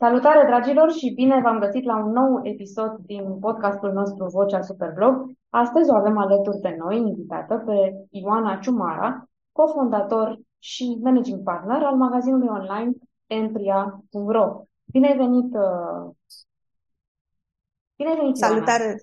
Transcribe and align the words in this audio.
Salutare, 0.00 0.46
dragilor, 0.46 0.92
și 0.92 1.10
bine 1.14 1.40
v-am 1.42 1.58
găsit 1.58 1.84
la 1.84 1.96
un 1.96 2.10
nou 2.10 2.40
episod 2.42 2.96
din 3.06 3.38
podcastul 3.38 3.92
nostru 3.92 4.26
Vocea 4.26 4.62
Superblog. 4.62 5.30
Astăzi 5.48 5.90
o 5.90 5.94
avem 5.94 6.18
alături 6.18 6.60
de 6.60 6.76
noi, 6.78 6.96
invitată, 6.96 7.62
pe 7.66 8.06
Ioana 8.10 8.56
Ciumara, 8.56 9.28
cofondator 9.52 10.38
și 10.58 10.98
managing 11.02 11.42
partner 11.42 11.82
al 11.82 11.94
magazinului 11.96 12.48
online 12.48 12.92
empria.ro. 13.26 14.62
Bine 14.84 15.08
ai 15.08 15.16
venit! 15.16 15.54
Uh, 15.54 16.10
bine 17.96 18.10
ai 18.10 18.16
venit, 18.16 18.36
Salutare! 18.36 19.02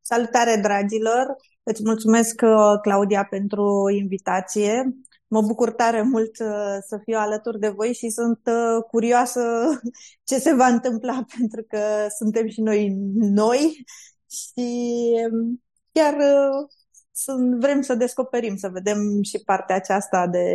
Salutare, 0.00 0.60
dragilor! 0.62 1.36
Îți 1.62 1.82
mulțumesc, 1.84 2.40
uh, 2.44 2.80
Claudia, 2.82 3.26
pentru 3.30 3.88
invitație. 3.98 4.96
Mă 5.28 5.42
bucur 5.42 5.72
tare 5.72 6.02
mult 6.02 6.38
uh, 6.38 6.76
să 6.86 7.00
fiu 7.04 7.18
alături 7.18 7.58
de 7.58 7.68
voi 7.68 7.92
și 7.92 8.08
sunt 8.08 8.40
uh, 8.46 8.84
curioasă 8.90 9.40
ce 10.28 10.38
se 10.38 10.54
va 10.54 10.66
întâmpla 10.66 11.24
pentru 11.38 11.62
că 11.68 11.78
suntem 12.18 12.48
și 12.48 12.60
noi 12.60 12.88
noi 13.14 13.84
și 14.30 14.84
um, 15.30 15.62
chiar 15.92 16.14
uh, 16.14 16.68
sunt, 17.12 17.60
vrem 17.60 17.80
să 17.80 17.94
descoperim, 17.94 18.56
să 18.56 18.68
vedem 18.68 19.22
și 19.22 19.42
partea 19.44 19.76
aceasta 19.76 20.26
de 20.26 20.46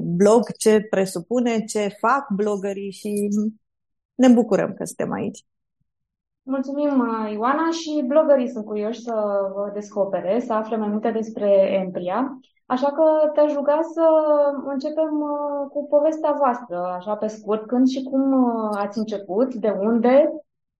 blog, 0.00 0.52
ce 0.56 0.80
presupune, 0.90 1.64
ce 1.64 1.96
fac 2.00 2.30
blogării 2.30 2.90
și 2.90 3.28
ne 4.14 4.28
bucurăm 4.28 4.74
că 4.74 4.84
suntem 4.84 5.12
aici. 5.12 5.44
Mulțumim, 6.42 7.04
Ioana, 7.32 7.70
și 7.70 8.04
blogării 8.06 8.50
sunt 8.50 8.64
curioși 8.64 9.02
să 9.02 9.12
vă 9.54 9.70
descopere, 9.74 10.40
să 10.40 10.52
afle 10.52 10.76
mai 10.76 10.88
multe 10.88 11.10
despre 11.10 11.50
Empria. 11.84 12.38
Așa 12.68 12.92
că 12.92 13.30
te-aș 13.34 13.52
ruga 13.54 13.80
să 13.94 14.04
începem 14.66 15.20
uh, 15.20 15.70
cu 15.70 15.86
povestea 15.86 16.32
voastră, 16.32 16.76
așa 16.84 17.16
pe 17.16 17.26
scurt, 17.26 17.66
când 17.66 17.88
și 17.88 18.02
cum 18.02 18.32
uh, 18.32 18.70
ați 18.72 18.98
început, 18.98 19.54
de 19.54 19.70
unde, 19.70 20.28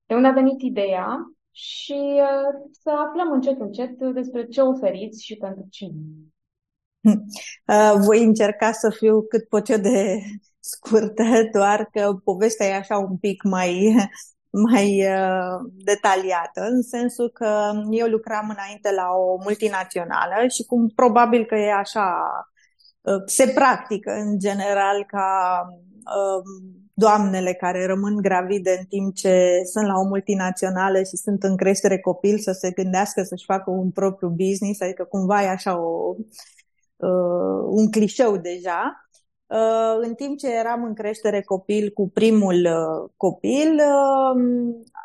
de 0.07 0.15
unde 0.15 0.29
a 0.29 0.33
venit 0.33 0.61
ideea 0.61 1.33
și 1.51 1.99
uh, 2.15 2.69
să 2.83 2.91
aflăm 2.91 3.33
încet, 3.33 3.61
încet 3.61 3.99
despre 3.99 4.47
ce 4.47 4.61
oferiți 4.61 5.25
și 5.25 5.37
pentru 5.37 5.67
cine. 5.71 6.01
Voi 8.07 8.25
încerca 8.25 8.73
să 8.73 8.91
fiu 8.91 9.23
cât 9.23 9.49
pot 9.49 9.69
eu 9.69 9.79
de 9.79 10.19
scurtă, 10.61 11.23
doar 11.53 11.89
că 11.93 12.15
povestea 12.25 12.67
e 12.67 12.77
așa 12.77 12.99
un 12.99 13.17
pic 13.17 13.43
mai 13.43 13.95
mai 14.51 15.07
uh, 15.07 15.71
detaliată, 15.85 16.61
în 16.61 16.83
sensul 16.83 17.31
că 17.31 17.73
eu 17.91 18.07
lucram 18.07 18.55
înainte 18.57 18.93
la 18.93 19.09
o 19.11 19.37
multinațională 19.43 20.47
și 20.49 20.65
cum 20.65 20.89
probabil 20.89 21.45
că 21.45 21.55
e 21.55 21.73
așa, 21.73 22.15
uh, 23.01 23.23
se 23.27 23.53
practică 23.55 24.11
în 24.11 24.39
general 24.39 25.05
ca 25.07 25.63
uh, 25.93 26.43
doamnele 26.99 27.53
care 27.53 27.87
rămân 27.87 28.17
gravide 28.17 28.77
în 28.79 28.85
timp 28.85 29.15
ce 29.15 29.61
sunt 29.73 29.87
la 29.87 29.99
o 29.99 30.05
multinațională 30.05 30.99
și 30.99 31.17
sunt 31.17 31.43
în 31.43 31.57
creștere 31.57 31.99
copil 32.01 32.39
să 32.39 32.53
se 32.53 32.71
gândească 32.71 33.23
să-și 33.23 33.45
facă 33.45 33.71
un 33.71 33.91
propriu 33.91 34.29
business, 34.29 34.81
adică 34.81 35.05
cumva 35.05 35.43
e 35.43 35.49
așa 35.49 35.81
o, 35.81 36.15
uh, 36.97 37.63
un 37.67 37.91
clișeu 37.91 38.37
deja. 38.37 39.08
Uh, 39.49 39.97
în 40.01 40.15
timp 40.15 40.39
ce 40.39 40.49
eram 40.49 40.85
în 40.85 40.95
creștere 40.95 41.43
copil 41.43 41.91
cu 41.91 42.11
primul 42.11 42.55
uh, 42.55 43.11
copil, 43.17 43.73
uh, 43.75 44.43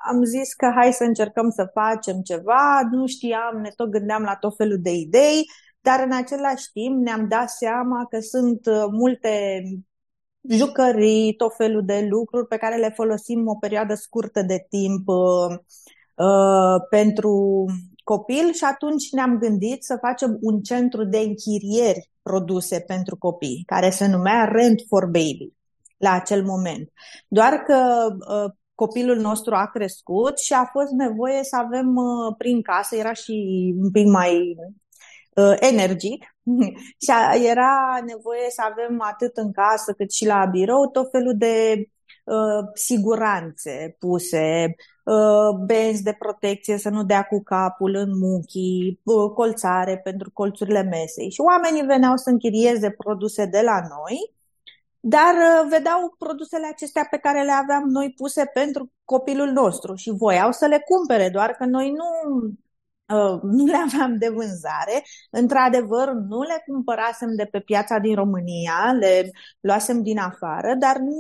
am 0.10 0.24
zis 0.24 0.54
că 0.54 0.72
hai 0.76 0.94
să 0.94 1.04
încercăm 1.04 1.50
să 1.50 1.72
facem 1.74 2.22
ceva, 2.22 2.82
nu 2.92 3.08
știam, 3.08 3.60
ne 3.62 3.70
tot 3.76 3.90
gândeam 3.90 4.24
la 4.24 4.36
tot 4.36 4.56
felul 4.56 4.78
de 4.82 4.94
idei, 4.94 5.46
dar 5.82 6.04
în 6.06 6.14
același 6.14 6.72
timp 6.72 7.04
ne-am 7.04 7.28
dat 7.28 7.50
seama 7.50 8.06
că 8.10 8.20
sunt 8.20 8.60
multe 8.92 9.64
jucării, 10.50 11.34
tot 11.36 11.56
felul 11.56 11.86
de 11.86 12.08
lucruri 12.10 12.48
pe 12.48 12.58
care 12.58 12.76
le 12.76 12.94
folosim 12.96 13.48
o 13.48 13.56
perioadă 13.56 13.94
scurtă 13.94 14.42
de 14.42 14.66
timp 14.70 15.08
uh, 15.08 16.76
pentru 16.90 17.66
copil 18.04 18.54
și 18.54 18.64
atunci 18.64 19.12
ne-am 19.12 19.38
gândit 19.38 19.84
să 19.84 19.98
facem 20.02 20.38
un 20.42 20.62
centru 20.62 21.04
de 21.04 21.18
închirieri 21.18 22.10
produse 22.22 22.80
pentru 22.80 23.18
copii, 23.18 23.64
care 23.66 23.90
se 23.90 24.08
numea 24.08 24.46
Rent 24.46 24.82
for 24.88 25.06
Baby 25.06 25.54
la 25.98 26.12
acel 26.12 26.44
moment. 26.44 26.92
Doar 27.28 27.54
că 27.54 28.08
uh, 28.12 28.52
copilul 28.76 29.18
nostru 29.18 29.56
a 29.56 29.66
crescut 29.66 30.40
și 30.40 30.54
a 30.54 30.66
fost 30.66 30.92
nevoie 30.92 31.44
să 31.44 31.56
avem 31.56 31.96
uh, 31.96 32.36
prin 32.38 32.62
casă, 32.62 32.96
era 32.96 33.14
și 33.14 33.34
un 33.82 33.92
pic 33.92 34.06
mai 34.06 34.56
uh, 35.36 35.56
energic 35.60 36.36
și 37.04 37.12
a, 37.12 37.36
era 37.36 38.02
nevoie 38.06 38.50
să 38.50 38.62
avem 38.72 39.02
atât 39.02 39.38
în 39.38 39.52
casă 39.52 39.94
cât 39.94 40.12
și 40.12 40.26
la 40.26 40.46
birou 40.46 40.88
tot 40.88 41.12
felul 41.12 41.34
de 41.38 41.86
uh, 42.24 42.70
siguranțe 42.74 43.96
puse, 44.00 44.76
Uh, 44.76 44.93
benzi 45.66 46.04
de 46.04 46.16
protecție 46.20 46.78
să 46.78 46.90
nu 46.90 47.04
dea 47.04 47.24
cu 47.24 47.44
capul 47.44 47.96
în 47.96 48.18
muchii, 48.18 49.00
uh, 49.04 49.32
colțare 49.32 49.98
pentru 49.98 50.32
colțurile 50.32 50.82
mesei. 50.82 51.30
Și 51.32 51.42
oamenii 51.42 51.86
veneau 51.86 52.18
să 52.18 52.30
închirieze 52.30 52.90
produse 52.92 53.46
de 53.46 53.62
la 53.62 53.80
noi, 53.80 54.34
dar 55.00 55.34
uh, 55.34 55.70
vedeau 55.70 56.16
produsele 56.18 56.68
acestea 56.68 57.08
pe 57.10 57.18
care 57.18 57.44
le 57.44 57.52
aveam 57.52 57.84
noi 57.84 58.14
puse 58.18 58.46
pentru 58.54 58.92
copilul 59.06 59.50
nostru 59.50 59.96
și 59.96 60.10
voiau 60.10 60.52
să 60.52 60.66
le 60.66 60.84
cumpere, 60.86 61.30
doar 61.30 61.52
că 61.52 61.66
noi 61.66 61.92
nu, 61.92 62.40
nu 63.58 63.66
le 63.66 63.78
aveam 63.78 64.18
de 64.18 64.30
vânzare. 64.30 65.04
Într-adevăr, 65.30 66.12
nu 66.12 66.42
le 66.42 66.64
cumpărasem 66.68 67.36
de 67.36 67.46
pe 67.46 67.60
piața 67.60 67.98
din 67.98 68.16
România, 68.16 68.96
le 69.00 69.32
luasem 69.60 70.02
din 70.02 70.20
afară, 70.20 70.76
dar 70.80 70.98
nu, 70.98 71.14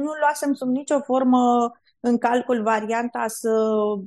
nu 0.00 0.12
luasem 0.20 0.52
sub 0.54 0.68
nicio 0.68 1.00
formă 1.00 1.72
în 2.06 2.18
calcul 2.18 2.62
varianta 2.62 3.24
să 3.28 3.50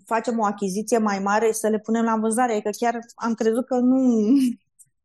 facem 0.05 0.39
o 0.39 0.45
achiziție 0.45 0.97
mai 0.97 1.19
mare 1.19 1.45
și 1.45 1.53
să 1.53 1.67
le 1.67 1.79
punem 1.79 2.03
la 2.03 2.17
vânzare. 2.19 2.59
Că 2.59 2.69
chiar 2.77 2.99
am 3.15 3.33
crezut 3.33 3.65
că 3.65 3.75
nu, 3.75 3.97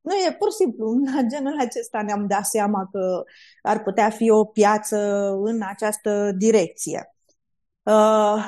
nu 0.01 0.15
e 0.15 0.37
pur 0.39 0.51
și 0.51 0.57
simplu. 0.57 0.93
La 1.15 1.23
genul 1.23 1.61
acesta 1.61 2.03
ne-am 2.03 2.27
dat 2.27 2.47
seama 2.47 2.89
că 2.93 3.23
ar 3.63 3.83
putea 3.83 4.11
fi 4.11 4.31
o 4.31 4.45
piață 4.45 5.31
în 5.43 5.61
această 5.63 6.33
direcție. 6.37 7.15
Uh, 7.83 8.47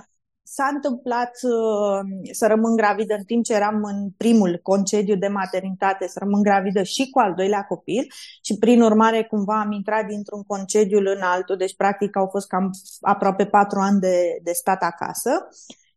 S-a 0.49 0.71
întâmplat 0.75 1.31
uh, 1.43 2.01
să 2.33 2.47
rămân 2.47 2.77
gravidă 2.77 3.15
în 3.15 3.25
timp 3.25 3.45
ce 3.45 3.53
eram 3.55 3.83
în 3.83 4.11
primul 4.17 4.61
concediu 4.63 5.17
de 5.17 5.29
maternitate, 5.29 6.07
să 6.07 6.19
rămân 6.19 6.43
gravidă 6.43 6.83
și 6.83 7.11
cu 7.11 7.19
al 7.19 7.35
doilea 7.35 7.63
copil 7.63 8.07
și 8.43 8.59
prin 8.59 8.83
urmare 8.83 9.25
cumva 9.25 9.61
am 9.61 9.73
intrat 9.73 10.07
dintr-un 10.07 10.43
concediu 10.43 10.99
în 10.99 11.23
altul, 11.23 11.57
deci 11.57 11.77
practic 11.77 12.17
au 12.17 12.27
fost 12.27 12.49
cam 12.49 12.71
aproape 13.01 13.47
patru 13.47 13.79
ani 13.79 14.01
de, 14.01 14.39
de 14.43 14.53
stat 14.53 14.83
acasă. 14.83 15.49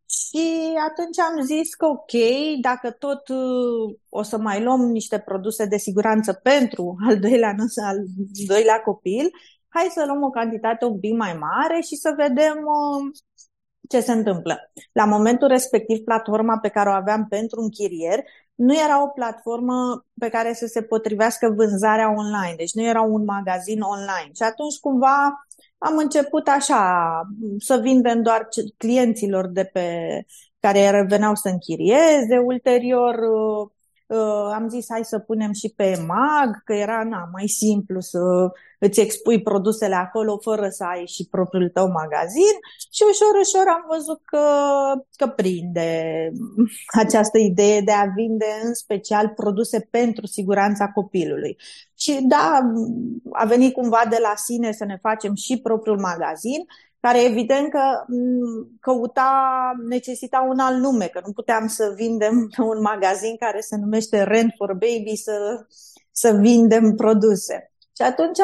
Și 0.05 0.45
atunci 0.89 1.19
am 1.19 1.41
zis 1.45 1.73
că 1.73 1.85
ok, 1.85 2.13
dacă 2.61 2.91
tot 2.91 3.27
uh, 3.27 3.97
o 4.09 4.21
să 4.21 4.38
mai 4.38 4.63
luăm 4.63 4.79
niște 4.79 5.19
produse 5.19 5.65
de 5.65 5.77
siguranță 5.77 6.33
pentru 6.33 6.95
al 7.07 7.19
doilea, 7.19 7.55
al 7.85 7.97
doilea 8.47 8.79
copil, 8.81 9.29
hai 9.67 9.88
să 9.93 10.03
luăm 10.05 10.23
o 10.23 10.29
cantitate 10.29 10.85
un 10.85 10.99
pic 10.99 11.13
mai 11.17 11.33
mare 11.33 11.81
și 11.81 11.95
să 11.95 12.13
vedem 12.17 12.57
uh, 12.57 13.19
ce 13.89 14.00
se 14.00 14.11
întâmplă? 14.11 14.72
La 14.91 15.05
momentul 15.05 15.47
respectiv, 15.47 16.03
platforma 16.03 16.57
pe 16.57 16.69
care 16.69 16.89
o 16.89 16.91
aveam 16.91 17.25
pentru 17.27 17.61
închirier 17.61 18.23
nu 18.55 18.73
era 18.73 19.03
o 19.03 19.07
platformă 19.07 20.05
pe 20.19 20.29
care 20.29 20.53
să 20.53 20.66
se 20.66 20.81
potrivească 20.81 21.53
vânzarea 21.55 22.09
online, 22.17 22.53
deci 22.57 22.73
nu 22.73 22.83
era 22.83 23.01
un 23.01 23.23
magazin 23.23 23.81
online. 23.81 24.31
Și 24.35 24.44
atunci, 24.44 24.79
cumva, 24.79 25.47
am 25.77 25.97
început 25.97 26.47
așa, 26.47 27.22
să 27.59 27.79
vindem 27.81 28.22
doar 28.22 28.47
clienților 28.77 29.47
de 29.47 29.63
pe 29.63 29.97
care 30.59 31.06
veneau 31.09 31.35
să 31.35 31.50
închirieze. 31.50 32.38
Ulterior, 32.45 33.16
uh, 34.09 34.51
am 34.53 34.69
zis 34.69 34.85
hai 34.89 35.03
să 35.03 35.19
punem 35.19 35.51
și 35.51 35.73
pe 35.75 36.05
mag, 36.07 36.63
că 36.63 36.73
era 36.73 37.03
na, 37.03 37.29
mai 37.31 37.47
simplu 37.47 38.00
să 38.00 38.19
îți 38.79 39.00
expui 39.00 39.41
produsele 39.41 39.95
acolo 39.95 40.38
fără 40.38 40.69
să 40.69 40.83
ai 40.83 41.06
și 41.07 41.27
propriul 41.31 41.69
tău 41.69 41.88
magazin 41.88 42.56
și 42.91 43.03
ușor, 43.09 43.39
ușor 43.39 43.67
am 43.67 43.85
văzut 43.95 44.21
că, 44.25 44.45
că 45.15 45.27
prinde 45.27 46.31
această 47.03 47.38
idee 47.38 47.81
de 47.81 47.91
a 47.91 48.06
vinde 48.15 48.45
în 48.63 48.73
special 48.73 49.29
produse 49.35 49.88
pentru 49.91 50.25
siguranța 50.25 50.88
copilului. 50.88 51.57
Și 51.97 52.19
da, 52.21 52.59
a 53.31 53.45
venit 53.45 53.73
cumva 53.73 54.01
de 54.09 54.17
la 54.21 54.33
sine 54.35 54.71
să 54.71 54.85
ne 54.85 54.97
facem 55.01 55.33
și 55.35 55.59
propriul 55.62 56.00
magazin, 56.00 56.65
care 57.00 57.24
evident 57.24 57.69
că 57.69 58.06
căuta, 58.80 59.72
necesita 59.88 60.46
un 60.50 60.60
alt 60.60 60.78
nume, 60.78 61.06
că 61.06 61.22
nu 61.25 61.31
puteam 61.31 61.68
să 61.68 61.94
vindem 61.96 62.50
un 62.72 62.81
magazin 62.81 63.38
care 63.38 63.60
se 63.60 63.75
numește 63.75 64.24
Rent 64.24 64.54
for 64.57 64.74
Baby 64.74 65.16
să, 65.16 65.66
să 66.12 66.31
vindem 66.31 66.96
produse. 66.96 67.74
Și 67.96 68.01
atunci, 68.01 68.40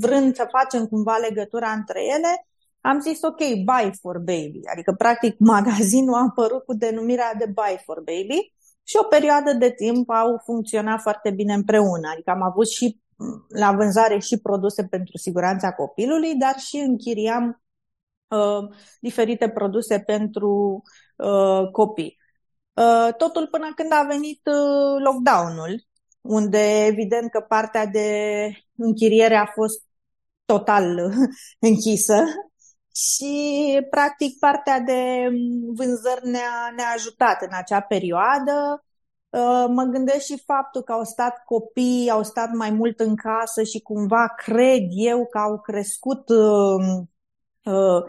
vrând 0.00 0.34
să 0.34 0.46
facem 0.50 0.86
cumva 0.86 1.16
legătura 1.16 1.70
între 1.70 2.00
ele, 2.04 2.46
am 2.80 3.00
zis 3.00 3.22
ok, 3.22 3.38
Buy 3.38 3.92
for 4.00 4.18
Baby, 4.18 4.60
adică 4.72 4.94
practic 4.98 5.38
magazinul 5.54 6.14
a 6.14 6.26
apărut 6.28 6.64
cu 6.64 6.74
denumirea 6.74 7.34
de 7.38 7.46
Buy 7.46 7.80
for 7.84 7.96
Baby 7.96 8.52
și 8.82 8.96
o 9.00 9.02
perioadă 9.02 9.52
de 9.52 9.70
timp 9.70 10.10
au 10.10 10.40
funcționat 10.44 11.00
foarte 11.00 11.30
bine 11.30 11.54
împreună, 11.54 12.08
adică 12.12 12.30
am 12.30 12.42
avut 12.42 12.68
și 12.68 13.01
la 13.48 13.72
vânzare 13.72 14.18
și 14.18 14.40
produse 14.40 14.84
pentru 14.84 15.16
siguranța 15.16 15.72
copilului, 15.72 16.34
dar 16.34 16.58
și 16.58 16.76
închiriam 16.76 17.62
uh, 18.28 18.76
diferite 19.00 19.48
produse 19.48 20.00
pentru 20.00 20.82
uh, 21.16 21.70
copii. 21.72 22.18
Uh, 22.72 23.14
totul 23.16 23.46
până 23.46 23.72
când 23.74 23.92
a 23.92 24.06
venit 24.08 24.40
uh, 24.46 25.02
lockdown-ul, 25.04 25.86
unde 26.20 26.84
evident 26.84 27.30
că 27.30 27.40
partea 27.40 27.86
de 27.86 28.08
închiriere 28.76 29.36
a 29.36 29.46
fost 29.46 29.82
total 30.44 31.12
închisă 31.68 32.24
și 32.94 33.86
practic 33.90 34.38
partea 34.38 34.80
de 34.80 35.28
vânzări 35.74 36.28
ne-a, 36.28 36.72
ne-a 36.76 36.92
ajutat 36.94 37.42
în 37.42 37.50
acea 37.52 37.80
perioadă. 37.80 38.84
Uh, 39.32 39.64
mă 39.68 39.82
gândesc 39.82 40.24
și 40.24 40.42
faptul 40.44 40.82
că 40.82 40.92
au 40.92 41.04
stat 41.04 41.44
copii, 41.44 42.10
au 42.10 42.22
stat 42.22 42.52
mai 42.52 42.70
mult 42.70 43.00
în 43.00 43.16
casă 43.16 43.62
și 43.62 43.80
cumva 43.80 44.26
cred 44.36 44.82
eu 44.88 45.26
că 45.26 45.38
au 45.38 45.60
crescut 45.60 46.28
uh, 46.28 47.02
uh, 47.62 48.02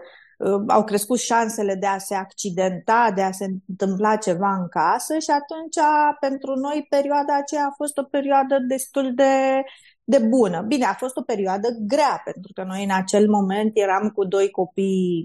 au 0.67 0.83
crescut 0.83 1.19
șansele 1.19 1.75
de 1.75 1.85
a 1.85 1.97
se 1.97 2.15
accidenta, 2.15 3.11
de 3.15 3.21
a 3.21 3.31
se 3.31 3.45
întâmpla 3.67 4.15
ceva 4.15 4.55
în 4.55 4.67
casă 4.67 5.17
și 5.17 5.29
atunci 5.29 5.77
pentru 6.19 6.55
noi 6.55 6.85
perioada 6.89 7.35
aceea 7.37 7.65
a 7.65 7.73
fost 7.75 7.97
o 7.97 8.03
perioadă 8.03 8.57
destul 8.67 9.13
de, 9.15 9.63
de 10.03 10.17
bună. 10.19 10.61
Bine, 10.61 10.85
a 10.85 10.93
fost 10.93 11.17
o 11.17 11.21
perioadă 11.21 11.67
grea 11.87 12.21
pentru 12.23 12.53
că 12.53 12.63
noi 12.63 12.83
în 12.83 12.91
acel 12.91 13.29
moment 13.29 13.71
eram 13.73 14.09
cu 14.09 14.25
doi 14.25 14.49
copii 14.51 15.23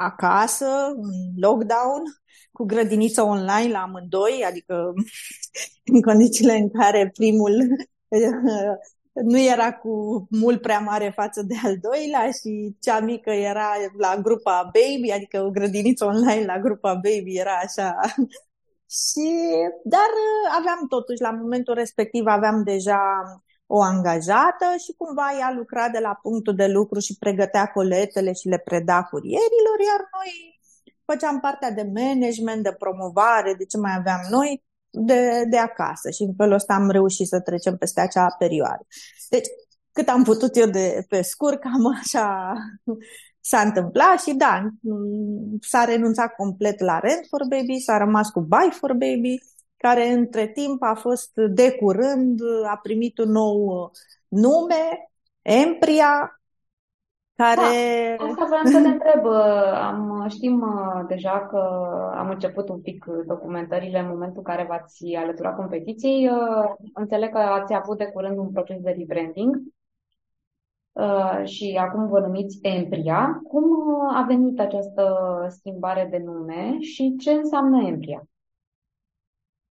acasă, 0.00 0.66
în 0.96 1.40
lockdown, 1.40 2.02
cu 2.52 2.64
grădiniță 2.64 3.22
online 3.22 3.70
la 3.70 3.78
amândoi, 3.78 4.44
adică 4.48 4.92
în 5.94 6.02
condițiile 6.02 6.52
în 6.52 6.70
care 6.70 7.10
primul 7.14 7.52
nu 9.30 9.38
era 9.38 9.72
cu 9.72 10.26
mult 10.30 10.60
prea 10.60 10.78
mare 10.78 11.12
față 11.14 11.42
de 11.42 11.54
al 11.64 11.78
doilea 11.78 12.30
și 12.30 12.76
cea 12.80 13.00
mică 13.00 13.30
era 13.30 13.68
la 13.98 14.16
grupa 14.22 14.70
Baby, 14.72 15.10
adică 15.10 15.42
o 15.42 15.50
grădiniță 15.50 16.04
online 16.04 16.44
la 16.44 16.58
grupa 16.58 16.94
Baby 16.94 17.38
era 17.38 17.54
așa. 17.62 17.96
și, 19.00 19.30
dar 19.84 20.10
aveam 20.58 20.86
totuși, 20.88 21.20
la 21.20 21.30
momentul 21.30 21.74
respectiv 21.74 22.26
aveam 22.26 22.62
deja 22.64 23.00
o 23.72 23.82
angajată 23.82 24.66
și 24.84 24.94
cumva 24.96 25.28
ea 25.38 25.52
lucra 25.56 25.88
de 25.88 25.98
la 25.98 26.18
punctul 26.22 26.54
de 26.54 26.66
lucru 26.66 26.98
și 26.98 27.16
pregătea 27.18 27.66
coletele 27.66 28.32
și 28.32 28.48
le 28.48 28.58
preda 28.58 29.02
curierilor, 29.02 29.78
iar 29.88 30.00
noi 30.16 30.60
făceam 31.04 31.40
partea 31.40 31.70
de 31.70 31.90
management, 31.94 32.62
de 32.62 32.72
promovare, 32.78 33.54
de 33.54 33.64
ce 33.64 33.78
mai 33.78 33.94
aveam 33.98 34.20
noi, 34.30 34.64
de, 34.90 35.44
de 35.50 35.58
acasă 35.58 36.10
și 36.10 36.22
în 36.22 36.34
felul 36.36 36.54
ăsta 36.54 36.74
am 36.74 36.90
reușit 36.90 37.26
să 37.26 37.40
trecem 37.40 37.76
peste 37.76 38.00
acea 38.00 38.34
perioadă. 38.38 38.86
Deci, 39.28 39.46
cât 39.92 40.08
am 40.08 40.22
putut 40.22 40.56
eu 40.56 40.66
de 40.66 41.04
pe 41.08 41.22
scurt, 41.22 41.60
cam 41.60 41.86
așa 42.00 42.52
s-a 43.40 43.60
întâmplat 43.60 44.20
și 44.20 44.34
da, 44.34 44.68
s-a 45.60 45.84
renunțat 45.84 46.34
complet 46.34 46.80
la 46.80 46.98
Rent 46.98 47.26
for 47.28 47.40
Baby, 47.48 47.78
s-a 47.78 47.96
rămas 47.96 48.30
cu 48.30 48.40
Buy 48.40 48.70
for 48.70 48.92
Baby, 48.92 49.38
care 49.80 50.08
între 50.08 50.46
timp 50.46 50.82
a 50.82 50.94
fost 50.94 51.30
de 51.34 51.72
curând, 51.72 52.40
a 52.70 52.78
primit 52.82 53.18
un 53.18 53.30
nou 53.30 53.90
nume, 54.28 55.10
Empria, 55.42 56.40
care... 57.34 58.16
Da, 58.18 58.24
asta 58.24 58.44
vreau 58.44 58.64
să 58.64 58.80
te 58.82 58.88
întreb. 58.88 59.26
Am, 59.74 60.26
știm 60.28 60.60
uh, 60.60 61.04
deja 61.08 61.46
că 61.50 61.58
am 62.16 62.30
început 62.30 62.68
un 62.68 62.80
pic 62.80 63.04
documentările 63.26 63.98
în 63.98 64.08
momentul 64.08 64.36
în 64.36 64.54
care 64.54 64.66
v-ați 64.68 65.14
alăturat 65.14 65.56
competiției. 65.56 66.28
Uh, 66.28 66.88
înțeleg 66.94 67.30
că 67.32 67.38
ați 67.38 67.74
avut 67.74 67.98
de 67.98 68.10
curând 68.12 68.38
un 68.38 68.50
proces 68.50 68.80
de 68.80 68.94
rebranding 68.98 69.56
uh, 70.92 71.40
și 71.44 71.78
acum 71.80 72.08
vă 72.08 72.20
numiți 72.20 72.58
Empria. 72.62 73.40
Cum 73.48 73.64
a 74.14 74.24
venit 74.26 74.60
această 74.60 75.16
schimbare 75.48 76.08
de 76.10 76.18
nume 76.24 76.76
și 76.80 77.16
ce 77.18 77.30
înseamnă 77.30 77.86
Empria? 77.86 78.29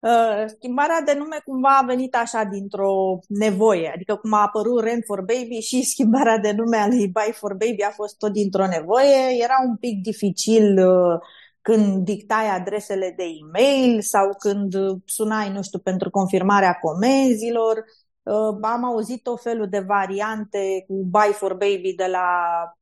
Uh, 0.00 0.44
schimbarea 0.46 1.00
de 1.04 1.14
nume 1.14 1.40
cumva 1.44 1.78
a 1.78 1.84
venit 1.86 2.14
așa 2.16 2.44
dintr-o 2.44 3.18
nevoie, 3.28 3.90
adică 3.94 4.16
cum 4.16 4.32
a 4.32 4.42
apărut 4.42 4.82
Rent 4.82 5.04
for 5.06 5.18
Baby 5.18 5.58
și 5.60 5.82
schimbarea 5.92 6.38
de 6.38 6.52
nume 6.52 6.76
a 6.76 6.86
lui 6.86 7.08
Buy 7.08 7.32
for 7.32 7.52
Baby 7.52 7.82
a 7.82 7.90
fost 7.90 8.18
tot 8.18 8.32
dintr-o 8.32 8.66
nevoie. 8.66 9.42
Era 9.42 9.54
un 9.68 9.76
pic 9.76 10.02
dificil 10.02 10.86
uh, 10.86 11.20
când 11.60 12.04
dictai 12.04 12.48
adresele 12.48 13.14
de 13.16 13.24
e-mail 13.24 14.00
sau 14.00 14.36
când 14.38 14.74
sunai, 15.04 15.52
nu 15.52 15.62
știu, 15.62 15.78
pentru 15.78 16.10
confirmarea 16.10 16.72
comenzilor. 16.72 17.84
Uh, 18.22 18.58
am 18.62 18.84
auzit 18.84 19.26
o 19.26 19.36
felul 19.36 19.68
de 19.68 19.80
variante 19.80 20.84
cu 20.86 21.04
Buy 21.04 21.32
for 21.32 21.52
Baby 21.52 21.94
de 21.96 22.06
la 22.06 22.28
uh, 22.64 22.79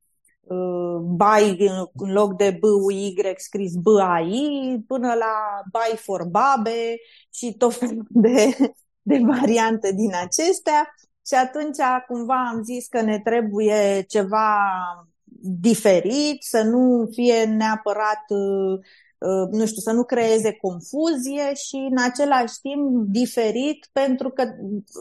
bai 1.03 1.57
în 1.95 2.13
loc 2.13 2.37
de 2.37 2.59
B-U-Y 2.61 3.15
scris 3.37 3.75
B-A-I 3.75 4.85
până 4.87 5.15
la 5.15 5.63
bai 5.73 5.97
for 5.97 6.25
babe 6.25 6.97
și 7.35 7.55
tot 7.59 7.75
felul 7.75 8.07
de, 8.09 8.57
de 9.03 9.21
variante 9.25 9.93
din 9.93 10.15
acestea. 10.15 10.95
Și 11.27 11.35
atunci 11.35 11.77
cumva 12.07 12.49
am 12.53 12.63
zis 12.63 12.87
că 12.87 13.01
ne 13.01 13.21
trebuie 13.21 14.05
ceva 14.09 14.57
diferit, 15.41 16.43
să 16.43 16.63
nu 16.63 17.09
fie 17.13 17.45
neapărat, 17.45 18.25
uh, 18.29 18.79
uh, 19.19 19.49
nu 19.51 19.67
știu, 19.67 19.81
să 19.81 19.93
nu 19.93 20.05
creeze 20.05 20.53
confuzie 20.53 21.55
și 21.55 21.77
în 21.91 22.03
același 22.05 22.61
timp 22.61 23.07
diferit 23.07 23.89
pentru 23.93 24.31
că 24.31 24.45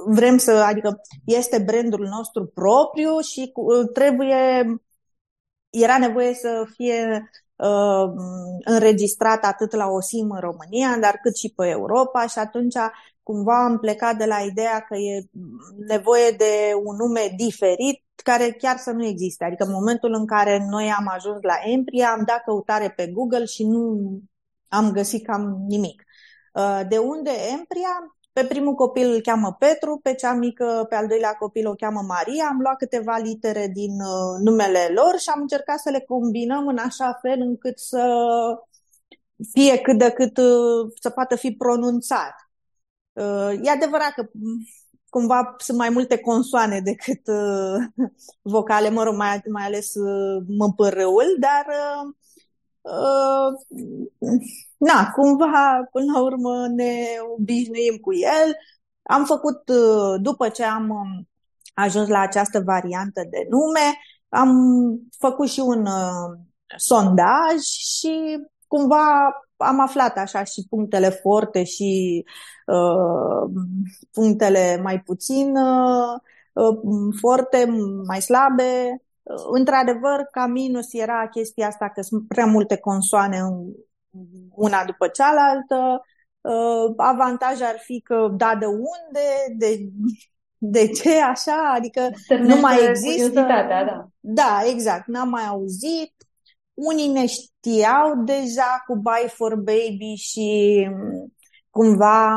vrem 0.05 0.37
să, 0.37 0.51
adică 0.51 1.01
este 1.25 1.63
brandul 1.65 2.07
nostru 2.07 2.45
propriu 2.45 3.19
și 3.19 3.51
uh, 3.53 3.89
trebuie 3.93 4.65
era 5.83 5.97
nevoie 5.97 6.33
să 6.33 6.67
fie 6.75 7.29
uh, 7.55 8.11
înregistrat 8.63 9.43
atât 9.43 9.73
la 9.73 9.87
OSIM 9.87 10.31
în 10.31 10.39
România, 10.39 10.97
dar 11.01 11.19
cât 11.21 11.37
și 11.37 11.53
pe 11.55 11.67
Europa 11.67 12.27
și 12.27 12.39
atunci 12.39 12.75
cumva 13.23 13.63
am 13.63 13.77
plecat 13.79 14.17
de 14.17 14.25
la 14.25 14.39
ideea 14.39 14.79
că 14.79 14.95
e 14.95 15.23
nevoie 15.87 16.29
de 16.31 16.71
un 16.83 16.95
nume 16.95 17.33
diferit 17.37 18.03
care 18.23 18.51
chiar 18.51 18.77
să 18.77 18.91
nu 18.91 19.05
existe. 19.05 19.45
Adică 19.45 19.63
în 19.63 19.71
momentul 19.71 20.13
în 20.13 20.25
care 20.25 20.65
noi 20.69 20.91
am 20.97 21.07
ajuns 21.07 21.37
la 21.41 21.55
Empria, 21.63 22.11
am 22.11 22.23
dat 22.25 22.43
căutare 22.43 22.89
pe 22.89 23.07
Google 23.07 23.45
și 23.45 23.63
nu 23.63 23.99
am 24.67 24.91
găsit 24.91 25.25
cam 25.25 25.65
nimic. 25.67 26.03
Uh, 26.53 26.81
de 26.89 26.97
unde 26.97 27.31
Empria? 27.57 28.16
Pe 28.37 28.45
primul 28.45 28.73
copil 28.73 29.11
îl 29.11 29.21
cheamă 29.21 29.55
Petru, 29.59 29.99
pe 30.03 30.13
cea 30.13 30.33
mică, 30.33 30.85
pe 30.89 30.95
al 30.95 31.07
doilea 31.07 31.33
copil 31.33 31.67
o 31.67 31.73
cheamă 31.73 32.01
Maria. 32.01 32.47
Am 32.49 32.59
luat 32.59 32.77
câteva 32.77 33.17
litere 33.17 33.67
din 33.73 33.91
uh, 33.91 34.39
numele 34.39 34.91
lor 34.95 35.19
și 35.19 35.29
am 35.29 35.41
încercat 35.41 35.79
să 35.79 35.89
le 35.89 35.99
combinăm 35.99 36.67
în 36.67 36.77
așa 36.77 37.19
fel 37.21 37.39
încât 37.39 37.79
să 37.79 38.05
fie 39.53 39.77
cât 39.77 39.97
de 39.97 40.09
cât 40.09 40.37
uh, 40.37 40.91
să 41.01 41.09
poată 41.09 41.35
fi 41.35 41.51
pronunțat. 41.51 42.35
Uh, 43.13 43.51
e 43.63 43.69
adevărat 43.69 44.13
că 44.13 44.29
mm, 44.31 44.67
cumva 45.09 45.55
sunt 45.57 45.77
mai 45.77 45.89
multe 45.89 46.17
consoane 46.17 46.79
decât 46.79 47.27
uh, 47.27 48.05
vocale, 48.41 48.89
mă 48.89 49.03
rog, 49.03 49.15
mai, 49.15 49.41
mai 49.51 49.65
ales 49.65 49.93
uh, 49.95 50.43
măpărâul, 50.57 51.35
dar 51.39 51.65
uh, 51.67 52.09
Uh, 52.09 52.13
na, 54.77 55.11
cumva, 55.15 55.87
până 55.91 56.11
la 56.13 56.21
urmă, 56.21 56.67
ne 56.67 57.05
obișnuim 57.37 57.97
cu 58.01 58.13
el. 58.13 58.55
Am 59.03 59.25
făcut, 59.25 59.69
uh, 59.69 60.21
după 60.21 60.49
ce 60.49 60.63
am 60.63 60.89
um, 60.89 61.27
ajuns 61.73 62.07
la 62.07 62.19
această 62.19 62.59
variantă 62.65 63.21
de 63.29 63.47
nume, 63.49 63.97
am 64.29 64.51
făcut 65.17 65.49
și 65.49 65.59
un 65.59 65.85
uh, 65.85 66.39
sondaj 66.77 67.59
și 67.61 68.37
cumva 68.67 69.31
am 69.57 69.79
aflat 69.79 70.17
așa 70.17 70.43
și 70.43 70.65
punctele 70.69 71.09
forte 71.09 71.63
și 71.63 72.23
uh, 72.65 73.51
punctele 74.11 74.79
mai 74.83 74.99
puțin 74.99 75.55
uh, 75.55 76.19
forte, 77.19 77.65
mai 78.07 78.21
slabe 78.21 79.01
Într-adevăr, 79.51 80.27
ca 80.31 80.45
minus 80.45 80.93
era 80.93 81.27
chestia 81.27 81.67
asta 81.67 81.89
că 81.89 82.01
sunt 82.01 82.27
prea 82.27 82.45
multe 82.45 82.77
consoane 82.77 83.39
una 84.49 84.85
după 84.85 85.07
cealaltă. 85.07 86.01
Uh, 86.41 86.93
avantaj 86.97 87.61
ar 87.61 87.75
fi 87.79 88.01
că 88.01 88.33
da, 88.37 88.55
de 88.55 88.65
unde, 88.65 89.55
de, 89.57 89.89
de 90.57 90.87
ce, 90.87 91.21
așa, 91.21 91.73
adică 91.75 92.09
Stărnește 92.13 92.55
nu 92.55 92.61
mai 92.61 92.77
există. 92.89 93.41
Da. 93.41 94.07
da, 94.19 94.61
exact, 94.65 95.07
n-am 95.07 95.29
mai 95.29 95.45
auzit. 95.47 96.13
Unii 96.73 97.07
ne 97.07 97.25
știau 97.25 98.15
deja 98.23 98.83
cu 98.87 98.95
Buy 98.95 99.29
for 99.29 99.55
Baby 99.55 100.13
și 100.15 100.87
mm, 100.89 101.33
cumva 101.69 102.33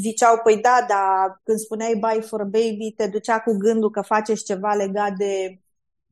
ziceau, 0.00 0.40
păi 0.42 0.60
da, 0.60 0.84
dar 0.88 1.40
când 1.42 1.58
spuneai 1.58 1.96
Buy 2.00 2.22
for 2.22 2.44
Baby, 2.44 2.92
te 2.96 3.06
ducea 3.06 3.40
cu 3.40 3.52
gândul 3.56 3.90
că 3.90 4.00
faceți 4.00 4.44
ceva 4.44 4.74
legat 4.74 5.12
de 5.16 5.60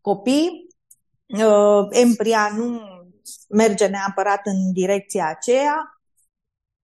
copii. 0.00 0.66
Uh, 1.26 1.87
Empria 1.90 2.52
nu 2.57 2.80
merge 3.49 3.87
neapărat 3.87 4.40
în 4.45 4.73
direcția 4.73 5.28
aceea. 5.28 6.00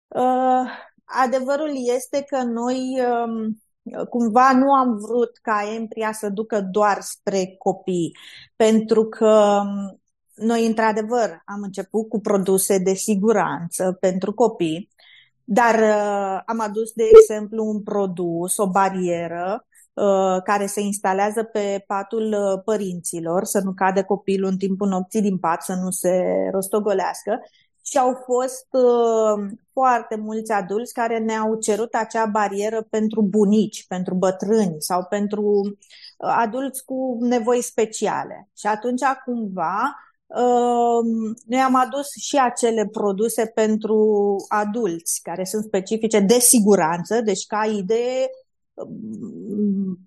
Uh, 0.09 0.71
adevărul 1.05 1.71
este 1.95 2.23
că 2.23 2.43
noi 2.43 3.01
um, 3.25 3.63
cumva 4.09 4.53
nu 4.53 4.73
am 4.73 4.97
vrut 4.97 5.39
ca 5.43 5.73
Empria 5.75 6.13
să 6.13 6.29
ducă 6.29 6.61
doar 6.61 7.01
spre 7.01 7.55
copii, 7.59 8.17
pentru 8.57 9.05
că 9.05 9.63
noi, 10.35 10.67
într-adevăr, 10.67 11.43
am 11.45 11.63
început 11.63 12.09
cu 12.09 12.21
produse 12.21 12.79
de 12.79 12.95
siguranță 12.95 13.97
pentru 14.01 14.35
copii, 14.35 14.89
dar 15.45 15.75
uh, 15.75 16.43
am 16.47 16.61
adus, 16.61 16.93
de 16.93 17.05
exemplu, 17.19 17.65
un 17.65 17.83
produs, 17.83 18.57
o 18.57 18.71
barieră, 18.71 19.67
uh, 19.69 19.76
care 20.45 20.67
se 20.67 20.81
instalează 20.81 21.43
pe 21.43 21.85
patul 21.87 22.33
uh, 22.33 22.63
părinților, 22.65 23.45
să 23.45 23.61
nu 23.61 23.73
cade 23.73 24.03
copilul 24.03 24.49
în 24.51 24.57
timpul 24.57 24.89
nopții 24.89 25.21
din 25.21 25.39
pat, 25.39 25.63
să 25.63 25.75
nu 25.75 25.91
se 25.91 26.25
rostogolească. 26.53 27.41
Și 27.83 27.99
au 27.99 28.23
fost 28.25 28.67
uh, 28.71 29.51
foarte 29.73 30.17
mulți 30.17 30.53
adulți 30.53 30.93
care 30.93 31.19
ne-au 31.19 31.55
cerut 31.55 31.95
acea 31.95 32.27
barieră 32.27 32.87
pentru 32.91 33.23
bunici, 33.23 33.87
pentru 33.87 34.15
bătrâni 34.15 34.77
sau 34.79 35.05
pentru 35.05 35.43
uh, 35.63 36.35
adulți 36.39 36.85
cu 36.85 37.17
nevoi 37.21 37.63
speciale. 37.63 38.49
Și 38.57 38.67
atunci, 38.67 39.03
cumva, 39.25 39.97
Ehm, 40.29 41.37
noi 41.47 41.61
am 41.61 41.75
adus 41.75 42.07
și 42.21 42.37
acele 42.37 42.87
produse 42.87 43.47
pentru 43.47 44.37
adulți 44.49 45.21
care 45.23 45.45
sunt 45.45 45.65
specifice 45.65 46.21
de 46.21 46.39
siguranță, 46.39 47.21
deci 47.21 47.47
ca 47.47 47.65
idee 47.65 48.21
ehm, 48.21 48.46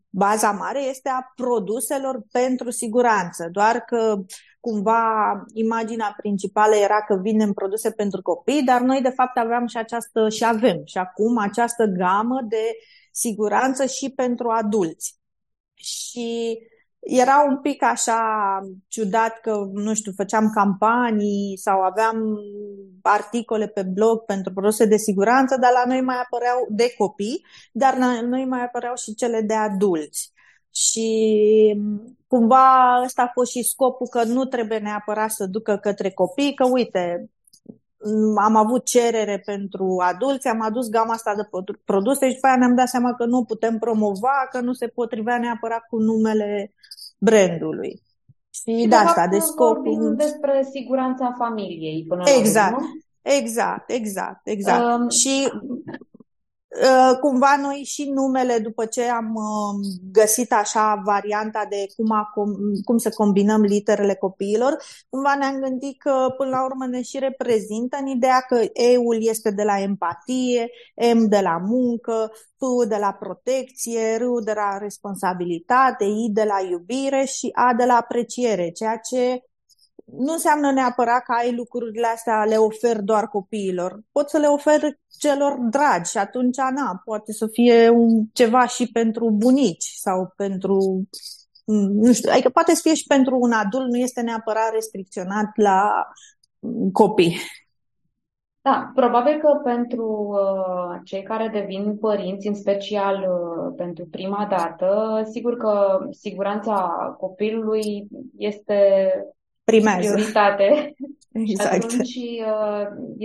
baza 0.10 0.52
mare 0.52 0.84
este 0.84 1.10
a 1.10 1.32
produselor 1.36 2.24
pentru 2.32 2.70
siguranță, 2.70 3.50
doar 3.52 3.80
că 3.80 4.24
cumva 4.60 5.44
imaginea 5.54 6.14
principală 6.18 6.76
era 6.76 7.04
că 7.04 7.16
vinem 7.22 7.54
produse 7.54 7.92
pentru 7.92 8.22
copii, 8.22 8.64
dar 8.64 8.82
noi 8.82 9.02
de 9.02 9.10
fapt 9.10 9.38
aveam 9.38 9.68
și 9.68 9.78
această 9.78 10.30
și 10.30 10.46
avem 10.46 10.82
și 10.86 10.98
acum 10.98 11.38
această 11.38 11.86
gamă 11.86 12.42
de 12.48 12.78
siguranță 13.12 13.86
și 13.86 14.10
pentru 14.10 14.50
adulți. 14.50 15.18
Și 15.74 16.60
era 17.00 17.46
un 17.50 17.58
pic 17.58 17.84
așa 17.84 18.22
ciudat 18.88 19.40
că, 19.42 19.70
nu 19.74 19.94
știu, 19.94 20.12
făceam 20.16 20.50
campanii 20.54 21.58
sau 21.58 21.82
aveam 21.82 22.38
articole 23.02 23.68
pe 23.68 23.84
blog 23.84 24.20
pentru 24.26 24.54
produse 24.54 24.86
de 24.86 24.98
siguranță, 24.98 25.58
dar 25.58 25.72
la 25.72 25.84
noi 25.86 26.02
mai 26.02 26.16
apăreau 26.24 26.68
de 26.70 26.94
copii, 26.98 27.46
dar 27.72 27.98
la 27.98 28.22
noi 28.22 28.46
mai 28.46 28.64
apăreau 28.64 28.96
și 28.96 29.16
cele 29.16 29.42
de 29.42 29.54
adulți. 29.54 30.32
Și 30.72 31.76
cumva 32.28 33.02
ăsta 33.04 33.22
a 33.22 33.32
fost 33.34 33.52
și 33.52 33.64
scopul 33.64 34.08
că 34.08 34.24
nu 34.24 34.46
trebuie 34.46 34.78
neapărat 34.78 35.32
să 35.32 35.46
ducă 35.46 35.78
către 35.78 36.12
copii, 36.12 36.54
că 36.54 36.68
uite, 36.68 37.30
am 38.36 38.56
avut 38.56 38.86
cerere 38.86 39.42
pentru 39.46 39.96
adulți, 40.06 40.48
am 40.48 40.62
adus 40.62 40.90
gama 40.90 41.14
asta 41.14 41.36
de 41.36 41.48
produse 41.86 42.28
și 42.28 42.34
după 42.34 42.48
aia 42.48 42.58
ne-am 42.58 42.76
dat 42.76 42.88
seama 42.88 43.14
că 43.14 43.26
nu 43.26 43.44
putem 43.44 43.78
promova, 43.78 44.48
că 44.52 44.60
nu 44.60 44.74
se 44.74 44.88
potrivea 44.88 45.38
neapărat 45.38 45.86
cu 45.90 45.98
numele 45.98 46.74
brandului. 47.18 48.02
Și, 48.50 48.80
și 48.80 48.88
de 48.88 48.96
asta, 48.96 49.28
de 49.28 49.40
scopul... 49.40 50.16
despre 50.18 50.68
siguranța 50.72 51.36
familiei 51.38 52.06
până 52.08 52.24
exact, 52.38 52.72
la 52.72 52.78
urmă. 52.78 52.90
Exact, 53.22 53.90
exact, 53.90 54.48
exact. 54.48 55.00
Um, 55.00 55.10
și 55.10 55.52
Uh, 55.54 56.09
cumva 57.20 57.58
noi 57.62 57.84
și 57.86 58.10
numele, 58.10 58.60
după 58.60 58.86
ce 58.86 59.04
am 59.04 59.36
uh, 59.36 59.88
găsit 60.12 60.54
așa 60.54 61.02
varianta 61.06 61.66
de 61.70 61.86
cum, 61.96 62.12
a, 62.12 62.32
cum 62.84 62.98
să 62.98 63.10
combinăm 63.10 63.62
literele 63.62 64.16
copiilor, 64.16 64.78
cumva 65.10 65.36
ne-am 65.36 65.60
gândit 65.60 66.00
că 66.00 66.34
până 66.38 66.50
la 66.50 66.66
urmă 66.66 66.86
ne 66.86 67.02
și 67.02 67.20
reprezintă 67.20 67.98
în 68.00 68.08
ideea 68.08 68.46
că 68.48 68.62
E-ul 68.74 69.18
este 69.20 69.52
de 69.52 69.64
la 69.64 69.80
empatie, 69.80 70.70
M 71.16 71.28
de 71.28 71.40
la 71.40 71.58
muncă, 71.58 72.32
P 72.58 72.88
de 72.88 72.98
la 73.00 73.12
protecție, 73.12 74.16
R 74.16 74.24
de 74.44 74.54
la 74.56 74.78
responsabilitate, 74.78 76.04
I 76.04 76.30
de 76.32 76.44
la 76.44 76.68
iubire 76.70 77.24
și 77.26 77.50
A 77.54 77.74
de 77.78 77.86
la 77.86 77.94
apreciere, 77.94 78.70
ceea 78.70 78.98
ce 78.98 79.44
nu 80.18 80.34
înseamnă 80.34 80.72
neapărat 80.72 81.24
că 81.24 81.32
ai 81.32 81.56
lucrurile 81.56 82.08
astea, 82.08 82.44
le 82.44 82.56
oferi 82.56 83.04
doar 83.04 83.28
copiilor. 83.28 84.00
Poți 84.12 84.32
să 84.32 84.38
le 84.38 84.48
oferi 84.48 85.00
celor 85.20 85.58
dragi 85.58 86.10
și 86.10 86.18
atunci, 86.18 86.58
na, 86.58 87.02
poate 87.06 87.34
să 87.34 87.48
fie 87.48 87.90
un, 87.90 88.26
ceva 88.34 88.68
și 88.68 88.92
pentru 88.92 89.32
bunici 89.32 89.92
sau 89.96 90.34
pentru, 90.36 91.08
mm, 91.66 91.92
nu 91.92 92.14
știu, 92.14 92.32
adică 92.32 92.50
poate 92.50 92.76
să 92.76 92.82
fie 92.84 92.94
și 92.94 93.08
pentru 93.08 93.38
un 93.40 93.52
adult, 93.52 93.88
nu 93.90 93.98
este 93.98 94.22
neapărat 94.22 94.72
restricționat 94.74 95.50
la 95.56 96.08
copii. 96.92 97.38
Da, 98.62 98.92
probabil 98.96 99.40
că 99.40 99.60
pentru 99.64 100.30
uh, 100.32 101.00
cei 101.04 101.24
care 101.24 101.50
devin 101.54 101.98
părinți, 101.98 102.48
în 102.48 102.56
special 102.56 103.16
uh, 103.16 103.74
pentru 103.78 104.08
prima 104.12 104.48
dată, 104.50 105.22
sigur 105.32 105.58
că 105.58 106.00
siguranța 106.12 106.88
copilului 107.20 108.08
este 108.38 109.12
primează. 109.70 110.14
prioritate. 110.14 110.96
Exact. 111.32 111.74
Și 111.74 111.86
atunci 111.86 112.16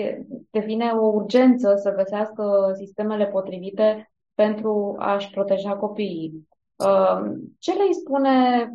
uh, 0.00 0.42
devine 0.50 0.90
o 0.90 1.06
urgență 1.06 1.74
să 1.76 1.94
găsească 1.96 2.72
sistemele 2.76 3.26
potrivite 3.26 4.12
pentru 4.34 4.96
a-și 4.98 5.30
proteja 5.30 5.76
copiii. 5.76 6.48
Uh, 6.76 7.32
ce 7.58 7.72
le 7.72 7.92
spune 7.92 8.68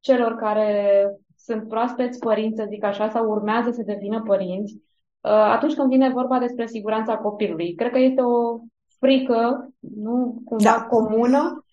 celor 0.00 0.34
care 0.34 1.10
sunt 1.36 1.68
proaspeți 1.68 2.18
părinți, 2.18 2.56
să 2.56 2.66
zic 2.68 2.84
așa, 2.84 3.08
sau 3.08 3.30
urmează 3.30 3.70
să 3.70 3.82
devină 3.82 4.22
părinți, 4.22 4.74
uh, 4.74 5.30
atunci 5.30 5.74
când 5.74 5.88
vine 5.88 6.10
vorba 6.10 6.38
despre 6.38 6.66
siguranța 6.66 7.16
copilului? 7.16 7.74
Cred 7.74 7.90
că 7.90 7.98
este 7.98 8.20
o 8.20 8.58
frică, 8.98 9.68
nu 9.78 10.42
cumva 10.44 10.70
da. 10.70 10.82
comună, 10.82 11.64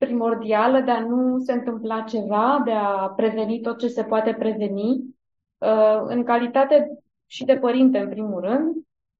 primordială 0.00 0.80
de 0.80 0.90
a 0.90 1.00
nu 1.00 1.38
se 1.38 1.52
întâmpla 1.52 2.00
ceva, 2.00 2.62
de 2.64 2.72
a 2.72 3.12
preveni 3.16 3.60
tot 3.60 3.78
ce 3.78 3.88
se 3.88 4.04
poate 4.04 4.34
preveni, 4.34 5.16
uh, 5.58 6.00
în 6.04 6.24
calitate 6.24 6.98
și 7.26 7.44
de 7.44 7.56
părinte, 7.56 7.98
în 7.98 8.08
primul 8.08 8.40
rând, 8.40 8.76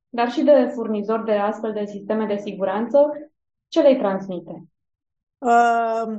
dar 0.09 0.31
și 0.31 0.43
de 0.43 0.71
furnizor 0.75 1.23
de 1.25 1.33
astfel 1.33 1.73
de 1.73 1.85
sisteme 1.85 2.27
de 2.27 2.37
siguranță, 2.37 3.31
ce 3.69 3.81
le 3.81 3.97
transmite? 3.97 4.65
Uh, 5.39 6.19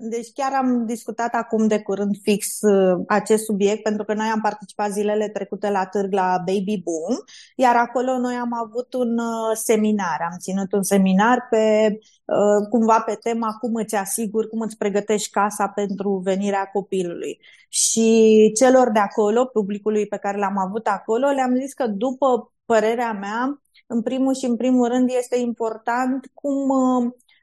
deci 0.00 0.32
chiar 0.32 0.52
am 0.52 0.86
discutat 0.86 1.34
acum 1.34 1.66
de 1.66 1.80
curând 1.80 2.16
fix 2.22 2.60
uh, 2.60 3.04
acest 3.08 3.44
subiect, 3.44 3.82
pentru 3.82 4.04
că 4.04 4.14
noi 4.14 4.26
am 4.26 4.40
participat 4.40 4.90
zilele 4.90 5.28
trecute 5.28 5.70
la 5.70 5.86
târg 5.86 6.12
la 6.12 6.42
Baby 6.46 6.82
Boom, 6.82 7.16
iar 7.56 7.76
acolo 7.76 8.18
noi 8.18 8.34
am 8.34 8.52
avut 8.52 8.94
un 8.94 9.18
uh, 9.18 9.56
seminar, 9.56 10.28
am 10.30 10.38
ținut 10.38 10.72
un 10.72 10.82
seminar 10.82 11.46
pe 11.50 11.98
uh, 12.24 12.68
cumva 12.70 13.00
pe 13.00 13.14
tema 13.14 13.52
cum 13.60 13.74
îți 13.74 13.94
asiguri, 13.94 14.48
cum 14.48 14.60
îți 14.60 14.76
pregătești 14.76 15.30
casa 15.30 15.68
pentru 15.68 16.20
venirea 16.24 16.64
copilului. 16.72 17.40
Și 17.68 18.52
celor 18.54 18.90
de 18.90 18.98
acolo, 18.98 19.44
publicului 19.44 20.06
pe 20.06 20.16
care 20.16 20.38
l-am 20.38 20.58
avut 20.58 20.86
acolo, 20.86 21.28
le-am 21.28 21.54
zis 21.54 21.72
că 21.72 21.86
după 21.86 22.52
părerea 22.64 23.12
mea, 23.12 23.62
în 23.86 24.02
primul 24.02 24.34
și 24.34 24.44
în 24.44 24.56
primul 24.56 24.88
rând 24.88 25.10
este 25.18 25.38
important 25.38 26.30
cum 26.34 26.72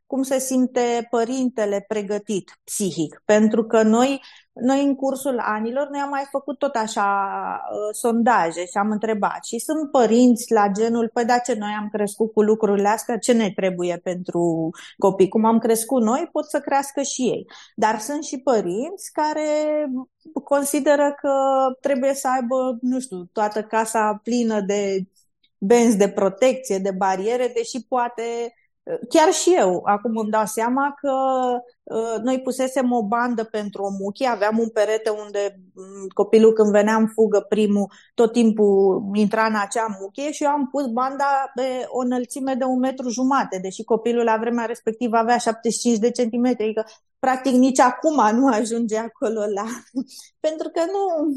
cum 0.08 0.22
se 0.24 0.40
simte 0.40 1.08
părintele 1.10 1.86
pregătit 1.88 2.60
psihic. 2.64 3.22
Pentru 3.26 3.66
că 3.66 3.84
noi, 3.84 4.22
noi 4.54 4.84
în 4.84 4.96
cursul 4.96 5.40
anilor, 5.40 5.88
noi 5.90 6.00
am 6.00 6.10
mai 6.10 6.24
făcut 6.32 6.58
tot 6.58 6.76
așa 6.76 7.30
uh, 7.72 7.96
sondaje 7.96 8.66
și 8.66 8.78
am 8.78 8.92
întrebat. 8.92 9.46
Și 9.46 9.60
sunt 9.60 9.92
părinți 9.92 10.52
la 10.54 10.68
genul, 10.68 11.10
păi 11.14 11.26
da, 11.26 11.38
ce 11.38 11.54
noi 11.54 11.72
am 11.80 11.90
crescut 11.92 12.34
cu 12.34 12.42
lucrurile 12.42 12.88
astea, 12.88 13.18
ce 13.18 13.34
ne 13.34 13.52
trebuie 13.56 14.00
pentru 14.04 14.70
copii? 14.98 15.28
Cum 15.28 15.46
am 15.46 15.60
crescut 15.60 16.02
noi, 16.02 16.30
pot 16.32 16.50
să 16.50 16.60
crească 16.60 17.02
și 17.02 17.22
ei. 17.22 17.46
Dar 17.76 18.00
sunt 18.00 18.24
și 18.24 18.38
părinți 18.38 19.12
care 19.12 19.42
consideră 20.44 21.16
că 21.22 21.32
trebuie 21.82 22.14
să 22.14 22.28
aibă, 22.28 22.78
nu 22.82 23.00
știu, 23.00 23.24
toată 23.32 23.64
casa 23.64 24.20
plină 24.24 24.62
de 24.62 25.04
benzi 25.58 25.98
de 25.98 26.10
protecție, 26.10 26.78
de 26.78 26.92
bariere, 26.92 27.52
deși 27.56 27.86
poate 27.88 28.24
Chiar 29.10 29.32
și 29.34 29.54
eu, 29.58 29.82
acum 29.86 30.18
îmi 30.18 30.30
dau 30.30 30.46
seama 30.46 30.96
că 31.02 31.12
uh, 31.84 32.22
noi 32.24 32.42
pusesem 32.42 32.92
o 32.92 33.04
bandă 33.08 33.44
pentru 33.44 33.84
o 33.84 33.90
muchie, 34.00 34.28
aveam 34.28 34.60
un 34.60 34.70
perete 34.70 35.10
unde 35.10 35.60
um, 35.76 36.08
copilul 36.14 36.54
când 36.54 36.72
venea 36.72 36.96
în 36.96 37.08
fugă 37.08 37.46
primul, 37.50 37.92
tot 38.14 38.32
timpul 38.32 39.04
intra 39.14 39.46
în 39.46 39.56
acea 39.56 39.98
muchie 40.00 40.32
și 40.32 40.44
eu 40.44 40.50
am 40.50 40.68
pus 40.72 40.86
banda 40.86 41.52
pe 41.56 41.86
o 41.88 42.00
înălțime 42.00 42.54
de 42.54 42.64
un 42.64 42.80
metru 42.80 43.10
jumate, 43.10 43.60
deși 43.62 43.84
copilul 43.84 44.24
la 44.24 44.38
vremea 44.38 44.66
respectivă 44.66 45.18
avea 45.18 45.38
75 45.38 45.98
de 45.98 46.12
centimetri, 46.12 46.64
adică 46.64 46.86
practic 47.20 47.54
nici 47.54 47.80
acum 47.80 48.36
nu 48.36 48.48
ajunge 48.48 48.98
acolo 48.98 49.40
la... 49.40 49.66
Pentru 50.46 50.70
că 50.70 50.82
nu, 50.92 51.28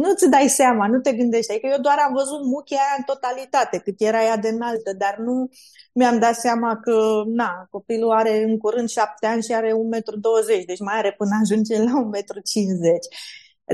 nu-ți 0.00 0.28
dai 0.28 0.48
seama, 0.48 0.86
nu 0.86 1.00
te 1.00 1.12
gândești. 1.12 1.50
Adică 1.50 1.66
eu 1.66 1.80
doar 1.80 1.96
am 2.06 2.12
văzut 2.12 2.44
muchia 2.44 2.76
aia 2.76 2.94
în 2.96 3.04
totalitate, 3.04 3.78
cât 3.78 3.94
era 4.00 4.24
ea 4.24 4.36
de 4.36 4.48
înaltă, 4.48 4.92
dar 4.98 5.16
nu 5.18 5.48
mi-am 5.92 6.18
dat 6.18 6.34
seama 6.34 6.76
că, 6.76 7.22
na, 7.26 7.66
copilul 7.70 8.10
are 8.10 8.42
în 8.42 8.58
curând 8.58 8.88
șapte 8.88 9.26
ani 9.26 9.42
și 9.42 9.54
are 9.54 9.70
1,20 9.70 9.74
m, 9.74 10.66
deci 10.66 10.80
mai 10.80 10.96
are 10.96 11.14
până 11.18 11.30
ajunge 11.42 11.78
la 11.78 11.84
1,50 11.84 11.90
m. 11.92 12.10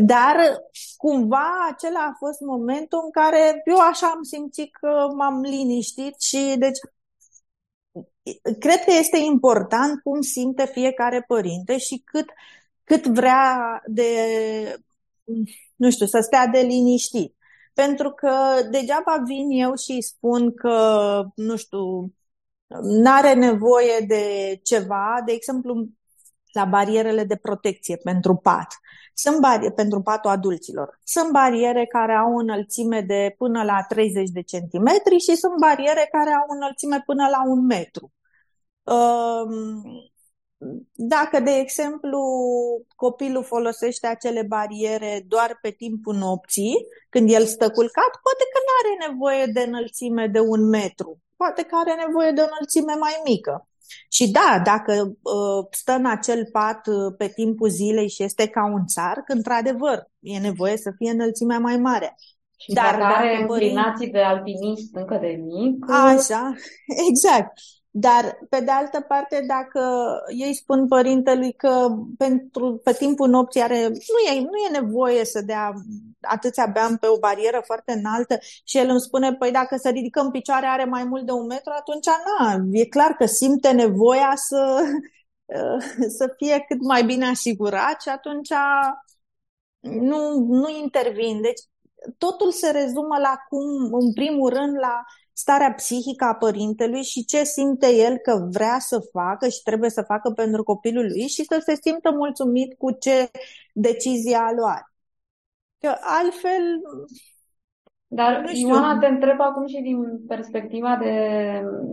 Dar 0.07 0.37
cumva 0.97 1.69
acela 1.73 2.01
a 2.01 2.17
fost 2.19 2.41
momentul 2.41 3.01
în 3.05 3.11
care 3.11 3.63
eu 3.65 3.79
așa 3.79 4.07
am 4.07 4.23
simțit 4.23 4.77
că 4.81 5.07
m-am 5.17 5.41
liniștit 5.41 6.21
și 6.21 6.55
deci 6.59 6.79
cred 8.59 8.85
că 8.85 8.93
este 8.99 9.19
important 9.19 10.01
cum 10.03 10.21
simte 10.21 10.67
fiecare 10.67 11.25
părinte 11.27 11.79
și 11.79 12.03
cât, 12.05 12.27
cât 12.85 13.07
vrea 13.07 13.83
de, 13.87 14.11
nu 15.77 15.91
știu, 15.91 16.07
să 16.07 16.21
stea 16.21 16.47
de 16.47 16.59
liniștit. 16.59 17.37
Pentru 17.75 18.11
că 18.11 18.33
degeaba 18.71 19.23
vin 19.27 19.51
eu 19.51 19.75
și 19.75 19.93
îi 19.93 20.03
spun 20.03 20.55
că, 20.55 21.25
nu 21.35 21.57
știu, 21.57 22.15
n-are 22.83 23.35
nevoie 23.35 24.05
de 24.07 24.25
ceva, 24.63 25.23
de 25.27 25.33
exemplu, 25.33 25.89
la 26.53 26.65
barierele 26.65 27.25
de 27.25 27.37
protecție 27.37 27.97
pentru 27.97 28.35
pat. 28.35 28.67
Sunt 29.15 29.41
bariere 29.41 29.75
pentru 29.75 30.01
patul 30.03 30.31
adulților. 30.31 31.01
Sunt 31.05 31.31
bariere 31.31 31.87
care 31.87 32.13
au 32.13 32.33
o 32.33 32.39
înălțime 32.39 33.01
de 33.01 33.35
până 33.39 33.63
la 33.63 33.85
30 33.89 34.31
de 34.31 34.41
centimetri 34.41 35.19
și 35.19 35.37
sunt 35.37 35.55
bariere 35.61 36.09
care 36.11 36.31
au 36.31 36.45
o 36.49 36.55
înălțime 36.55 37.03
până 37.07 37.29
la 37.31 37.43
un 37.47 37.67
metru. 37.67 38.13
Ehm, 38.89 39.83
dacă, 40.93 41.41
de 41.41 41.51
exemplu, 41.51 42.21
copilul 42.97 43.45
folosește 43.45 44.07
acele 44.07 44.43
bariere 44.43 45.25
doar 45.27 45.59
pe 45.63 45.71
timpul 45.71 46.15
nopții, 46.15 46.75
când 47.09 47.31
el 47.31 47.45
stă 47.45 47.71
culcat, 47.71 48.11
poate 48.23 48.45
că 48.53 48.59
nu 48.67 48.73
are 48.81 49.11
nevoie 49.11 49.47
de 49.47 49.61
înălțime 49.61 50.27
de 50.27 50.41
un 50.41 50.69
metru. 50.69 51.19
Poate 51.37 51.63
că 51.63 51.77
are 51.77 51.95
nevoie 52.07 52.31
de 52.31 52.41
o 52.41 52.45
înălțime 52.45 52.95
mai 52.95 53.21
mică. 53.25 53.69
Și 54.09 54.31
da, 54.31 54.61
dacă 54.65 54.93
uh, 55.23 55.67
stă 55.71 55.93
în 55.93 56.07
acel 56.07 56.49
pat 56.53 56.87
uh, 56.87 57.15
pe 57.19 57.29
timpul 57.29 57.69
zilei 57.69 58.09
și 58.09 58.23
este 58.23 58.49
ca 58.49 58.65
un 58.65 58.87
țar, 58.87 59.23
într-adevăr, 59.27 60.09
e 60.21 60.39
nevoie 60.39 60.77
să 60.77 60.93
fie 60.97 61.11
înălțimea 61.11 61.59
mai 61.59 61.77
mare. 61.77 62.15
Și 62.57 62.73
Dar 62.73 62.99
dacă 62.99 63.05
are 63.05 63.37
înclinații 63.41 64.11
de 64.11 64.19
alpinist 64.19 64.95
încă 64.95 65.19
de 65.21 65.41
mic. 65.45 65.91
Așa, 65.91 66.55
exact. 67.11 67.53
Dar, 68.01 68.39
pe 68.49 68.61
de 68.61 68.71
altă 68.71 69.01
parte, 69.01 69.45
dacă 69.47 70.11
ei 70.29 70.55
spun 70.55 70.89
părintelui 70.89 71.53
că 71.53 71.89
pentru, 72.19 72.81
pe 72.85 72.93
timpul 72.93 73.29
nopții 73.29 73.61
are, 73.61 73.89
nu, 73.89 74.35
e, 74.35 74.41
nu 74.41 74.57
e 74.69 74.81
nevoie 74.81 75.25
să 75.25 75.41
dea 75.41 75.73
atâția 76.21 76.67
beam 76.67 76.97
pe 76.97 77.07
o 77.07 77.19
barieră 77.19 77.63
foarte 77.65 77.93
înaltă 77.93 78.39
și 78.65 78.79
el 78.79 78.89
îmi 78.89 79.01
spune, 79.01 79.35
păi 79.35 79.51
dacă 79.51 79.77
se 79.77 79.91
ridică 79.91 80.21
în 80.21 80.31
picioare 80.31 80.67
are 80.67 80.85
mai 80.85 81.05
mult 81.05 81.27
de 81.27 81.33
un 81.33 81.47
metru, 81.47 81.73
atunci 81.77 82.07
na, 82.07 82.57
e 82.73 82.85
clar 82.85 83.13
că 83.13 83.27
simte 83.27 83.71
nevoia 83.71 84.33
să, 84.37 84.83
să 86.19 86.35
fie 86.37 86.65
cât 86.69 86.81
mai 86.81 87.05
bine 87.05 87.27
asigurat 87.27 88.01
și 88.01 88.09
atunci 88.09 88.53
nu, 89.81 90.39
nu 90.39 90.69
intervin. 90.83 91.41
Deci 91.41 91.61
totul 92.19 92.53
se 92.53 92.71
rezumă 92.71 93.19
la 93.19 93.37
cum, 93.49 93.93
în 93.93 94.13
primul 94.13 94.49
rând, 94.49 94.77
la 94.79 95.05
starea 95.39 95.73
psihică 95.73 96.25
a 96.25 96.35
părintelui 96.35 97.03
și 97.03 97.25
ce 97.25 97.45
simte 97.45 97.95
el 97.95 98.17
că 98.17 98.49
vrea 98.51 98.77
să 98.79 99.09
facă 99.13 99.49
și 99.49 99.63
trebuie 99.63 99.91
să 99.91 100.03
facă 100.03 100.31
pentru 100.31 100.63
copilul 100.63 101.07
lui 101.07 101.27
și 101.27 101.45
să 101.45 101.63
se 101.65 101.75
simtă 101.75 102.11
mulțumit 102.11 102.79
cu 102.79 102.91
ce 102.91 103.31
decizie 103.75 104.37
a 104.37 104.53
luat. 104.57 104.93
Că 105.81 105.95
altfel... 106.01 106.63
Dar, 108.07 108.41
nu 108.41 108.49
știu. 108.49 108.69
Ioana, 108.69 108.99
te 108.99 109.07
întreb 109.07 109.41
acum 109.41 109.67
și 109.67 109.81
din 109.81 110.27
perspectiva 110.27 110.97
de 111.03 111.15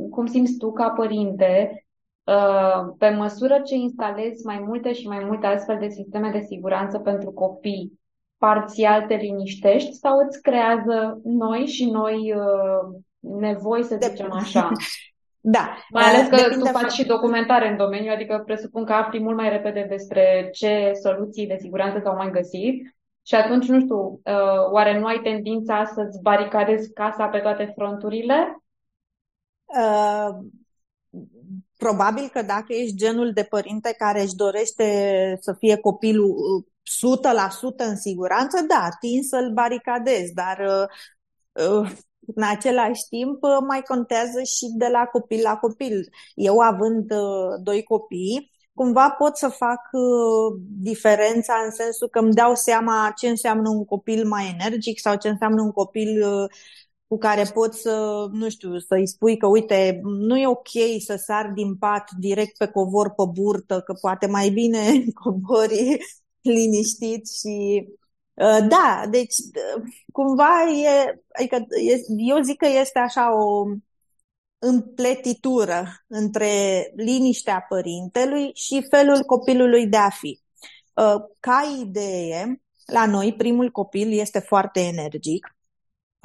cum 0.09 0.25
simți 0.25 0.57
tu 0.57 0.71
ca 0.71 0.89
părinte, 0.89 1.85
uh, 2.23 2.93
pe 2.97 3.09
măsură 3.09 3.61
ce 3.61 3.75
instalezi 3.75 4.45
mai 4.45 4.63
multe 4.67 4.93
și 4.93 5.07
mai 5.07 5.23
multe 5.23 5.45
astfel 5.45 5.77
de 5.79 5.89
sisteme 5.89 6.29
de 6.31 6.45
siguranță 6.47 6.99
pentru 6.99 7.31
copii, 7.31 7.99
parțial 8.37 9.05
te 9.07 9.15
liniștești 9.15 9.93
sau 9.93 10.17
îți 10.17 10.41
creează 10.41 11.19
noi 11.23 11.65
și 11.65 11.89
noi 11.89 12.33
uh, 12.33 13.01
nevoi, 13.39 13.83
să 13.83 13.97
zicem 14.01 14.31
așa. 14.41 14.71
Da. 15.39 15.77
Mai 15.89 16.03
ales 16.03 16.27
că 16.27 16.35
Depinde 16.35 16.69
tu 16.69 16.77
faci 16.77 16.91
și 16.91 17.05
documentare 17.05 17.69
în 17.69 17.77
domeniu, 17.77 18.11
adică 18.11 18.43
presupun 18.45 18.85
că 18.85 18.93
afli 18.93 19.19
mult 19.21 19.35
mai 19.35 19.49
repede 19.49 19.85
despre 19.89 20.49
ce 20.53 20.91
soluții 21.01 21.47
de 21.47 21.57
siguranță 21.59 21.99
s-au 22.03 22.15
mai 22.15 22.31
găsit 22.31 22.95
și 23.27 23.35
atunci, 23.35 23.67
nu 23.67 23.79
știu, 23.79 23.97
uh, 23.97 24.71
oare 24.71 24.99
nu 24.99 25.05
ai 25.05 25.19
tendința 25.23 25.91
să-ți 25.93 26.21
baricadezi 26.21 26.93
casa 26.93 27.27
pe 27.27 27.39
toate 27.39 27.71
fronturile? 27.75 28.63
Uh, 29.65 30.29
probabil 31.77 32.29
că 32.33 32.41
dacă 32.41 32.73
ești 32.73 32.95
genul 32.95 33.31
de 33.33 33.43
părinte 33.43 33.95
care 33.97 34.21
își 34.21 34.35
dorește 34.35 34.85
să 35.41 35.53
fie 35.53 35.77
copilul 35.77 36.35
100% 36.83 36.85
uh, 37.63 37.73
în 37.77 37.95
siguranță, 37.95 38.65
da, 38.67 38.87
tin 38.99 39.23
să-l 39.23 39.51
baricadezi, 39.53 40.33
dar 40.33 40.57
uh, 40.59 40.87
uh 41.65 41.91
în 42.35 42.43
același 42.43 43.07
timp, 43.09 43.43
uh, 43.43 43.57
mai 43.67 43.81
contează 43.81 44.43
și 44.43 44.73
de 44.77 44.87
la 44.87 45.05
copil 45.05 45.41
la 45.43 45.55
copil. 45.57 46.09
Eu, 46.35 46.59
având 46.59 47.11
uh, 47.11 47.59
doi 47.63 47.83
copii, 47.83 48.51
cumva 48.73 49.09
pot 49.09 49.37
să 49.37 49.47
fac 49.47 49.79
uh, 49.91 50.59
diferența 50.79 51.53
în 51.65 51.71
sensul 51.71 52.07
că 52.07 52.19
îmi 52.19 52.33
dau 52.33 52.55
seama 52.55 53.13
ce 53.17 53.27
înseamnă 53.29 53.69
un 53.69 53.85
copil 53.85 54.27
mai 54.27 54.57
energic 54.59 54.99
sau 54.99 55.15
ce 55.15 55.29
înseamnă 55.29 55.61
un 55.61 55.71
copil 55.71 56.25
cu 57.07 57.17
care 57.17 57.43
pot 57.53 57.73
să, 57.73 58.27
nu 58.31 58.49
știu, 58.49 58.79
să-i 58.79 59.07
spui 59.07 59.37
că, 59.37 59.47
uite, 59.47 59.99
nu 60.03 60.37
e 60.37 60.47
ok 60.47 60.69
să 61.05 61.15
sar 61.15 61.51
din 61.55 61.75
pat 61.75 62.11
direct 62.19 62.57
pe 62.57 62.67
covor 62.67 63.09
pe 63.09 63.23
burtă, 63.33 63.81
că 63.85 63.93
poate 63.93 64.27
mai 64.27 64.49
bine 64.49 65.03
cobori 65.23 65.97
liniștit 66.41 67.29
și 67.29 67.85
Uh, 67.87 68.04
da, 68.67 69.05
deci 69.09 69.35
uh, 69.37 69.83
cumva 70.11 70.63
e, 70.69 71.21
adică 71.31 71.65
eu 72.17 72.41
zic 72.41 72.57
că 72.57 72.67
este 72.67 72.99
așa 72.99 73.35
o 73.43 73.65
împletitură 74.59 75.87
între 76.07 76.47
liniștea 76.95 77.65
părintelui 77.69 78.51
și 78.53 78.85
felul 78.89 79.23
copilului 79.23 79.87
de 79.87 79.97
a 79.97 80.09
fi. 80.09 80.39
Uh, 80.93 81.15
ca 81.39 81.77
idee, 81.81 82.61
la 82.85 83.05
noi 83.05 83.33
primul 83.33 83.71
copil 83.71 84.19
este 84.19 84.39
foarte 84.39 84.79
energic, 84.79 85.55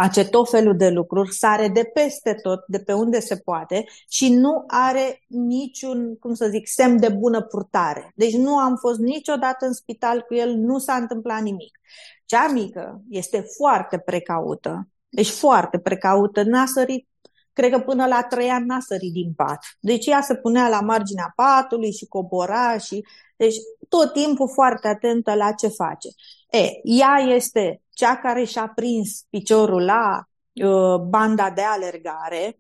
face 0.03 0.25
tot 0.25 0.51
felul 0.51 0.77
de 0.77 0.89
lucruri, 0.89 1.35
sare 1.35 1.69
de 1.69 1.85
peste 1.85 2.35
tot, 2.43 2.65
de 2.67 2.79
pe 2.79 2.93
unde 2.93 3.21
se 3.21 3.37
poate 3.37 3.85
și 4.09 4.33
nu 4.35 4.65
are 4.67 5.23
niciun, 5.27 6.17
cum 6.19 6.35
să 6.35 6.49
zic, 6.49 6.69
semn 6.69 7.01
de 7.01 7.09
bună 7.09 7.43
purtare. 7.43 8.13
Deci 8.15 8.33
nu 8.33 8.57
am 8.57 8.77
fost 8.77 8.99
niciodată 8.99 9.67
în 9.67 9.73
spital 9.73 10.21
cu 10.21 10.35
el, 10.35 10.55
nu 10.55 10.79
s-a 10.79 10.95
întâmplat 10.95 11.41
nimic. 11.41 11.79
Cea 12.25 12.49
mică 12.49 13.03
este 13.09 13.47
foarte 13.57 13.99
precaută, 13.99 14.89
deci 15.09 15.31
foarte 15.31 15.79
precaută, 15.79 16.43
n-a 16.43 16.67
sărit 16.67 17.09
cred 17.53 17.71
că 17.73 17.79
până 17.79 18.07
la 18.07 18.23
trei 18.23 18.49
ani 18.49 18.67
n-a 18.67 18.81
sărit 18.81 19.13
din 19.13 19.33
pat. 19.37 19.59
Deci 19.81 20.07
ea 20.07 20.21
se 20.21 20.35
punea 20.35 20.69
la 20.69 20.81
marginea 20.81 21.33
patului 21.37 21.93
și 21.93 22.07
cobora 22.07 22.79
și... 22.79 23.05
Deci 23.37 23.57
tot 23.89 24.13
timpul 24.13 24.49
foarte 24.49 24.89
atentă 24.89 25.35
la 25.35 25.53
ce 25.53 25.69
face. 25.69 26.09
E, 26.51 26.67
ea 26.83 27.17
este 27.35 27.83
cea 28.01 28.17
care 28.17 28.45
și-a 28.45 28.73
prins 28.75 29.25
piciorul 29.31 29.85
la 29.85 30.23
uh, 30.53 31.01
banda 31.09 31.51
de 31.51 31.63
alergare, 31.63 32.59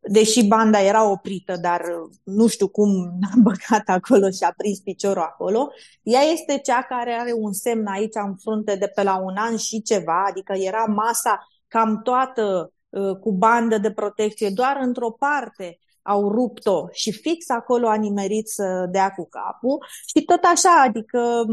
deși 0.00 0.46
banda 0.46 0.80
era 0.80 1.10
oprită, 1.10 1.56
dar 1.56 1.80
uh, 1.80 2.16
nu 2.24 2.46
știu 2.46 2.68
cum 2.68 3.18
a 3.32 3.34
băgat 3.48 3.82
acolo 3.86 4.30
și 4.30 4.42
a 4.42 4.52
prins 4.56 4.78
piciorul 4.78 5.22
acolo, 5.22 5.70
ea 6.02 6.20
este 6.20 6.58
cea 6.58 6.82
care 6.82 7.12
are 7.12 7.32
un 7.32 7.52
semn 7.52 7.86
aici 7.86 8.14
în 8.26 8.36
frunte 8.36 8.76
de 8.76 8.86
pe 8.94 9.02
la 9.02 9.16
un 9.16 9.36
an 9.36 9.56
și 9.56 9.82
ceva, 9.82 10.24
adică 10.28 10.52
era 10.52 10.84
masa 10.84 11.48
cam 11.68 12.02
toată 12.02 12.72
uh, 12.88 13.16
cu 13.16 13.32
bandă 13.32 13.78
de 13.78 13.92
protecție, 13.92 14.50
doar 14.50 14.78
într-o 14.80 15.10
parte 15.10 15.78
au 16.02 16.30
rupt-o 16.30 16.86
și 16.90 17.12
fix 17.12 17.48
acolo 17.48 17.88
a 17.88 17.94
nimerit 17.94 18.48
să 18.48 18.88
dea 18.90 19.10
cu 19.10 19.28
capul 19.28 19.86
și 20.06 20.24
tot 20.24 20.40
așa, 20.42 20.82
adică 20.86 21.44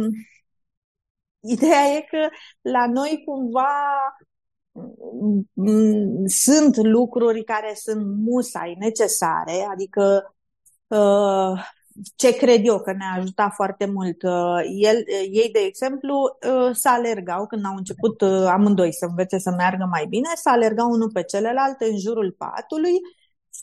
Ideea 1.56 1.86
e 1.86 2.02
că 2.02 2.28
la 2.62 2.88
noi 2.88 3.24
cumva 3.26 3.68
sunt 6.26 6.76
lucruri 6.76 7.44
care 7.44 7.74
sunt 7.76 8.06
musai 8.18 8.76
necesare, 8.80 9.68
adică 9.72 10.36
uh, 10.88 11.62
ce 12.16 12.36
cred 12.36 12.62
eu 12.64 12.80
că 12.80 12.92
ne-a 12.92 13.14
ajutat 13.18 13.54
foarte 13.54 13.86
mult. 13.86 14.24
Uh, 14.24 14.60
el, 14.78 15.04
ei, 15.32 15.50
de 15.52 15.60
exemplu, 15.60 16.38
uh, 16.48 16.70
să 16.74 16.90
alergau 16.90 17.48
când 17.48 17.66
au 17.66 17.76
început 17.76 18.22
amândoi 18.48 18.94
să 18.94 19.06
învețe 19.06 19.38
să 19.40 19.52
meargă 19.58 19.88
mai 19.90 20.06
bine, 20.10 20.30
să 20.36 20.50
alergau 20.50 20.90
unul 20.90 21.12
pe 21.12 21.24
celălalt 21.24 21.82
în 21.82 21.98
jurul 21.98 22.36
patului 22.38 22.94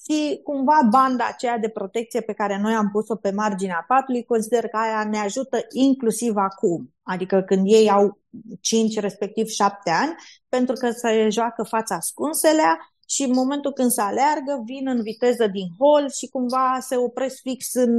și 0.02 0.40
cumva 0.42 0.80
banda 0.90 1.26
aceea 1.26 1.58
de 1.58 1.68
protecție 1.68 2.20
pe 2.20 2.32
care 2.32 2.58
noi 2.58 2.74
am 2.74 2.90
pus-o 2.90 3.14
pe 3.14 3.30
marginea 3.30 3.84
patului, 3.88 4.24
consider 4.24 4.68
că 4.68 4.76
aia 4.76 5.04
ne 5.04 5.18
ajută 5.18 5.66
inclusiv 5.70 6.36
acum, 6.36 6.94
adică 7.02 7.42
când 7.42 7.62
ei 7.66 7.90
au 7.90 8.18
5, 8.60 8.98
respectiv 8.98 9.46
7 9.46 9.90
ani, 9.90 10.14
pentru 10.48 10.74
că 10.74 10.90
se 10.90 11.28
joacă 11.30 11.62
fața 11.62 11.94
ascunselea 11.94 12.78
și 13.08 13.22
în 13.22 13.32
momentul 13.32 13.72
când 13.72 13.90
se 13.90 14.00
aleargă, 14.00 14.62
vin 14.64 14.88
în 14.88 15.02
viteză 15.02 15.46
din 15.46 15.66
hol 15.78 16.10
și 16.10 16.28
cumva 16.28 16.78
se 16.80 16.96
opresc 16.96 17.40
fix 17.40 17.74
în 17.74 17.92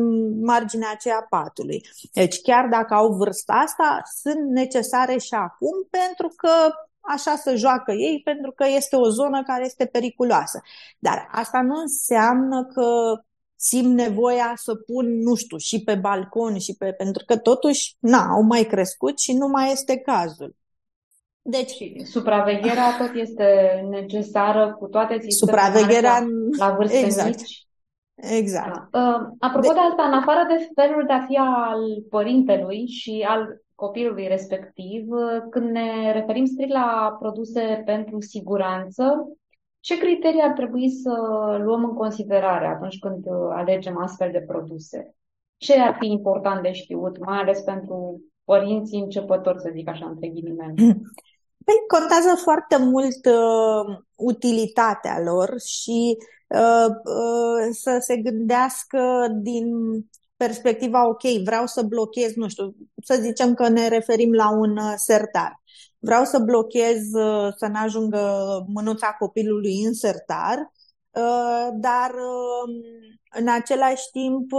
marginea 0.44 0.90
aceea 0.94 1.26
patului. 1.30 1.86
Deci 2.14 2.42
chiar 2.42 2.68
dacă 2.68 2.94
au 2.94 3.14
vârsta 3.14 3.54
asta, 3.54 4.02
sunt 4.22 4.50
necesare 4.50 5.18
și 5.18 5.34
acum 5.34 5.88
pentru 5.90 6.34
că 6.36 6.50
așa 7.08 7.36
să 7.36 7.56
joacă 7.56 7.92
ei 7.92 8.22
pentru 8.24 8.52
că 8.52 8.66
este 8.76 8.96
o 8.96 9.10
zonă 9.10 9.44
care 9.44 9.66
este 9.66 9.86
periculoasă. 9.86 10.62
Dar 11.00 11.28
asta 11.32 11.62
nu 11.62 11.76
înseamnă 11.76 12.66
că 12.66 12.88
simt 13.56 13.94
nevoia 13.94 14.54
să 14.56 14.76
pun, 14.76 15.22
nu 15.22 15.36
știu, 15.36 15.58
și 15.58 15.84
pe 15.84 15.96
balcon 15.96 16.58
și 16.60 16.76
pe... 16.76 16.92
pentru 16.92 17.24
că 17.26 17.38
totuși, 17.38 17.96
na, 18.00 18.28
au 18.30 18.42
mai 18.42 18.64
crescut 18.64 19.20
și 19.20 19.34
nu 19.34 19.48
mai 19.48 19.72
este 19.72 19.98
cazul. 19.98 20.56
Deci, 21.42 21.74
supravegherea 22.04 22.98
tot 22.98 23.12
este 23.16 23.80
necesară 23.90 24.76
cu 24.80 24.88
toate 24.88 25.20
sistemele 25.20 25.62
supravegherea, 25.62 26.20
la, 26.58 26.68
la 26.68 26.76
vârste 26.76 26.98
exact. 26.98 27.38
mici. 27.38 27.65
Exact. 28.16 28.92
Da. 28.92 29.00
Uh, 29.00 29.28
apropo 29.40 29.68
de... 29.68 29.74
de 29.74 29.80
asta, 29.80 30.04
în 30.04 30.14
afară 30.14 30.46
de 30.48 30.70
felul 30.76 31.04
de 31.08 31.14
a 31.14 31.26
fi 31.26 31.36
al 31.36 32.04
părintelui 32.10 32.88
și 32.88 33.26
al 33.28 33.62
copilului 33.76 34.28
respectiv, 34.28 35.10
uh, 35.10 35.44
când 35.50 35.70
ne 35.70 36.12
referim 36.12 36.46
strict 36.46 36.72
la 36.72 37.16
produse 37.20 37.82
pentru 37.86 38.22
siguranță, 38.22 39.28
ce 39.80 39.98
criterii 39.98 40.42
ar 40.42 40.52
trebui 40.52 40.90
să 40.90 41.12
luăm 41.64 41.84
în 41.84 41.94
considerare 41.94 42.68
atunci 42.68 43.00
când 43.00 43.26
uh, 43.26 43.50
alegem 43.52 43.98
astfel 43.98 44.32
de 44.32 44.42
produse? 44.48 45.16
Ce 45.58 45.80
ar 45.80 45.96
fi 46.00 46.08
important 46.08 46.62
de 46.62 46.72
știut, 46.72 47.26
mai 47.26 47.38
ales 47.38 47.62
pentru 47.62 48.22
părinții 48.44 49.00
începători, 49.00 49.62
să 49.62 49.70
zic 49.74 49.90
așa, 49.90 50.06
între 50.06 50.28
ghilimele? 50.28 50.74
Păi 51.66 51.76
contează 51.88 52.36
foarte 52.36 52.78
mult 52.78 53.26
uh, 53.26 53.98
utilitatea 54.16 55.22
lor 55.24 55.60
și 55.60 56.18
uh, 56.18 56.26
uh, 56.26 56.35
să 57.72 57.98
se 58.00 58.18
gândească 58.18 59.28
din 59.42 59.66
perspectiva, 60.38 61.08
ok, 61.08 61.22
vreau 61.44 61.66
să 61.66 61.82
blochez, 61.82 62.34
nu 62.34 62.48
știu, 62.48 62.76
să 63.04 63.20
zicem 63.22 63.54
că 63.54 63.68
ne 63.68 63.88
referim 63.88 64.34
la 64.34 64.50
un 64.50 64.78
uh, 64.78 64.94
sertar. 64.96 65.62
Vreau 66.00 66.24
să 66.24 66.40
blochez 66.40 67.14
uh, 67.14 67.54
să 67.58 67.68
nu 67.68 67.80
ajungă 67.84 68.66
mânuța 68.68 69.16
copilului 69.20 69.84
în 69.84 69.94
sertar, 69.94 70.72
uh, 71.12 71.68
dar 71.74 72.12
în 73.38 73.48
același 73.48 74.10
timp, 74.12 74.52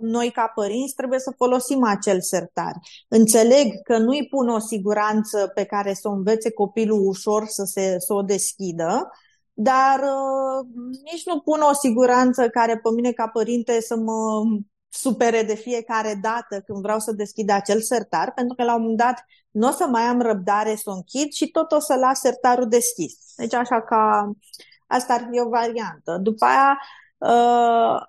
noi 0.00 0.30
ca 0.30 0.52
părinți 0.54 0.94
trebuie 0.94 1.18
să 1.18 1.32
folosim 1.36 1.84
acel 1.84 2.20
sertar. 2.20 2.72
Înțeleg 3.08 3.82
că 3.82 3.98
nu-i 3.98 4.26
pun 4.26 4.48
o 4.48 4.58
siguranță 4.58 5.50
pe 5.54 5.64
care 5.64 5.94
să 5.94 6.08
o 6.08 6.12
învețe 6.12 6.52
copilul 6.52 7.06
ușor 7.06 7.44
să, 7.46 7.64
se, 7.64 7.96
să 7.98 8.14
o 8.14 8.22
deschidă, 8.22 9.10
dar 9.54 10.00
uh, 10.00 10.66
nici 11.12 11.26
nu 11.26 11.40
pun 11.40 11.60
o 11.60 11.72
siguranță 11.72 12.48
care 12.48 12.76
pe 12.76 12.90
mine 12.94 13.12
ca 13.12 13.28
părinte 13.28 13.80
să 13.80 13.96
mă 13.96 14.42
supere 14.88 15.42
de 15.42 15.54
fiecare 15.54 16.18
dată 16.22 16.60
când 16.60 16.82
vreau 16.82 16.98
să 16.98 17.12
deschid 17.12 17.50
acel 17.50 17.80
sertar, 17.80 18.32
pentru 18.32 18.54
că 18.54 18.64
la 18.64 18.74
un 18.74 18.80
moment 18.80 18.98
dat 18.98 19.24
nu 19.50 19.68
o 19.68 19.70
să 19.70 19.86
mai 19.86 20.02
am 20.02 20.20
răbdare 20.20 20.74
să 20.74 20.90
o 20.90 20.92
închid 20.92 21.32
și 21.32 21.50
tot 21.50 21.72
o 21.72 21.78
să 21.78 21.94
las 21.94 22.20
sertarul 22.20 22.68
deschis. 22.68 23.16
Deci 23.36 23.54
așa 23.54 23.82
ca 23.82 24.30
asta 24.86 25.14
ar 25.14 25.28
fi 25.30 25.40
o 25.40 25.48
variantă. 25.48 26.18
După 26.22 26.44
aia 26.44 26.78
uh, 27.18 28.00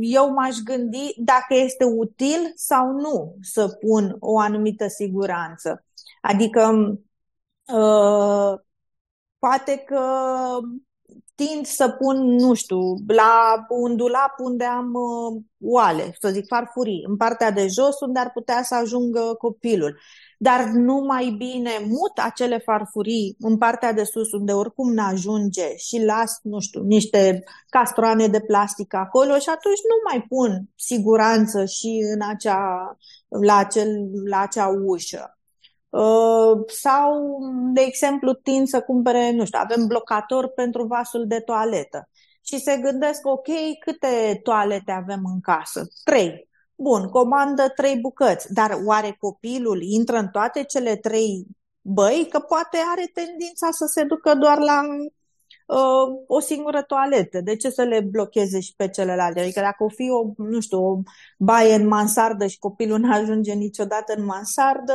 eu 0.00 0.32
m-aș 0.32 0.56
gândi 0.64 1.14
dacă 1.16 1.54
este 1.54 1.84
util 1.84 2.52
sau 2.54 2.90
nu 2.90 3.36
să 3.40 3.68
pun 3.68 4.16
o 4.18 4.38
anumită 4.38 4.88
siguranță. 4.88 5.84
Adică 6.20 6.92
uh, 7.66 8.60
poate 9.46 9.76
că 9.76 10.00
tind 11.34 11.66
să 11.66 11.88
pun, 11.88 12.16
nu 12.34 12.54
știu, 12.54 12.78
la 13.06 13.66
un 13.68 13.96
dulap 13.96 14.34
unde 14.38 14.64
am 14.64 14.92
uh, 14.94 15.42
oale, 15.60 16.16
să 16.20 16.28
zic 16.28 16.46
farfurii, 16.46 17.04
în 17.08 17.16
partea 17.16 17.50
de 17.50 17.66
jos 17.66 18.00
unde 18.00 18.18
ar 18.18 18.30
putea 18.32 18.62
să 18.62 18.74
ajungă 18.74 19.34
copilul. 19.38 19.98
Dar 20.38 20.64
nu 20.64 20.94
mai 20.94 21.34
bine 21.38 21.70
mut 21.88 22.12
acele 22.24 22.58
farfurii 22.58 23.36
în 23.38 23.58
partea 23.58 23.92
de 23.92 24.04
sus 24.04 24.32
unde 24.32 24.52
oricum 24.52 24.92
nu 24.92 25.02
ajunge 25.02 25.76
și 25.76 26.04
las, 26.04 26.38
nu 26.42 26.60
știu, 26.60 26.82
niște 26.82 27.44
castroane 27.68 28.26
de 28.26 28.40
plastic 28.40 28.94
acolo 28.94 29.38
și 29.38 29.48
atunci 29.48 29.80
nu 29.88 30.10
mai 30.10 30.26
pun 30.28 30.70
siguranță 30.74 31.64
și 31.64 32.06
în 32.14 32.28
acea, 32.28 32.96
la, 33.28 33.56
acel, 33.56 34.10
la 34.24 34.40
acea 34.40 34.66
ușă. 34.86 35.35
Uh, 35.96 36.62
sau, 36.66 37.38
de 37.72 37.80
exemplu, 37.80 38.32
tind 38.32 38.68
să 38.68 38.80
cumpere, 38.80 39.30
nu 39.30 39.44
știu, 39.44 39.58
avem 39.62 39.86
blocator 39.86 40.48
pentru 40.48 40.86
vasul 40.86 41.26
de 41.26 41.40
toaletă 41.40 42.08
și 42.46 42.60
se 42.60 42.76
gândesc, 42.76 43.26
ok, 43.26 43.48
câte 43.80 44.40
toalete 44.42 44.92
avem 44.92 45.20
în 45.24 45.40
casă? 45.40 45.86
Trei. 46.04 46.48
Bun, 46.74 47.08
comandă 47.08 47.68
trei 47.68 47.96
bucăți, 47.96 48.52
dar 48.52 48.78
oare 48.84 49.16
copilul 49.18 49.82
intră 49.82 50.16
în 50.16 50.28
toate 50.28 50.64
cele 50.64 50.96
trei 50.96 51.46
băi? 51.80 52.26
Că 52.30 52.38
poate 52.38 52.78
are 52.92 53.10
tendința 53.12 53.70
să 53.70 53.86
se 53.86 54.04
ducă 54.04 54.34
doar 54.34 54.58
la 54.58 54.80
uh, 55.66 56.22
o 56.26 56.40
singură 56.40 56.82
toaletă. 56.82 57.40
De 57.40 57.56
ce 57.56 57.70
să 57.70 57.82
le 57.82 58.00
blocheze 58.00 58.60
și 58.60 58.74
pe 58.76 58.88
celelalte? 58.88 59.40
Adică 59.40 59.60
dacă 59.60 59.84
o 59.84 59.88
fi 59.88 60.10
o, 60.10 60.44
nu 60.44 60.60
știu, 60.60 60.84
o 60.84 60.98
baie 61.38 61.74
în 61.74 61.86
mansardă 61.86 62.46
și 62.46 62.58
copilul 62.58 62.98
nu 62.98 63.12
ajunge 63.12 63.52
niciodată 63.52 64.14
în 64.16 64.24
mansardă, 64.24 64.94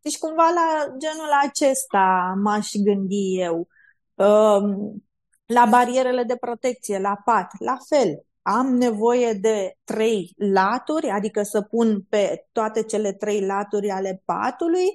deci 0.00 0.18
cumva 0.18 0.50
la 0.54 0.94
genul 0.98 1.30
acesta 1.42 2.34
m-aș 2.42 2.68
gândi 2.84 3.40
eu. 3.40 3.68
Um, 4.14 5.02
la 5.46 5.66
barierele 5.70 6.22
de 6.22 6.36
protecție, 6.36 6.98
la 6.98 7.16
pat, 7.24 7.50
la 7.58 7.78
fel. 7.88 8.24
Am 8.42 8.66
nevoie 8.66 9.32
de 9.32 9.76
trei 9.84 10.34
laturi, 10.36 11.08
adică 11.08 11.42
să 11.42 11.60
pun 11.60 12.02
pe 12.08 12.46
toate 12.52 12.82
cele 12.82 13.12
trei 13.12 13.46
laturi 13.46 13.90
ale 13.90 14.22
patului, 14.24 14.86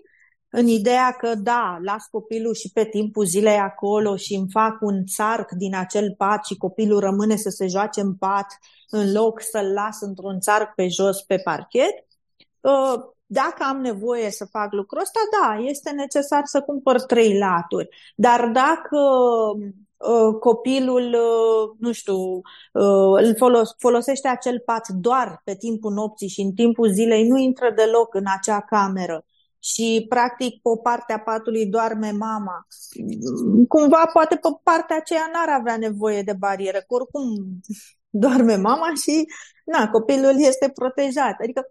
în 0.50 0.68
ideea 0.68 1.12
că 1.12 1.36
da, 1.36 1.80
las 1.82 2.06
copilul 2.12 2.54
și 2.54 2.72
pe 2.72 2.86
timpul 2.86 3.26
zilei 3.26 3.58
acolo 3.58 4.15
și 4.15 4.36
îmi 4.36 4.50
fac 4.52 4.78
un 4.82 5.06
țarc 5.06 5.52
din 5.52 5.76
acel 5.76 6.13
pat 6.18 6.46
și 6.46 6.58
copilul 6.58 7.00
rămâne 7.00 7.36
să 7.36 7.50
se 7.50 7.68
joace 7.68 8.02
în 8.02 8.15
pat 8.15 8.48
în 8.89 9.12
loc 9.12 9.41
să-l 9.41 9.72
las 9.74 10.02
într-un 10.02 10.39
țarc 10.39 10.74
pe 10.76 10.88
jos 10.88 11.22
pe 11.22 11.38
parchet. 11.38 12.06
Uh, 13.27 13.35
dacă 13.35 13.63
am 13.63 13.81
nevoie 13.81 14.31
să 14.31 14.45
fac 14.45 14.71
lucrul 14.71 15.01
ăsta, 15.01 15.19
da, 15.41 15.57
este 15.59 15.91
necesar 15.91 16.41
să 16.45 16.61
cumpăr 16.61 17.01
trei 17.01 17.38
laturi. 17.38 17.89
Dar 18.15 18.47
dacă 18.47 18.97
uh, 19.97 20.35
copilul, 20.39 21.13
uh, 21.13 21.75
nu 21.79 21.91
știu, 21.91 22.17
uh, 22.73 23.21
îl 23.21 23.35
folos- 23.38 23.75
folosește 23.77 24.27
acel 24.27 24.59
pat 24.65 24.88
doar 24.88 25.41
pe 25.43 25.55
timpul 25.55 25.93
nopții 25.93 26.27
și 26.27 26.41
în 26.41 26.51
timpul 26.51 26.91
zilei 26.91 27.27
nu 27.27 27.38
intră 27.38 27.71
deloc 27.75 28.13
în 28.13 28.25
acea 28.38 28.61
cameră 28.61 29.25
și 29.59 30.05
practic 30.09 30.61
pe 30.61 30.69
o 30.69 30.75
parte 30.75 31.13
a 31.13 31.19
patului 31.19 31.65
doarme 31.65 32.11
mama, 32.11 32.67
cumva 33.67 34.09
poate 34.13 34.35
pe 34.35 34.47
partea 34.63 34.95
aceea 34.95 35.29
n-ar 35.33 35.59
avea 35.59 35.77
nevoie 35.77 36.21
de 36.21 36.33
barieră, 36.33 36.77
că 36.77 36.85
oricum 36.88 37.23
doarme 38.09 38.55
mama 38.55 38.88
și 39.03 39.25
na, 39.65 39.89
copilul 39.89 40.35
este 40.38 40.69
protejat. 40.73 41.35
Adică 41.39 41.67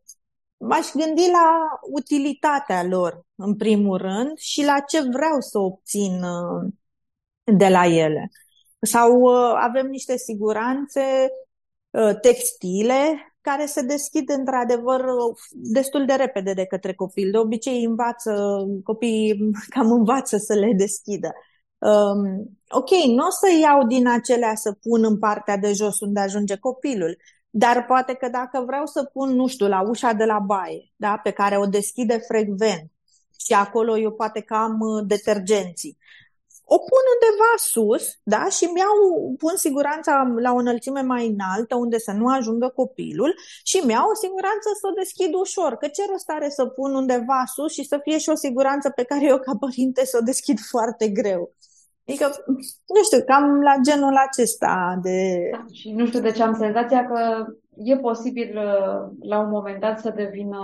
m-aș 0.66 0.86
gândi 0.94 1.30
la 1.30 1.68
utilitatea 1.92 2.84
lor, 2.84 3.26
în 3.34 3.56
primul 3.56 3.96
rând, 3.98 4.38
și 4.38 4.64
la 4.64 4.80
ce 4.80 5.00
vreau 5.00 5.40
să 5.40 5.58
obțin 5.58 6.22
uh, 6.22 6.72
de 7.56 7.68
la 7.68 7.86
ele. 7.86 8.30
Sau 8.80 9.20
uh, 9.20 9.52
avem 9.56 9.86
niște 9.86 10.16
siguranțe 10.16 11.28
uh, 11.90 12.20
textile 12.20 13.34
care 13.40 13.66
se 13.66 13.82
deschid 13.82 14.30
într-adevăr 14.30 15.04
destul 15.50 16.06
de 16.06 16.14
repede 16.14 16.52
de 16.52 16.66
către 16.66 16.94
copil. 16.94 17.30
De 17.30 17.38
obicei 17.38 17.84
învață, 17.84 18.64
copiii 18.82 19.50
cam 19.74 19.92
învață 19.92 20.36
să 20.36 20.54
le 20.54 20.72
deschidă. 20.76 21.32
Um, 21.78 22.48
ok, 22.68 22.90
nu 22.90 23.26
o 23.26 23.30
să 23.30 23.58
iau 23.60 23.86
din 23.86 24.08
acelea 24.08 24.54
să 24.54 24.72
pun 24.72 25.04
în 25.04 25.18
partea 25.18 25.56
de 25.56 25.72
jos 25.72 26.00
unde 26.00 26.20
ajunge 26.20 26.56
copilul, 26.56 27.16
dar 27.56 27.84
poate 27.84 28.14
că 28.14 28.28
dacă 28.28 28.62
vreau 28.66 28.86
să 28.86 29.04
pun, 29.04 29.34
nu 29.34 29.46
știu, 29.46 29.68
la 29.68 29.80
ușa 29.88 30.12
de 30.12 30.24
la 30.24 30.38
baie, 30.38 30.92
da, 30.96 31.20
pe 31.22 31.30
care 31.30 31.56
o 31.56 31.66
deschide 31.66 32.18
frecvent 32.18 32.90
și 33.38 33.52
acolo 33.52 33.98
eu 33.98 34.12
poate 34.12 34.40
că 34.40 34.54
am 34.54 34.80
uh, 34.80 35.04
detergenții, 35.06 35.98
o 36.64 36.78
pun 36.78 37.04
undeva 37.14 37.52
sus, 37.56 38.18
da, 38.22 38.48
și 38.48 38.64
îmi 38.64 38.78
iau, 38.78 39.34
pun 39.38 39.56
siguranța 39.56 40.34
la 40.36 40.52
o 40.52 40.56
înălțime 40.56 41.00
mai 41.00 41.26
înaltă, 41.26 41.74
unde 41.76 41.98
să 41.98 42.12
nu 42.12 42.26
ajungă 42.26 42.68
copilul 42.68 43.34
și 43.62 43.80
îmi 43.82 43.92
iau 43.92 44.08
o 44.10 44.14
siguranță 44.14 44.68
să 44.80 44.86
o 44.90 44.94
deschid 45.02 45.34
ușor. 45.34 45.76
Că 45.76 45.88
ce 45.88 46.02
rost 46.10 46.30
are 46.30 46.48
să 46.48 46.66
pun 46.66 46.94
undeva 46.94 47.42
sus 47.54 47.72
și 47.72 47.84
să 47.84 47.98
fie 48.02 48.18
și 48.18 48.28
o 48.28 48.34
siguranță 48.34 48.90
pe 48.90 49.02
care 49.02 49.24
eu 49.24 49.38
ca 49.38 49.52
părinte 49.60 50.04
să 50.06 50.18
o 50.20 50.24
deschid 50.24 50.58
foarte 50.72 51.08
greu. 51.08 51.54
Adică, 52.08 52.44
nu 52.94 53.02
știu, 53.02 53.24
cam 53.26 53.60
la 53.60 53.74
genul 53.82 54.16
acesta 54.28 54.98
de... 55.02 55.48
Da, 55.52 55.64
și 55.72 55.92
nu 55.92 56.06
știu 56.06 56.20
de 56.20 56.30
ce 56.30 56.42
am 56.42 56.54
senzația 56.54 57.06
că 57.06 57.46
e 57.76 57.96
posibil 57.96 58.56
uh, 58.56 59.28
la 59.28 59.38
un 59.38 59.48
moment 59.48 59.80
dat 59.80 60.00
să 60.00 60.10
devină 60.10 60.58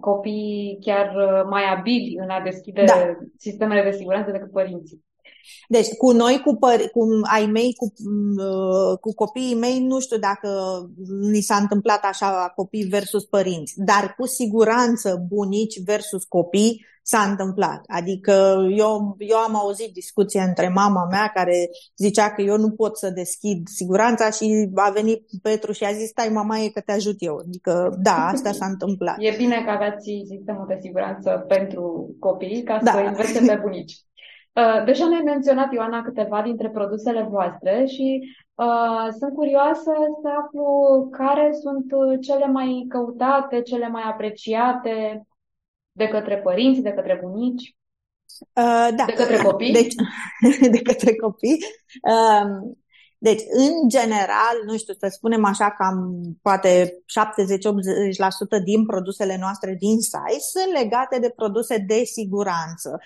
copii 0.00 0.78
chiar 0.80 1.14
uh, 1.14 1.48
mai 1.50 1.62
abili 1.76 2.16
în 2.18 2.30
a 2.30 2.40
deschide 2.40 2.84
da. 2.84 2.94
sistemele 3.36 3.82
de 3.82 3.96
siguranță 3.96 4.30
decât 4.30 4.50
părinții. 4.50 5.04
Deci, 5.68 5.88
cu 5.88 6.10
noi, 6.10 6.42
cu, 6.44 6.58
păr- 6.58 6.90
cu 6.92 7.06
ai 7.22 7.46
mei, 7.46 7.74
cu, 7.74 7.92
uh, 8.36 8.98
cu 9.00 9.14
copiii 9.14 9.54
mei, 9.54 9.80
nu 9.80 10.00
știu 10.00 10.18
dacă 10.18 10.48
ni 11.20 11.40
s-a 11.40 11.56
întâmplat 11.56 12.04
așa 12.04 12.52
copii 12.56 12.84
versus 12.84 13.24
părinți, 13.24 13.74
dar 13.76 14.14
cu 14.18 14.26
siguranță 14.26 15.24
bunici 15.28 15.82
versus 15.84 16.24
copii 16.24 16.84
s-a 17.06 17.18
întâmplat. 17.18 17.84
Adică 17.86 18.66
eu, 18.76 19.16
eu 19.18 19.36
am 19.36 19.56
auzit 19.56 19.92
discuția 19.92 20.42
între 20.42 20.68
mama 20.68 21.06
mea 21.10 21.30
care 21.34 21.70
zicea 21.96 22.30
că 22.30 22.42
eu 22.42 22.56
nu 22.56 22.70
pot 22.70 22.98
să 22.98 23.10
deschid 23.10 23.68
siguranța 23.68 24.30
și 24.30 24.70
a 24.74 24.90
venit 24.90 25.28
Petru 25.42 25.72
și 25.72 25.84
a 25.84 25.92
zis, 25.92 26.08
stai 26.08 26.28
mama 26.28 26.58
e 26.58 26.68
că 26.68 26.80
te 26.80 26.92
ajut 26.92 27.16
eu. 27.18 27.36
Adică 27.36 27.96
da, 28.02 28.26
asta 28.26 28.52
s-a 28.52 28.66
întâmplat. 28.66 29.16
E 29.18 29.34
bine 29.36 29.62
că 29.64 29.70
aveați 29.70 30.24
sistemul 30.28 30.64
de 30.68 30.78
siguranță 30.80 31.44
pentru 31.48 32.14
copii 32.18 32.62
ca 32.62 32.80
da. 32.82 32.90
să 32.90 32.98
învețe 32.98 33.44
pe 33.46 33.58
bunici. 33.62 34.04
Uh, 34.56 34.84
deja 34.84 35.08
ne-ai 35.08 35.22
menționat, 35.22 35.72
Ioana, 35.72 36.02
câteva 36.02 36.42
dintre 36.42 36.70
produsele 36.70 37.22
voastre 37.22 37.84
și 37.86 38.36
uh, 38.54 39.08
sunt 39.18 39.34
curioasă 39.34 39.92
să 40.22 40.28
aflu 40.44 41.08
care 41.10 41.50
sunt 41.60 41.84
cele 42.22 42.46
mai 42.46 42.86
căutate, 42.88 43.62
cele 43.62 43.88
mai 43.88 44.02
apreciate 44.02 45.26
de 45.92 46.08
către 46.08 46.36
părinți, 46.36 46.80
de 46.80 46.92
către 46.92 47.20
bunici, 47.22 47.76
uh, 48.38 48.88
da. 48.96 49.04
de 49.06 49.12
către 49.12 49.36
copii. 49.36 49.72
Deci, 49.72 49.94
de 50.76 50.82
către 50.82 51.14
copii. 51.16 51.58
Uh, 52.02 52.76
deci, 53.18 53.42
în 53.50 53.88
general, 53.88 54.56
nu 54.66 54.76
știu, 54.76 54.94
să 54.98 55.08
spunem 55.10 55.44
așa, 55.44 55.70
cam 55.70 56.20
poate 56.42 57.02
70-80% 58.60 58.64
din 58.64 58.86
produsele 58.86 59.36
noastre 59.40 59.76
din 59.78 60.00
site 60.00 60.40
sunt 60.52 60.82
legate 60.82 61.18
de 61.18 61.32
produse 61.36 61.84
de 61.86 62.02
siguranță, 62.04 63.00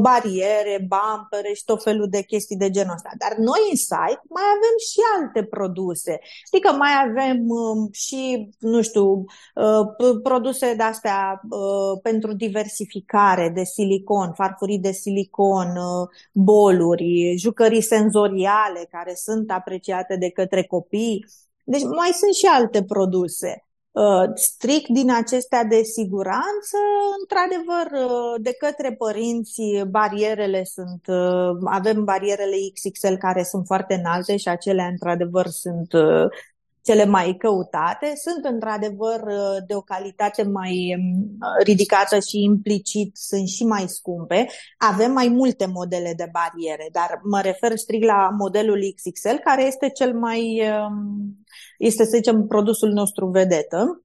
bariere, 0.00 0.88
bumpere 0.88 1.52
și 1.54 1.64
tot 1.64 1.82
felul 1.82 2.08
de 2.08 2.22
chestii 2.22 2.56
de 2.56 2.70
genul 2.70 2.94
ăsta. 2.94 3.10
Dar 3.18 3.36
noi 3.36 3.60
în 3.70 3.76
site 3.76 4.22
mai 4.28 4.46
avem 4.56 4.76
și 4.90 5.00
alte 5.18 5.44
produse. 5.44 6.18
Știi 6.46 6.60
că 6.60 6.72
mai 6.72 6.90
avem 7.08 7.48
um, 7.48 7.88
și, 7.92 8.50
nu 8.58 8.82
știu, 8.82 9.24
uh, 9.54 10.20
produse 10.22 10.74
de-astea 10.74 11.40
uh, 11.50 12.00
pentru 12.02 12.32
diversificare 12.32 13.50
de 13.54 13.64
silicon, 13.64 14.32
farfurii 14.32 14.78
de 14.78 14.92
silicon, 14.92 15.66
uh, 15.66 16.08
boluri, 16.32 17.34
jucării 17.36 17.80
senzoriale 17.80 18.86
care 18.96 19.14
sunt 19.14 19.50
apreciate 19.50 20.16
de 20.16 20.30
către 20.30 20.62
copii. 20.62 21.26
Deci 21.64 21.82
mai 21.82 22.10
sunt 22.20 22.34
și 22.34 22.46
alte 22.46 22.84
produse. 22.84 23.60
Uh, 23.90 24.30
strict 24.34 24.88
din 24.88 25.10
acestea 25.10 25.64
de 25.64 25.82
siguranță, 25.82 26.78
într-adevăr, 27.20 28.10
uh, 28.10 28.40
de 28.40 28.52
către 28.58 28.92
părinți, 28.92 29.60
barierele 29.88 30.64
sunt, 30.64 31.06
uh, 31.06 31.56
avem 31.64 32.04
barierele 32.04 32.56
XXL 32.74 33.14
care 33.14 33.42
sunt 33.42 33.66
foarte 33.66 33.94
înalte 33.94 34.36
și 34.36 34.48
acelea, 34.48 34.86
într-adevăr, 34.86 35.46
sunt 35.46 35.92
cele 36.86 37.04
mai 37.04 37.34
căutate 37.38 38.12
sunt 38.16 38.44
într-adevăr 38.44 39.20
de 39.66 39.74
o 39.74 39.80
calitate 39.80 40.42
mai 40.42 40.96
mm, 40.98 41.38
ridicată 41.62 42.18
și 42.18 42.42
implicit 42.42 43.16
sunt 43.16 43.48
și 43.48 43.64
mai 43.64 43.84
scumpe. 43.88 44.46
Avem 44.78 45.12
mai 45.12 45.28
multe 45.28 45.66
modele 45.66 46.12
de 46.16 46.28
bariere, 46.32 46.88
dar 46.92 47.20
mă 47.22 47.40
refer 47.40 47.76
strict 47.76 48.04
la 48.04 48.28
modelul 48.38 48.78
XXL, 48.94 49.36
care 49.44 49.64
este 49.64 49.88
cel 49.88 50.14
mai, 50.18 50.62
mm, 50.90 51.44
este 51.78 52.04
să 52.04 52.16
zicem, 52.16 52.46
produsul 52.46 52.90
nostru 52.90 53.26
vedetă. 53.26 54.02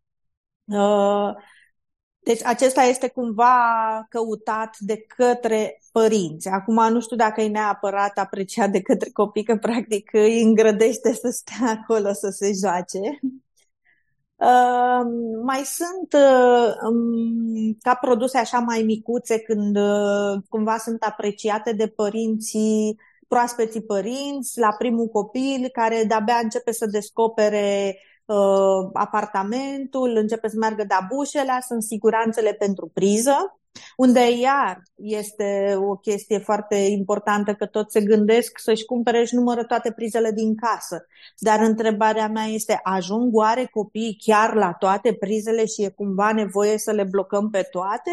Uh, 2.22 2.32
deci 2.32 2.44
acesta 2.46 2.82
este 2.82 3.08
cumva 3.10 4.06
căutat 4.10 4.76
de 4.80 5.06
către 5.08 5.82
părinți. 5.92 6.48
Acum 6.48 6.90
nu 6.90 7.02
știu 7.02 7.16
dacă 7.16 7.42
e 7.42 7.48
neapărat 7.48 8.18
apreciat 8.18 8.70
de 8.70 8.82
către 8.82 9.10
copii, 9.10 9.44
că 9.44 9.56
practic 9.56 10.14
îi 10.14 10.42
îngrădește 10.42 11.14
să 11.14 11.30
stea 11.30 11.70
acolo 11.82 12.14
să 12.14 12.30
se 12.30 12.52
joace. 12.62 13.00
Uh, 14.36 15.06
mai 15.44 15.62
sunt 15.64 16.14
uh, 16.14 16.74
um, 16.90 17.78
ca 17.82 17.96
produse 17.96 18.38
așa 18.38 18.60
mai 18.60 18.82
micuțe 18.82 19.40
când 19.40 19.76
uh, 19.78 20.44
cumva 20.50 20.78
sunt 20.78 21.04
apreciate 21.04 21.74
de 21.74 21.88
părinții 21.88 23.00
proaspeții 23.28 23.84
părinți 23.84 24.60
la 24.60 24.76
primul 24.78 25.08
copil 25.08 25.70
care 25.72 26.04
de-abia 26.08 26.40
începe 26.44 26.72
să 26.72 26.86
descopere 26.86 27.98
uh, 28.32 28.90
apartamentul, 28.94 30.16
începe 30.16 30.48
să 30.48 30.56
meargă 30.60 30.84
de 30.84 30.96
bușele, 31.16 31.64
sunt 31.68 31.84
siguranțele 31.84 32.54
pentru 32.54 32.92
priză, 32.94 33.62
unde 33.98 34.32
iar 34.32 34.82
este 34.96 35.76
o 35.78 35.96
chestie 35.96 36.38
foarte 36.38 36.76
importantă 36.76 37.54
că 37.54 37.66
toți 37.66 37.92
se 37.92 38.02
gândesc 38.02 38.60
să-și 38.60 38.86
cumpere 38.86 39.24
și 39.24 39.36
numără 39.36 39.64
toate 39.64 39.92
prizele 39.92 40.32
din 40.32 40.56
casă. 40.56 41.06
Dar 41.38 41.60
întrebarea 41.60 42.28
mea 42.28 42.46
este, 42.46 42.80
ajung 42.84 43.36
oare 43.36 43.66
copiii 43.66 44.18
chiar 44.26 44.54
la 44.54 44.74
toate 44.74 45.14
prizele 45.14 45.66
și 45.66 45.84
e 45.84 45.90
cumva 45.90 46.32
nevoie 46.32 46.78
să 46.78 46.92
le 46.92 47.04
blocăm 47.04 47.50
pe 47.50 47.68
toate? 47.72 48.12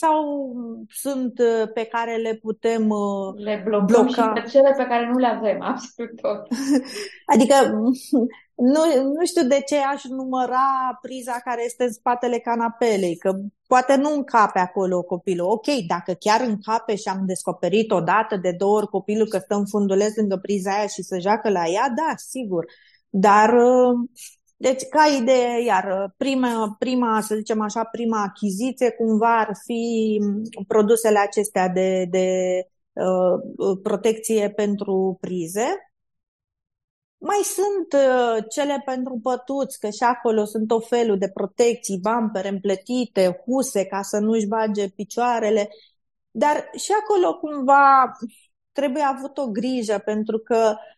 Sau 0.00 0.52
sunt 0.90 1.38
uh, 1.38 1.70
pe 1.74 1.84
care 1.84 2.16
le 2.16 2.34
putem 2.34 2.88
uh, 2.88 3.34
le 3.36 3.62
blocăm 3.64 3.84
bloca? 3.86 4.34
și 4.34 4.42
pe 4.42 4.48
cele 4.48 4.74
pe 4.76 4.86
care 4.86 5.08
nu 5.12 5.18
le 5.18 5.26
avem, 5.26 5.62
absolut 5.72 6.20
tot. 6.20 6.46
Adică 7.32 7.54
nu, 8.74 8.82
nu 9.02 9.24
știu 9.24 9.46
de 9.46 9.62
ce 9.66 9.76
aș 9.76 10.04
număra 10.04 10.98
priza 11.00 11.40
care 11.44 11.64
este 11.64 11.84
în 11.84 11.92
spatele 11.92 12.38
canapelei, 12.38 13.16
că 13.16 13.32
poate 13.66 13.96
nu 13.96 14.12
încape 14.12 14.58
acolo 14.58 15.02
copilul. 15.02 15.50
Ok, 15.50 15.66
dacă 15.86 16.12
chiar 16.12 16.40
încape 16.40 16.94
și 16.94 17.08
am 17.08 17.22
descoperit 17.26 17.90
o 17.90 18.00
dată 18.00 18.36
de 18.36 18.54
două 18.58 18.76
ori 18.76 18.88
copilul 18.88 19.28
că 19.28 19.38
stă 19.38 19.54
în 19.54 19.66
funduleț 19.66 20.16
lângă 20.16 20.36
priza 20.36 20.70
aia 20.76 20.86
și 20.86 21.02
să 21.02 21.18
joacă 21.18 21.50
la 21.50 21.64
ea, 21.66 21.92
da, 21.96 22.12
sigur. 22.16 22.64
Dar 23.10 23.52
uh, 23.52 24.08
deci, 24.60 24.82
ca 24.88 25.04
idee, 25.20 25.62
iar 25.62 26.14
prima, 26.16 26.76
prima, 26.78 27.20
să 27.20 27.34
zicem 27.34 27.60
așa, 27.60 27.84
prima 27.84 28.22
achiziție 28.22 28.90
cumva 28.90 29.38
ar 29.38 29.50
fi 29.64 30.20
produsele 30.66 31.18
acestea 31.18 31.68
de, 31.68 32.04
de 32.10 32.26
uh, 32.92 33.78
protecție 33.82 34.50
pentru 34.50 35.18
prize. 35.20 35.92
Mai 37.18 37.40
sunt 37.42 38.02
uh, 38.02 38.44
cele 38.48 38.82
pentru 38.84 39.18
pătuți, 39.22 39.78
că 39.78 39.88
și 39.90 40.02
acolo 40.02 40.44
sunt 40.44 40.70
o 40.70 40.80
felul 40.80 41.18
de 41.18 41.30
protecții, 41.34 41.98
bampere 41.98 42.48
împletite, 42.48 43.42
huse 43.44 43.84
ca 43.84 44.02
să 44.02 44.18
nu-și 44.18 44.46
bage 44.46 44.88
picioarele, 44.88 45.68
dar 46.30 46.70
și 46.76 46.92
acolo 47.02 47.38
cumva 47.38 48.12
trebuie 48.72 49.02
avut 49.02 49.38
o 49.38 49.46
grijă 49.46 50.02
pentru 50.04 50.38
că 50.38 50.56
Uh, 50.64 50.96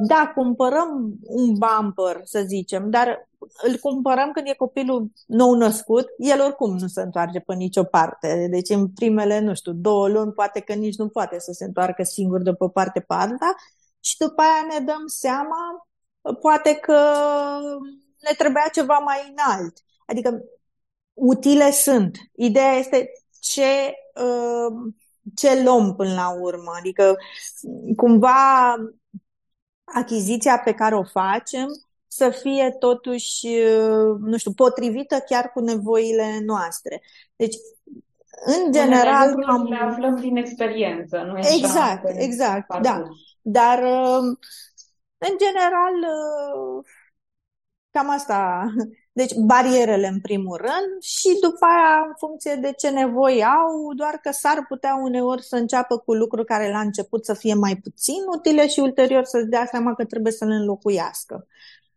da, 0.00 0.32
cumpărăm 0.34 1.18
un 1.22 1.52
bumper, 1.52 2.20
să 2.24 2.42
zicem, 2.46 2.90
dar 2.90 3.28
îl 3.62 3.76
cumpărăm 3.76 4.30
când 4.32 4.46
e 4.46 4.54
copilul 4.54 5.12
nou 5.26 5.54
născut, 5.54 6.06
el 6.18 6.40
oricum 6.40 6.76
nu 6.76 6.86
se 6.86 7.00
întoarce 7.00 7.38
pe 7.38 7.54
nicio 7.54 7.84
parte. 7.84 8.46
Deci 8.50 8.68
în 8.68 8.88
primele, 8.88 9.40
nu 9.40 9.54
știu, 9.54 9.72
două 9.72 10.08
luni 10.08 10.32
poate 10.32 10.60
că 10.60 10.72
nici 10.72 10.96
nu 10.96 11.08
poate 11.08 11.38
să 11.38 11.52
se 11.52 11.64
întoarcă 11.64 12.02
singur 12.02 12.42
de 12.42 12.52
pe 12.52 12.64
o 12.64 12.68
parte 12.68 13.00
pe 13.00 13.14
alta 13.14 13.54
și 14.00 14.16
după 14.18 14.42
aia 14.42 14.78
ne 14.78 14.84
dăm 14.84 15.06
seama, 15.06 15.88
poate 16.40 16.74
că 16.74 17.00
ne 18.20 18.34
trebuia 18.38 18.68
ceva 18.72 18.98
mai 18.98 19.34
înalt. 19.36 19.76
Adică 20.06 20.44
utile 21.14 21.70
sunt. 21.70 22.16
Ideea 22.34 22.72
este 22.72 23.10
ce, 23.40 23.94
uh, 24.22 24.92
ce 25.34 25.62
luăm 25.62 25.94
până 25.94 26.14
la 26.14 26.36
urmă. 26.40 26.70
Adică 26.78 27.16
cumva 27.96 28.74
achiziția 29.94 30.58
pe 30.58 30.72
care 30.72 30.94
o 30.94 31.04
facem 31.04 31.66
să 32.08 32.30
fie 32.30 32.76
totuși, 32.78 33.46
nu 34.20 34.36
știu, 34.36 34.52
potrivită 34.52 35.18
chiar 35.18 35.50
cu 35.52 35.60
nevoile 35.60 36.38
noastre. 36.44 37.02
Deci, 37.36 37.54
în 38.44 38.72
general... 38.72 39.44
Am... 39.46 39.62
Le 39.62 39.76
aflăm 39.76 40.16
din 40.16 40.36
experiență, 40.36 41.22
nu 41.22 41.38
e 41.38 41.54
Exact, 41.56 42.04
așa, 42.04 42.18
exact, 42.18 42.80
da. 42.80 43.02
Dar, 43.42 43.82
în 45.18 45.36
general, 45.38 45.94
cam 47.90 48.10
asta 48.10 48.66
deci 49.20 49.34
barierele 49.34 50.06
în 50.06 50.20
primul 50.20 50.56
rând 50.56 51.02
și 51.02 51.38
după 51.42 51.64
aia 51.64 52.04
în 52.06 52.14
funcție 52.18 52.54
de 52.54 52.72
ce 52.72 52.88
nevoi 52.90 53.44
au, 53.44 53.94
doar 53.94 54.14
că 54.22 54.30
s-ar 54.32 54.64
putea 54.68 55.00
uneori 55.02 55.42
să 55.42 55.56
înceapă 55.56 55.98
cu 55.98 56.14
lucruri 56.14 56.46
care 56.46 56.70
la 56.70 56.80
început 56.80 57.24
să 57.24 57.34
fie 57.34 57.54
mai 57.54 57.76
puțin 57.76 58.22
utile 58.36 58.68
și 58.68 58.80
ulterior 58.80 59.24
să-ți 59.24 59.48
dea 59.48 59.66
seama 59.70 59.94
că 59.94 60.04
trebuie 60.04 60.32
să 60.32 60.44
le 60.44 60.54
înlocuiască. 60.54 61.46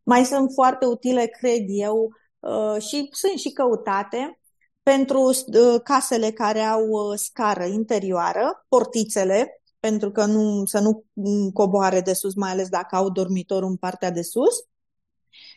Mai 0.04 0.26
sunt 0.26 0.52
foarte 0.54 0.86
utile, 0.86 1.26
cred 1.26 1.64
eu, 1.68 2.10
uh, 2.40 2.82
și 2.82 3.10
sunt 3.12 3.38
și 3.38 3.52
căutate 3.52 4.40
pentru 4.84 5.22
uh, 5.22 5.82
casele 5.84 6.32
care 6.32 6.60
au 6.60 6.88
uh, 6.88 7.18
scară 7.18 7.64
interioară, 7.64 8.66
portițele, 8.68 9.62
pentru 9.80 10.12
că 10.12 10.26
nu, 10.26 10.66
să 10.66 10.80
nu 10.80 11.06
coboare 11.54 12.02
de 12.02 12.14
sus, 12.14 12.36
mai 12.36 12.52
ales 12.52 12.70
dacă 12.70 12.96
au 12.96 13.10
dormitorul 13.10 13.70
în 13.70 13.78
partea 13.78 14.12
de 14.12 14.22
sus, 14.22 14.56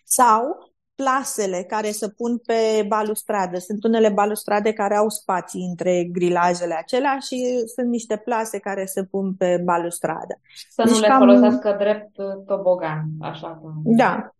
sau 0.05 0.74
plasele 0.95 1.63
care 1.63 1.91
se 1.91 2.09
pun 2.09 2.39
pe 2.39 2.85
balustradă. 2.89 3.59
Sunt 3.59 3.85
unele 3.85 4.09
balustrade 4.09 4.73
care 4.73 4.97
au 4.97 5.09
spații 5.09 5.67
între 5.69 6.05
grilajele 6.13 6.75
acelea 6.75 7.19
și 7.19 7.63
sunt 7.75 7.89
niște 7.89 8.17
plase 8.17 8.59
care 8.59 8.85
se 8.85 9.05
pun 9.05 9.35
pe 9.35 9.61
balustradă. 9.65 10.41
Să 10.71 10.83
deci 10.85 10.95
nu 10.95 11.01
le 11.01 11.07
cam... 11.07 11.19
folosească 11.19 11.77
drept 11.79 12.15
tobogan, 12.47 13.05
așa 13.21 13.49
cum... 13.49 13.73
Da. 13.85 14.35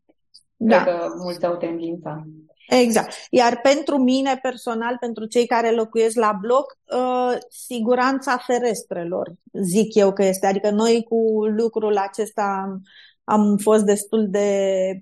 da. 0.57 0.85
că 0.85 1.07
mulți 1.17 1.47
au 1.47 1.57
tendința. 1.57 2.25
Exact. 2.69 3.13
Iar 3.31 3.61
pentru 3.63 3.99
mine 3.99 4.39
personal, 4.43 4.97
pentru 5.01 5.25
cei 5.25 5.47
care 5.47 5.71
locuiesc 5.71 6.17
la 6.17 6.37
bloc, 6.41 6.77
uh, 6.85 7.39
siguranța 7.49 8.37
ferestrelor, 8.37 9.33
zic 9.53 9.95
eu 9.95 10.13
că 10.13 10.25
este. 10.25 10.47
Adică 10.47 10.71
noi 10.71 11.07
cu 11.09 11.45
lucrul 11.47 11.97
acesta 11.97 12.79
am 13.25 13.57
fost 13.57 13.85
destul 13.85 14.29
de 14.31 14.49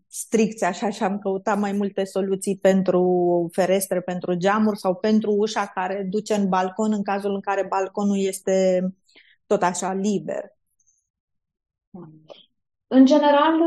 stricți 0.09 0.65
așa 0.65 0.91
și 0.91 1.03
am 1.03 1.19
căutat 1.19 1.59
mai 1.59 1.73
multe 1.73 2.05
soluții 2.05 2.59
pentru 2.59 3.49
ferestre, 3.53 4.01
pentru 4.01 4.35
geamuri 4.35 4.79
sau 4.79 4.95
pentru 4.95 5.33
ușa 5.33 5.67
care 5.67 6.07
duce 6.11 6.35
în 6.35 6.49
balcon 6.49 6.93
în 6.93 7.03
cazul 7.03 7.35
în 7.35 7.41
care 7.41 7.67
balconul 7.67 8.19
este 8.19 8.87
tot 9.47 9.63
așa 9.63 9.93
liber. 9.93 10.57
În 12.87 13.05
general, 13.05 13.59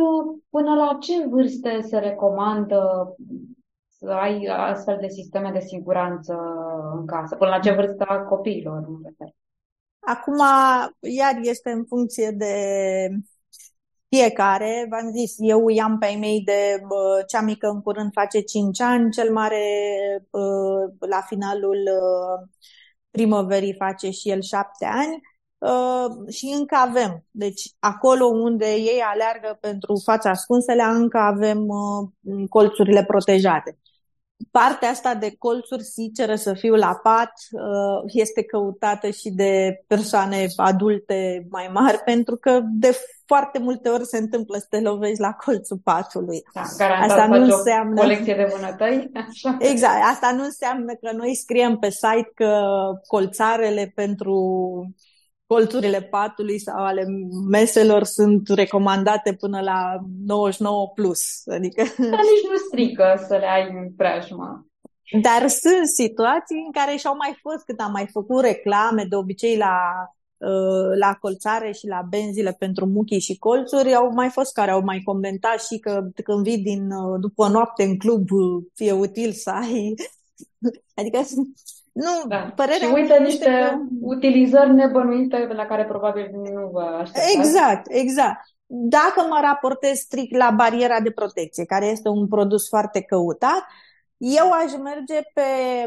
până 0.50 0.76
la 0.76 0.98
ce 1.02 1.28
vârste 1.28 1.82
se 1.82 1.98
recomandă 1.98 3.16
să 3.88 4.10
ai 4.10 4.46
astfel 4.46 4.98
de 5.02 5.08
sisteme 5.08 5.52
de 5.52 5.60
siguranță 5.60 6.38
în 6.98 7.06
casă? 7.06 7.36
Până 7.36 7.50
la 7.50 7.60
ce 7.60 7.74
vârstă 7.74 8.04
a 8.04 8.18
copiilor? 8.18 8.88
Acum, 10.00 10.38
iar 11.00 11.40
este 11.42 11.72
în 11.72 11.86
funcție 11.86 12.32
de 12.32 12.54
fiecare, 14.16 14.88
v-am 14.90 15.12
zis, 15.12 15.36
eu 15.38 15.70
i-am 15.70 15.98
pe 15.98 16.16
mei 16.20 16.42
de 16.42 16.82
bă, 16.88 17.24
cea 17.28 17.42
mică 17.42 17.68
în 17.68 17.82
curând 17.82 18.12
face 18.14 18.40
5 18.42 18.82
ani, 18.82 19.12
cel 19.12 19.32
mare 19.32 19.64
bă, 20.30 21.08
la 21.08 21.22
finalul 21.22 21.78
bă, 21.84 22.48
primăverii 23.12 23.76
face 23.76 24.10
și 24.10 24.30
el 24.30 24.42
7 24.42 24.86
ani 24.86 25.20
uh, 25.58 26.34
și 26.34 26.56
încă 26.58 26.76
avem. 26.76 27.26
Deci 27.32 27.62
acolo 27.80 28.26
unde 28.26 28.66
ei 28.74 29.02
aleargă 29.04 29.58
pentru 29.62 30.02
fața 30.04 30.30
ascunsele, 30.30 30.84
încă 30.84 31.18
avem 31.18 31.68
uh, 31.68 32.50
colțurile 32.50 33.04
protejate 33.04 33.80
partea 34.52 34.90
asta 34.90 35.16
de 35.16 35.36
colțuri, 35.38 35.84
sinceră 35.84 36.36
să 36.36 36.54
fiu 36.54 36.74
la 36.74 37.00
pat, 37.04 37.32
uh, 37.52 38.04
este 38.06 38.44
căutată 38.44 39.10
și 39.10 39.30
de 39.30 39.84
persoane 39.88 40.46
adulte 40.56 41.48
mai 41.50 41.70
mari, 41.74 41.98
pentru 41.98 42.36
că 42.36 42.60
de 42.64 42.98
foarte 43.26 43.60
multe 43.60 43.90
ori 43.90 44.06
se 44.06 44.18
întâmplă 44.18 44.58
să 44.58 44.66
te 44.70 44.80
lovești 44.80 45.20
la 45.20 45.32
colțul 45.32 45.80
patului. 45.84 46.44
Da, 46.54 46.62
asta 47.02 47.26
nu 47.26 47.44
înseamnă... 47.44 48.02
colecție 48.02 48.36
de 48.36 48.54
vânătăi? 48.56 49.12
Așa. 49.30 49.58
Exact. 49.60 50.04
Asta 50.12 50.32
nu 50.32 50.44
înseamnă 50.44 50.94
că 50.94 51.12
noi 51.16 51.36
scriem 51.36 51.78
pe 51.78 51.90
site 51.90 52.32
că 52.34 52.62
colțarele 53.08 53.92
pentru 53.96 54.40
colțurile 55.48 56.02
patului 56.02 56.60
sau 56.60 56.86
ale 56.86 57.06
meselor 57.50 58.04
sunt 58.04 58.48
recomandate 58.48 59.34
până 59.34 59.62
la 59.62 59.98
99 60.26 60.92
plus. 60.96 61.48
Adică... 61.48 61.84
Dar 61.98 62.20
nici 62.34 62.50
nu 62.52 62.58
strică 62.68 63.26
să 63.28 63.36
le 63.38 63.46
ai 63.46 63.70
în 63.70 63.92
preajmă. 63.92 64.66
Dar 65.22 65.48
sunt 65.48 65.88
situații 65.94 66.64
în 66.66 66.72
care 66.72 66.96
și-au 66.96 67.16
mai 67.16 67.38
fost, 67.42 67.66
când 67.66 67.80
am 67.82 67.92
mai 67.92 68.08
făcut 68.12 68.42
reclame, 68.42 69.06
de 69.10 69.16
obicei 69.16 69.58
la, 69.58 69.78
uh, 70.38 70.98
la 71.00 71.14
colțare 71.14 71.72
și 71.72 71.88
la 71.88 72.02
benzile 72.10 72.56
pentru 72.60 72.86
muchii 72.86 73.20
și 73.20 73.38
colțuri, 73.38 73.94
au 73.94 74.12
mai 74.14 74.30
fost 74.30 74.54
care 74.54 74.72
au 74.72 74.82
mai 74.82 75.02
comentat 75.04 75.62
și 75.62 75.78
că 75.80 76.08
când 76.24 76.44
vii 76.44 76.58
din, 76.58 76.92
uh, 76.92 77.20
după 77.20 77.48
noapte 77.48 77.84
în 77.84 77.98
club, 77.98 78.28
e 78.76 78.92
util 78.92 79.32
să 79.32 79.50
ai... 79.50 79.94
Adică 81.00 81.22
nu, 81.96 82.28
da. 82.28 82.54
părerea 82.56 82.88
și 82.88 82.94
uite 82.94 83.18
niște 83.20 83.46
că... 83.46 83.78
utilizări 84.02 84.74
nebănuite 84.74 85.48
la 85.56 85.66
care 85.66 85.86
probabil 85.86 86.30
nu 86.32 86.70
vă 86.72 86.82
așteptați. 86.82 87.38
Exact, 87.38 87.86
exact. 87.90 88.46
Dacă 88.66 89.26
mă 89.30 89.40
raportez 89.42 89.98
strict 89.98 90.36
la 90.36 90.52
bariera 90.56 91.00
de 91.00 91.12
protecție, 91.12 91.66
care 91.66 91.86
este 91.86 92.10
un 92.10 92.28
produs 92.28 92.68
foarte 92.68 93.02
căutat, 93.02 93.66
eu 94.18 94.52
aș 94.52 94.72
merge 94.84 95.22
pe 95.34 95.42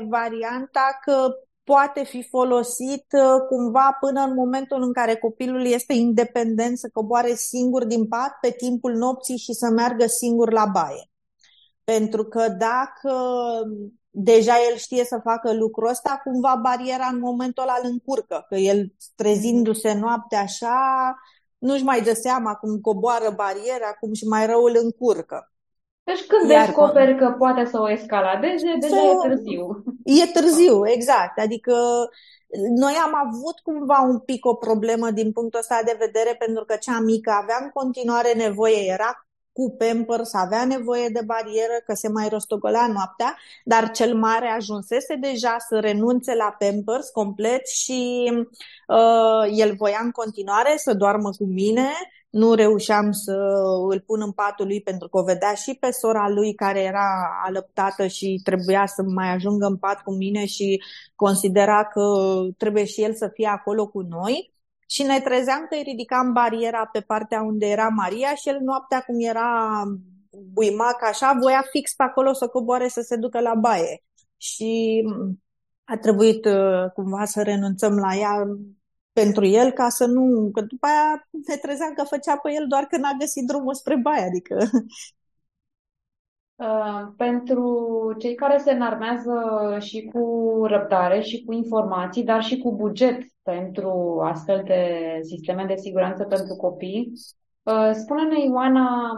varianta 0.09 0.99
că 1.05 1.29
poate 1.65 2.05
fi 2.05 2.23
folosit 2.23 3.07
uh, 3.13 3.41
cumva 3.49 3.97
până 4.01 4.21
în 4.21 4.35
momentul 4.35 4.83
în 4.83 4.93
care 4.93 5.17
copilul 5.17 5.67
este 5.67 5.93
independent 5.93 6.79
să 6.79 6.91
coboare 6.93 7.35
singur 7.35 7.85
din 7.85 8.07
pat 8.07 8.39
pe 8.41 8.51
timpul 8.51 8.93
nopții 8.93 9.37
și 9.37 9.53
să 9.53 9.71
meargă 9.71 10.07
singur 10.07 10.53
la 10.53 10.65
baie. 10.73 11.11
Pentru 11.85 12.25
că 12.25 12.49
dacă 12.49 13.13
deja 14.11 14.55
el 14.71 14.77
știe 14.77 15.05
să 15.05 15.21
facă 15.23 15.53
lucrul 15.53 15.89
ăsta, 15.89 16.21
cumva 16.25 16.61
bariera 16.63 17.07
în 17.13 17.19
momentul 17.19 17.63
ăla 17.63 17.77
îl 17.83 17.89
încurcă, 17.91 18.45
că 18.49 18.55
el 18.55 18.93
trezindu-se 19.17 19.93
noapte 19.93 20.37
așa, 20.37 21.15
nu-și 21.59 21.85
mai 21.85 22.03
dă 22.03 22.13
seama 22.13 22.55
cum 22.55 22.81
coboară 22.81 23.31
bariera, 23.37 23.93
cum 24.01 24.13
și 24.13 24.25
mai 24.25 24.47
rău 24.47 24.63
îl 24.63 24.79
încurcă. 24.83 25.53
Deci 26.05 26.27
când 26.27 26.51
Iar 26.51 26.67
descoperi 26.67 27.19
că 27.19 27.35
poate 27.39 27.65
să 27.65 27.81
o 27.81 27.91
escaladeze, 27.91 28.77
deja 28.81 28.97
e 28.97 29.29
târziu. 29.29 29.85
E 30.23 30.27
târziu, 30.27 30.87
exact. 30.87 31.39
Adică 31.39 31.75
noi 32.77 32.93
am 33.05 33.13
avut 33.27 33.59
cumva 33.63 34.01
un 34.01 34.19
pic 34.19 34.47
o 34.47 34.55
problemă 34.55 35.11
din 35.11 35.33
punctul 35.33 35.59
ăsta 35.59 35.81
de 35.85 35.97
vedere 35.99 36.35
pentru 36.39 36.65
că 36.65 36.77
cea 36.77 37.01
mică 37.01 37.31
avea 37.31 37.59
în 37.63 37.69
continuare 37.69 38.33
nevoie, 38.33 38.93
era 38.93 39.28
cu 39.59 39.77
Pampers 39.79 40.35
avea 40.35 40.65
nevoie 40.65 41.09
de 41.09 41.21
barieră, 41.27 41.77
că 41.87 41.95
se 41.95 42.09
mai 42.09 42.29
rostogolea 42.29 42.87
noaptea, 42.87 43.37
dar 43.65 43.91
cel 43.91 44.15
mare 44.15 44.49
ajunsese 44.49 45.15
deja 45.15 45.57
să 45.69 45.79
renunțe 45.81 46.35
la 46.35 46.57
Pampers 46.59 47.09
complet 47.09 47.69
și 47.69 48.31
uh, 48.89 49.59
el 49.59 49.75
voia 49.77 50.01
în 50.03 50.11
continuare 50.11 50.75
să 50.77 50.95
doarmă 50.95 51.31
cu 51.31 51.45
mine, 51.45 51.89
nu 52.31 52.55
reușeam 52.55 53.11
să 53.13 53.37
îl 53.91 54.01
pun 54.07 54.21
în 54.21 54.33
patul 54.33 54.67
lui 54.67 54.81
pentru 54.83 55.09
că 55.09 55.19
o 55.19 55.23
vedea 55.23 55.55
și 55.55 55.77
pe 55.81 55.91
sora 55.91 56.29
lui 56.29 56.55
care 56.55 56.81
era 56.81 57.41
alăptată 57.45 58.07
și 58.07 58.41
trebuia 58.45 58.87
să 58.87 59.03
mai 59.03 59.29
ajungă 59.35 59.67
în 59.67 59.77
pat 59.77 60.03
cu 60.03 60.13
mine 60.13 60.47
și 60.47 60.83
considera 61.15 61.85
că 61.85 62.03
trebuie 62.57 62.85
și 62.85 63.03
el 63.03 63.15
să 63.15 63.31
fie 63.35 63.47
acolo 63.47 63.87
cu 63.87 64.01
noi 64.01 64.57
și 64.91 65.03
ne 65.03 65.21
trezeam 65.21 65.67
că 65.69 65.75
îi 65.75 65.83
ridicam 65.83 66.33
bariera 66.33 66.87
pe 66.93 67.01
partea 67.01 67.43
unde 67.43 67.67
era 67.67 67.89
Maria 67.89 68.35
și 68.35 68.49
el 68.49 68.59
noaptea 68.61 69.01
cum 69.01 69.15
era 69.19 69.83
buimac 70.31 71.03
așa, 71.03 71.39
voia 71.41 71.65
fix 71.71 71.95
pe 71.95 72.03
acolo 72.03 72.33
să 72.33 72.49
coboare 72.49 72.89
să 72.89 73.01
se 73.01 73.17
ducă 73.17 73.41
la 73.41 73.55
baie. 73.55 74.03
Și 74.37 75.03
a 75.85 75.97
trebuit 75.97 76.45
uh, 76.45 76.91
cumva 76.95 77.25
să 77.25 77.43
renunțăm 77.43 77.97
la 77.97 78.15
ea 78.15 78.47
pentru 79.13 79.45
el 79.45 79.71
ca 79.71 79.89
să 79.89 80.07
nu... 80.07 80.51
Că 80.53 80.61
după 80.61 80.87
aia 80.87 81.29
ne 81.47 81.57
trezeam 81.57 81.93
că 81.95 82.05
făcea 82.05 82.37
pe 82.37 82.53
el 82.53 82.67
doar 82.69 82.85
că 82.85 82.97
n-a 82.97 83.17
găsit 83.19 83.47
drumul 83.47 83.75
spre 83.75 83.97
baie, 83.97 84.25
adică... 84.25 84.71
Uh, 86.59 87.09
pentru 87.17 88.15
cei 88.19 88.35
care 88.35 88.59
se 88.59 88.73
înarmează 88.73 89.33
și 89.79 90.11
cu 90.13 90.65
răbdare 90.67 91.21
și 91.21 91.45
cu 91.45 91.53
informații, 91.53 92.25
dar 92.25 92.43
și 92.43 92.59
cu 92.59 92.75
buget 92.75 93.23
pentru 93.43 94.21
astfel 94.25 94.63
de 94.65 94.99
sisteme 95.23 95.65
de 95.65 95.77
siguranță 95.77 96.25
pentru 96.25 96.55
copii. 96.55 97.13
Uh, 97.63 97.91
spune-ne, 97.93 98.45
Ioana, 98.45 99.13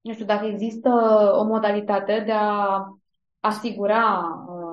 nu 0.00 0.12
știu 0.12 0.24
dacă 0.24 0.46
există 0.46 0.88
o 1.40 1.44
modalitate 1.44 2.22
de 2.26 2.32
a 2.32 2.84
asigura 3.40 4.24
uh, 4.48 4.66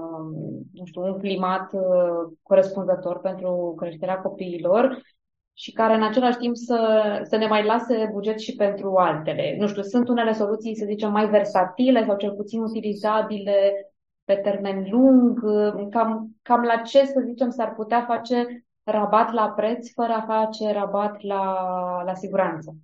nu 0.74 0.86
știu, 0.86 1.02
un 1.02 1.20
climat 1.20 1.74
uh, 1.74 2.34
corespunzător 2.42 3.20
pentru 3.20 3.74
creșterea 3.78 4.22
copiilor 4.22 5.02
și 5.54 5.72
care 5.72 5.94
în 5.94 6.04
același 6.04 6.38
timp 6.38 6.56
să, 6.56 7.20
să 7.30 7.36
ne 7.36 7.48
mai 7.48 7.66
lase 7.66 8.10
buget 8.12 8.40
și 8.40 8.56
pentru 8.56 8.96
altele. 8.96 9.56
Nu 9.60 9.68
știu, 9.68 9.82
sunt 9.82 10.08
unele 10.08 10.34
soluții, 10.34 10.78
să 10.78 10.86
zicem, 10.86 11.12
mai 11.12 11.30
versatile 11.30 12.06
sau 12.06 12.18
cel 12.18 12.32
puțin 12.32 12.62
utilizabile 12.62 13.88
pe 14.24 14.36
termen 14.36 14.88
lung, 14.90 15.40
cam, 15.90 16.36
cam 16.42 16.62
la 16.62 16.78
ce, 16.78 17.06
să 17.06 17.24
zicem, 17.26 17.50
s-ar 17.50 17.74
putea 17.74 18.06
face 18.08 18.66
rabat 18.84 19.32
la 19.32 19.50
preț 19.50 19.94
fără 19.94 20.14
a 20.14 20.26
face 20.28 20.72
rabat 20.72 21.22
la, 21.22 21.44
la 22.06 22.14
siguranță? 22.14 22.76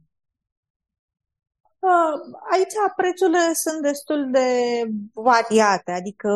Aici 2.51 2.73
prețurile 2.95 3.53
sunt 3.53 3.81
destul 3.81 4.31
de 4.31 4.49
variate, 5.13 5.91
adică 5.91 6.29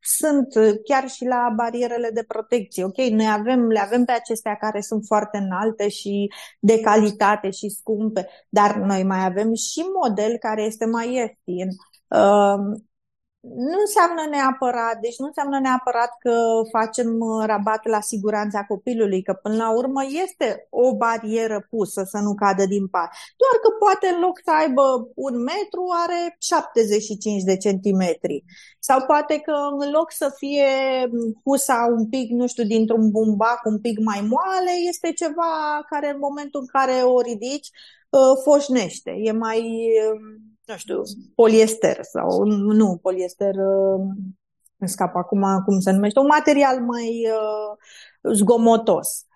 sunt 0.00 0.48
chiar 0.84 1.08
și 1.08 1.24
la 1.24 1.52
barierele 1.56 2.10
de 2.14 2.24
protecție. 2.28 2.84
Ok, 2.84 2.96
noi 2.96 3.28
avem, 3.30 3.66
le 3.66 3.78
avem 3.78 4.04
pe 4.04 4.12
acestea 4.12 4.54
care 4.54 4.80
sunt 4.80 5.04
foarte 5.06 5.38
înalte 5.38 5.88
și 5.88 6.32
de 6.60 6.80
calitate 6.80 7.50
și 7.50 7.68
scumpe, 7.68 8.28
dar 8.48 8.76
noi 8.76 9.02
mai 9.02 9.24
avem 9.24 9.54
și 9.54 9.84
model 10.02 10.36
care 10.38 10.62
este 10.62 10.86
mai 10.86 11.14
ieftin 11.14 11.68
nu 13.54 13.78
înseamnă 13.80 14.22
neapărat, 14.30 14.98
deci 15.00 15.18
nu 15.18 15.26
înseamnă 15.26 15.58
neapărat 15.58 16.16
că 16.18 16.36
facem 16.70 17.20
uh, 17.20 17.44
rabat 17.46 17.84
la 17.84 18.00
siguranța 18.00 18.64
copilului, 18.64 19.22
că 19.22 19.32
până 19.32 19.56
la 19.56 19.70
urmă 19.76 20.02
este 20.24 20.66
o 20.70 20.96
barieră 20.96 21.66
pusă 21.70 22.02
să 22.10 22.18
nu 22.18 22.34
cadă 22.34 22.66
din 22.66 22.86
pat. 22.86 23.10
Doar 23.42 23.56
că 23.62 23.70
poate 23.78 24.06
în 24.14 24.20
loc 24.20 24.40
să 24.44 24.50
aibă 24.60 25.08
un 25.14 25.34
metru, 25.42 25.82
are 26.04 26.36
75 26.38 27.42
de 27.42 27.56
centimetri. 27.56 28.44
Sau 28.78 29.04
poate 29.06 29.38
că 29.38 29.54
în 29.78 29.90
loc 29.90 30.12
să 30.12 30.34
fie 30.36 30.70
husa 31.44 31.88
un 31.96 32.08
pic, 32.08 32.30
nu 32.30 32.46
știu, 32.46 32.64
dintr-un 32.64 33.10
bumbac 33.10 33.60
un 33.64 33.80
pic 33.80 33.98
mai 33.98 34.20
moale, 34.20 34.70
este 34.88 35.12
ceva 35.12 35.84
care 35.90 36.10
în 36.10 36.18
momentul 36.20 36.60
în 36.60 36.66
care 36.66 37.02
o 37.02 37.20
ridici, 37.20 37.68
uh, 38.10 38.20
foșnește. 38.44 39.10
E 39.10 39.32
mai 39.32 39.60
um, 40.12 40.55
nu 40.66 40.76
știu, 40.76 41.02
poliester 41.34 41.98
sau 42.02 42.44
nu 42.44 42.98
poliester, 43.02 43.54
uh, 43.54 44.00
îmi 44.78 44.88
scap 44.88 45.14
acum 45.14 45.62
cum 45.64 45.78
se 45.78 45.92
numește, 45.92 46.18
un 46.18 46.26
material 46.26 46.80
mai 46.80 47.28
uh, 47.30 48.32
zgomotos. 48.34 49.26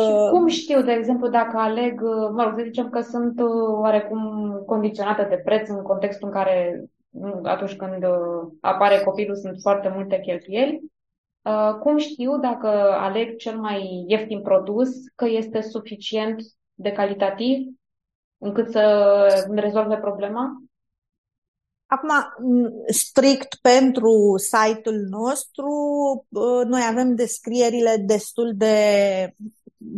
Și 0.00 0.12
uh, 0.12 0.30
cum 0.30 0.46
știu, 0.46 0.82
de 0.82 0.92
exemplu, 0.92 1.28
dacă 1.28 1.56
aleg, 1.56 2.00
mă 2.32 2.42
rog, 2.42 2.52
să 2.56 2.62
zicem 2.64 2.90
că 2.90 3.00
sunt 3.00 3.40
oarecum 3.80 4.52
condiționată 4.66 5.26
de 5.28 5.36
preț 5.44 5.68
în 5.68 5.82
contextul 5.82 6.26
în 6.28 6.34
care 6.34 6.84
atunci 7.42 7.76
când 7.76 8.04
apare 8.60 9.02
copilul 9.04 9.36
sunt 9.36 9.58
foarte 9.60 9.92
multe 9.94 10.20
cheltuieli, 10.20 10.80
cum 11.80 11.96
știu 11.96 12.38
dacă 12.38 12.68
aleg 12.98 13.36
cel 13.36 13.58
mai 13.58 14.04
ieftin 14.08 14.40
produs 14.40 14.88
că 15.14 15.26
este 15.28 15.60
suficient 15.60 16.42
de 16.74 16.92
calitativ 16.92 17.66
încât 18.40 18.70
să 18.70 19.46
rezolve 19.54 19.96
problema? 19.96 20.62
Acum, 21.86 22.10
strict 22.86 23.54
pentru 23.54 24.34
site-ul 24.36 25.06
nostru, 25.10 25.72
noi 26.64 26.80
avem 26.90 27.14
descrierile 27.14 27.96
destul 28.06 28.52
de 28.54 28.76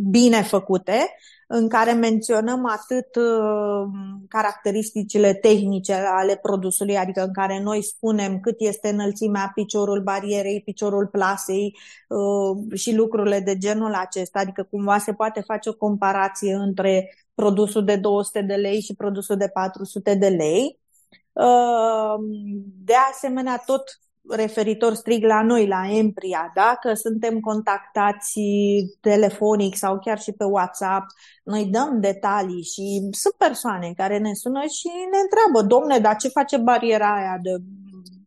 bine 0.09 0.41
făcute, 0.41 1.15
în 1.47 1.69
care 1.69 1.91
menționăm 1.91 2.65
atât 2.65 3.15
uh, 3.15 3.89
caracteristicile 4.27 5.33
tehnice 5.33 5.93
ale 5.93 6.35
produsului, 6.35 6.97
adică 6.97 7.23
în 7.23 7.33
care 7.33 7.59
noi 7.61 7.83
spunem 7.83 8.39
cât 8.39 8.55
este 8.57 8.89
înălțimea, 8.89 9.51
piciorul 9.55 10.01
barierei, 10.01 10.61
piciorul 10.65 11.07
plasei 11.07 11.77
uh, 12.07 12.77
și 12.79 12.95
lucrurile 12.95 13.39
de 13.39 13.57
genul 13.57 13.93
acesta, 13.93 14.39
adică 14.39 14.67
cumva 14.69 14.97
se 14.97 15.13
poate 15.13 15.41
face 15.41 15.69
o 15.69 15.73
comparație 15.73 16.53
între 16.53 17.09
produsul 17.35 17.83
de 17.83 17.95
200 17.95 18.41
de 18.41 18.53
lei 18.53 18.81
și 18.81 18.95
produsul 18.95 19.37
de 19.37 19.47
400 19.47 20.15
de 20.15 20.27
lei. 20.27 20.79
Ehm, 21.33 22.23
de 22.83 22.93
asemenea, 23.11 23.63
tot 23.65 23.83
referitor 24.29 24.93
strict 24.93 25.27
la 25.27 25.41
noi, 25.41 25.67
la 25.67 25.89
Empria, 25.89 26.51
dacă 26.55 26.93
suntem 26.93 27.39
contactați 27.39 28.39
telefonic 29.01 29.75
sau 29.75 29.99
chiar 29.99 30.19
și 30.19 30.31
pe 30.31 30.43
WhatsApp, 30.43 31.05
noi 31.43 31.65
dăm 31.65 31.99
detalii 31.99 32.63
și 32.63 33.07
sunt 33.11 33.33
persoane 33.37 33.93
care 33.95 34.17
ne 34.17 34.33
sună 34.33 34.61
și 34.61 34.87
ne 35.11 35.17
întreabă, 35.23 35.67
domne, 35.67 35.99
dar 35.99 36.15
ce 36.15 36.27
face 36.27 36.57
bariera 36.57 37.15
aia 37.15 37.39
de 37.41 37.51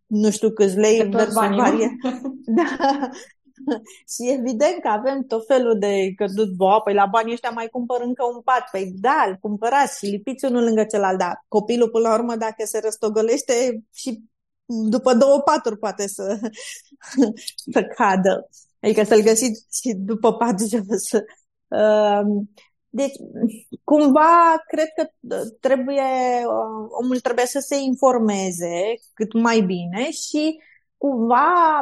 nu 0.07 0.31
știu 0.31 0.51
câți 0.51 0.77
lei 0.77 1.09
versus 1.09 1.35
bariera? 1.35 1.91
Da, 2.47 3.09
și 4.13 4.31
evident 4.39 4.81
că 4.83 4.89
avem 4.89 5.23
tot 5.23 5.47
felul 5.47 5.79
de 5.79 6.13
cădut 6.17 6.51
boa, 6.51 6.81
păi 6.81 6.95
la 6.95 7.07
banii 7.07 7.33
ăștia 7.33 7.51
mai 7.51 7.69
cumpăr 7.69 8.01
încă 8.01 8.25
un 8.35 8.41
pat. 8.41 8.69
Păi 8.71 8.93
da, 8.95 9.25
îl 9.29 9.37
cumpărați 9.41 9.99
și 9.99 10.11
lipiți 10.11 10.45
unul 10.45 10.63
lângă 10.63 10.85
celălalt, 10.85 11.19
dar 11.19 11.45
copilul 11.49 11.91
până 11.91 12.09
la 12.09 12.15
urmă 12.15 12.37
dacă 12.37 12.65
se 12.65 12.81
răstogolește 12.83 13.85
și 13.93 14.23
după 14.67 15.15
două 15.15 15.41
paturi 15.41 15.79
poate 15.79 16.09
să, 16.09 16.39
să 17.73 17.83
cadă. 17.83 18.49
Adică 18.81 19.03
să-l 19.03 19.23
găsiți 19.23 19.67
și 19.81 19.95
după 19.95 20.33
patru 20.33 20.67
să... 21.09 21.25
Uh, 21.69 22.45
deci, 22.89 23.17
cumva, 23.85 24.63
cred 24.67 24.87
că 24.97 25.09
trebuie, 25.61 26.03
omul 27.03 27.21
trebuie 27.21 27.47
să 27.47 27.59
se 27.59 27.77
informeze 27.77 28.95
cât 29.15 29.33
mai 29.33 29.61
bine 29.61 30.11
și 30.11 30.59
cumva 31.07 31.81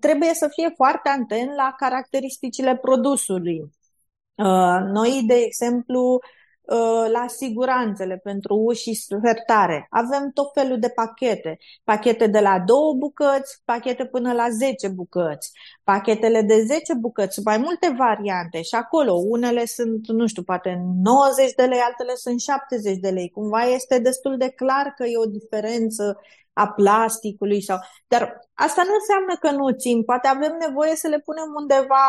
trebuie 0.00 0.34
să 0.34 0.48
fie 0.52 0.72
foarte 0.76 1.08
atent 1.08 1.54
la 1.54 1.74
caracteristicile 1.76 2.76
produsului. 2.76 3.58
Uh, 4.34 4.78
noi, 4.92 5.22
de 5.26 5.34
exemplu, 5.34 6.20
uh, 6.64 7.10
la 7.10 7.26
siguranțele 7.26 8.16
pentru 8.16 8.54
uși 8.54 8.82
și 8.82 8.94
sertare. 8.94 9.86
Avem 9.90 10.30
tot 10.34 10.52
felul 10.54 10.78
de 10.78 10.88
pachete. 10.88 11.58
Pachete 11.84 12.26
de 12.26 12.40
la 12.40 12.60
două 12.60 12.94
bucăți, 12.94 13.62
pachete 13.64 14.06
până 14.06 14.32
la 14.32 14.48
10 14.50 14.88
bucăți. 14.88 15.50
Pachetele 15.84 16.42
de 16.42 16.62
10 16.62 16.94
bucăți, 16.94 17.40
mai 17.44 17.58
multe 17.58 17.94
variante 17.98 18.62
și 18.62 18.74
acolo 18.74 19.12
unele 19.12 19.64
sunt, 19.64 20.06
nu 20.06 20.26
știu, 20.26 20.42
poate 20.42 20.82
90 21.02 21.54
de 21.54 21.64
lei, 21.64 21.78
altele 21.78 22.14
sunt 22.14 22.40
70 22.40 22.96
de 22.96 23.08
lei. 23.08 23.30
Cumva 23.30 23.62
este 23.62 23.98
destul 23.98 24.36
de 24.36 24.48
clar 24.48 24.94
că 24.96 25.04
e 25.04 25.18
o 25.18 25.30
diferență 25.30 26.18
a 26.54 26.68
plasticului 26.68 27.62
sau... 27.62 27.78
Dar 28.06 28.38
asta 28.54 28.82
nu 28.86 28.94
înseamnă 28.94 29.34
că 29.40 29.50
nu 29.50 29.76
țin. 29.76 30.04
Poate 30.04 30.28
avem 30.28 30.56
nevoie 30.66 30.96
să 30.96 31.08
le 31.08 31.18
punem 31.18 31.52
undeva, 31.56 32.06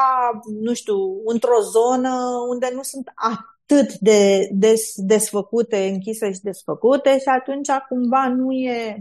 nu 0.61 0.73
știu, 0.73 0.95
într-o 1.25 1.59
zonă 1.59 2.13
unde 2.49 2.69
nu 2.73 2.81
sunt 2.81 3.11
atât 3.15 3.97
de 3.97 4.49
des, 4.51 4.93
desfăcute, 4.95 5.87
închise 5.87 6.31
și 6.31 6.39
desfăcute 6.39 7.19
și 7.19 7.27
atunci 7.27 7.69
cumva 7.89 8.27
nu 8.27 8.51
e 8.51 8.97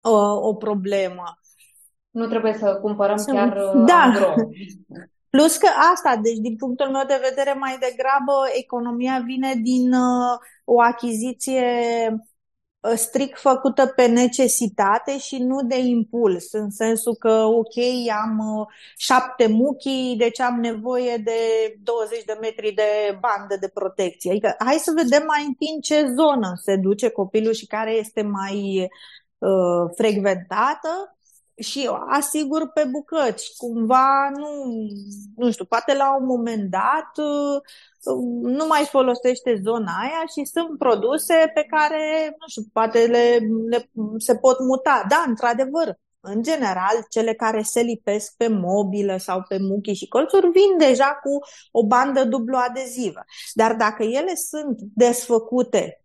o, 0.00 0.48
o 0.48 0.54
problemă. 0.54 1.38
Nu 2.10 2.26
trebuie 2.26 2.54
să 2.54 2.78
cumpărăm 2.82 3.16
Sunt... 3.16 3.36
chiar 3.36 3.58
da. 3.86 4.02
agro. 4.02 4.34
Plus 5.30 5.56
că 5.56 5.68
asta, 5.92 6.16
deci 6.22 6.36
din 6.36 6.56
punctul 6.56 6.90
meu 6.90 7.04
de 7.06 7.20
vedere, 7.28 7.52
mai 7.58 7.78
degrabă 7.80 8.32
economia 8.52 9.22
vine 9.24 9.54
din 9.62 9.92
uh, 9.92 10.38
o 10.64 10.80
achiziție 10.80 11.64
Uh, 12.10 12.18
strict 12.94 13.38
făcută 13.38 13.86
pe 13.86 14.06
necesitate 14.06 15.18
și 15.18 15.38
nu 15.38 15.62
de 15.62 15.78
impuls, 15.78 16.52
în 16.52 16.70
sensul 16.70 17.14
că, 17.14 17.32
ok, 17.32 17.74
am 18.22 18.38
uh, 18.38 18.66
șapte 18.96 19.46
muchii, 19.46 20.14
deci 20.18 20.40
am 20.40 20.60
nevoie 20.60 21.16
de 21.16 21.32
20 21.82 22.24
de 22.24 22.38
metri 22.40 22.72
de 22.72 23.18
bandă 23.20 23.56
de 23.60 23.68
protecție. 23.68 24.30
Adică, 24.30 24.54
hai 24.58 24.76
să 24.76 24.92
vedem 24.96 25.24
mai 25.26 25.44
întâi 25.46 25.72
în 25.74 25.80
ce 25.80 26.06
zonă 26.16 26.52
se 26.62 26.76
duce 26.76 27.08
copilul 27.08 27.52
și 27.52 27.66
care 27.66 27.92
este 27.92 28.22
mai 28.22 28.88
uh, 29.38 29.90
frecventată 29.96 31.16
și 31.62 31.90
asigur 32.08 32.70
pe 32.74 32.84
bucăți. 32.90 33.54
Cumva, 33.56 34.30
nu, 34.36 34.48
nu 35.36 35.50
știu, 35.50 35.64
poate 35.64 35.94
la 35.94 36.16
un 36.16 36.26
moment 36.26 36.70
dat 36.70 37.26
uh, 37.26 37.60
nu 38.42 38.66
mai 38.66 38.84
folosește 38.90 39.60
zona 39.62 39.92
aia 40.00 40.24
și 40.36 40.44
sunt 40.44 40.78
produse 40.78 41.50
pe 41.54 41.66
care, 41.70 42.34
nu 42.40 42.46
știu, 42.48 42.62
poate 42.72 43.06
le, 43.06 43.38
le, 43.68 43.90
se 44.16 44.36
pot 44.36 44.58
muta. 44.60 45.04
Da, 45.08 45.24
într-adevăr, 45.26 45.98
în 46.20 46.42
general, 46.42 47.06
cele 47.08 47.34
care 47.34 47.62
se 47.62 47.80
lipesc 47.80 48.34
pe 48.36 48.48
mobilă 48.48 49.16
sau 49.16 49.44
pe 49.48 49.58
muchii 49.60 49.94
și 49.94 50.08
colțuri 50.08 50.50
vin 50.50 50.88
deja 50.88 51.20
cu 51.22 51.38
o 51.70 51.86
bandă 51.86 52.24
dublu 52.24 52.56
adezivă. 52.56 53.24
Dar 53.52 53.74
dacă 53.74 54.02
ele 54.02 54.34
sunt 54.34 54.78
desfăcute 54.80 56.00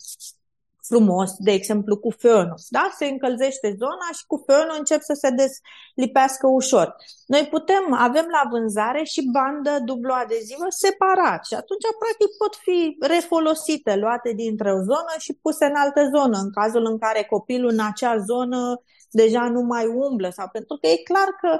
frumos, 0.89 1.29
de 1.37 1.51
exemplu 1.51 1.97
cu 1.97 2.11
fönul. 2.11 2.59
Da? 2.69 2.89
Se 2.97 3.05
încălzește 3.05 3.75
zona 3.77 4.07
și 4.17 4.23
cu 4.27 4.45
fönul 4.47 4.77
încep 4.77 5.01
să 5.01 5.13
se 5.21 5.29
deslipească 5.41 6.47
ușor. 6.47 6.95
Noi 7.25 7.47
putem, 7.53 7.83
avem 7.93 8.27
la 8.37 8.49
vânzare 8.51 9.03
și 9.03 9.29
bandă 9.31 9.73
dublu 9.85 10.13
adezivă 10.13 10.65
separat 10.69 11.45
și 11.45 11.53
atunci 11.53 11.87
practic 12.01 12.29
pot 12.41 12.53
fi 12.65 12.97
refolosite, 12.99 13.95
luate 13.95 14.31
dintr-o 14.33 14.75
zonă 14.91 15.13
și 15.17 15.39
puse 15.41 15.65
în 15.65 15.75
altă 15.75 16.01
zonă, 16.15 16.37
în 16.37 16.51
cazul 16.51 16.85
în 16.85 16.97
care 16.97 17.23
copilul 17.29 17.71
în 17.71 17.79
acea 17.91 18.17
zonă 18.17 18.81
deja 19.09 19.49
nu 19.49 19.61
mai 19.61 19.85
umblă 19.85 20.29
sau 20.29 20.47
pentru 20.51 20.77
că 20.81 20.87
e 20.87 21.07
clar 21.09 21.29
că 21.41 21.51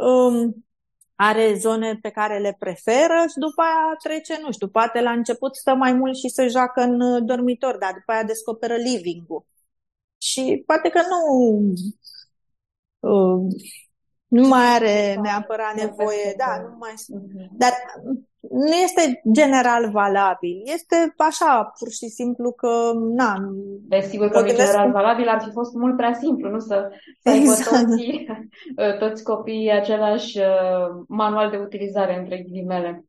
um, 0.00 0.67
are 1.20 1.54
zone 1.54 1.98
pe 2.02 2.10
care 2.10 2.38
le 2.38 2.56
preferă 2.58 3.24
și 3.28 3.38
după 3.38 3.62
aia 3.62 3.96
trece, 4.02 4.40
nu 4.42 4.52
știu, 4.52 4.68
poate 4.68 5.00
la 5.00 5.10
început 5.10 5.56
stă 5.56 5.74
mai 5.74 5.92
mult 5.92 6.16
și 6.16 6.28
se 6.28 6.48
joacă 6.48 6.80
în 6.80 7.00
uh, 7.00 7.22
dormitor, 7.24 7.76
dar 7.78 7.92
după 7.92 8.12
aia 8.12 8.22
descoperă 8.22 8.74
living-ul. 8.74 9.46
Și 10.18 10.62
poate 10.66 10.88
că 10.88 11.00
nu 11.00 11.58
uh, 13.00 13.54
nu 14.28 14.48
mai 14.48 14.66
are 14.66 15.14
neapărat 15.22 15.74
nevoie, 15.74 16.34
da, 16.36 16.60
nu 16.60 16.76
mai 16.78 16.94
mhm. 17.08 17.48
dar 17.52 17.72
nu 18.40 18.74
este 18.74 19.20
general 19.32 19.90
valabil. 19.90 20.62
Este 20.64 21.14
așa, 21.16 21.72
pur 21.78 21.90
și 21.90 22.08
simplu 22.08 22.52
că, 22.52 22.92
na... 22.94 23.36
Desigur 23.80 24.28
că 24.28 24.44
general 24.46 24.90
valabil 24.90 25.28
ar 25.28 25.42
fi 25.42 25.50
fost 25.50 25.74
mult 25.74 25.96
prea 25.96 26.12
simplu, 26.12 26.50
nu 26.50 26.58
să, 26.58 26.90
să 27.22 27.30
exact. 27.30 27.76
aibă 27.76 27.90
toți, 27.90 28.98
toți 29.02 29.22
copiii 29.22 29.70
același 29.70 30.38
uh, 30.38 31.04
manual 31.08 31.50
de 31.50 31.56
utilizare, 31.56 32.18
între 32.18 32.42
ghilimele. 32.42 33.04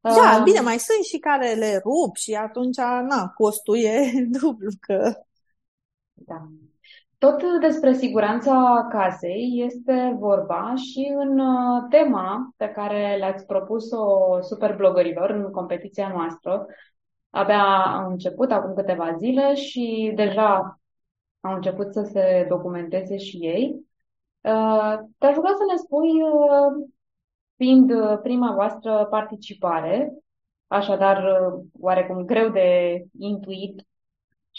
Da, 0.00 0.10
uh, 0.10 0.42
bine, 0.44 0.60
mai 0.60 0.78
sunt 0.78 1.04
și 1.04 1.18
care 1.18 1.52
le 1.52 1.80
rup 1.84 2.16
și 2.16 2.32
atunci, 2.34 2.76
na, 3.08 3.28
costul 3.36 3.76
e 3.76 4.12
dublu 4.40 4.70
că... 4.80 5.12
Da. 6.14 6.48
Tot 7.18 7.60
despre 7.60 7.92
siguranța 7.92 8.86
casei 8.90 9.62
este 9.66 10.16
vorba 10.18 10.74
și 10.74 11.12
în 11.16 11.38
uh, 11.38 11.86
tema 11.90 12.52
pe 12.56 12.68
care 12.68 13.16
le-ați 13.16 13.46
propus-o 13.46 14.40
superblogărilor 14.40 15.30
în 15.30 15.50
competiția 15.50 16.08
noastră. 16.08 16.66
Abia 17.30 17.62
au 17.84 18.10
început 18.10 18.50
acum 18.50 18.74
câteva 18.74 19.14
zile 19.16 19.54
și 19.54 20.12
deja 20.14 20.80
au 21.40 21.54
început 21.54 21.92
să 21.92 22.02
se 22.02 22.46
documenteze 22.48 23.16
și 23.16 23.36
ei. 23.36 23.86
Uh, 24.40 24.98
te-aș 25.18 25.34
ruga 25.34 25.52
să 25.56 25.64
ne 25.70 25.76
spui, 25.76 26.22
uh, 26.22 26.88
fiind 27.56 27.92
prima 28.22 28.54
voastră 28.54 29.06
participare, 29.10 30.12
așadar 30.66 31.24
oarecum 31.80 32.24
greu 32.24 32.48
de 32.48 33.02
intuit 33.18 33.86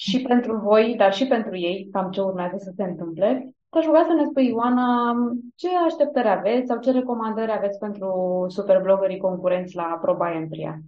și 0.06 0.22
pentru 0.22 0.56
voi, 0.58 0.96
dar 0.98 1.14
și 1.14 1.28
pentru 1.28 1.58
ei, 1.58 1.90
cam 1.92 2.12
ce 2.12 2.22
urmează 2.22 2.56
să 2.60 2.72
se 2.76 2.84
întâmple. 2.84 3.56
Te-aș 3.70 3.86
ruga 3.86 4.06
să 4.08 4.14
ne 4.14 4.26
spui, 4.26 4.48
Ioana, 4.48 5.16
ce 5.56 5.68
așteptări 5.86 6.30
aveți 6.30 6.68
sau 6.68 6.80
ce 6.80 6.92
recomandări 6.92 7.52
aveți 7.52 7.78
pentru 7.78 8.46
superblogării 8.48 9.18
concurenți 9.18 9.76
la 9.76 10.00
Proba 10.02 10.34
Empria? 10.34 10.80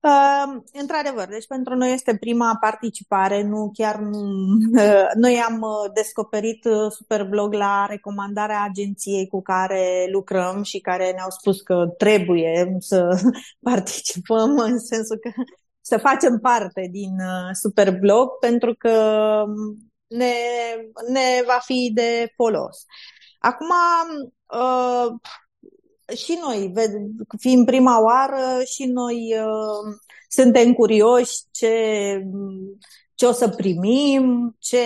Uh, 0.00 0.62
într-adevăr, 0.72 1.28
deci 1.28 1.46
pentru 1.46 1.74
noi 1.74 1.92
este 1.92 2.16
prima 2.20 2.56
participare, 2.60 3.42
nu 3.42 3.70
chiar 3.72 3.96
nu. 3.96 4.20
Uh, 4.76 5.10
noi 5.14 5.42
am 5.48 5.60
uh, 5.60 5.90
descoperit 5.94 6.64
uh, 6.64 6.90
Superblog 6.90 7.52
la 7.52 7.86
recomandarea 7.88 8.62
agenției 8.62 9.26
cu 9.26 9.42
care 9.42 10.08
lucrăm 10.12 10.62
și 10.62 10.80
care 10.80 11.12
ne-au 11.12 11.30
spus 11.30 11.60
că 11.60 11.86
trebuie 11.98 12.76
să 12.78 13.20
participăm 13.70 14.58
în 14.58 14.78
sensul 14.78 15.16
că 15.16 15.30
să 15.86 15.96
facem 15.98 16.38
parte 16.38 16.88
din 16.90 17.10
uh, 17.18 17.50
Superblog 17.52 18.28
pentru 18.40 18.74
că 18.78 18.90
um, 19.46 19.76
ne, 20.06 20.34
ne 21.12 21.42
va 21.46 21.58
fi 21.64 21.90
de 21.94 22.32
folos. 22.36 22.84
Acum, 23.38 23.70
uh, 24.46 25.06
și 26.16 26.38
noi, 26.42 26.72
fiind 27.38 27.66
prima 27.66 28.02
oară, 28.02 28.62
și 28.64 28.84
noi 28.84 29.34
uh, 29.38 29.96
suntem 30.28 30.72
curioși 30.72 31.34
ce, 31.50 31.74
ce 33.14 33.26
o 33.26 33.32
să 33.32 33.48
primim, 33.48 34.56
ce, 34.58 34.78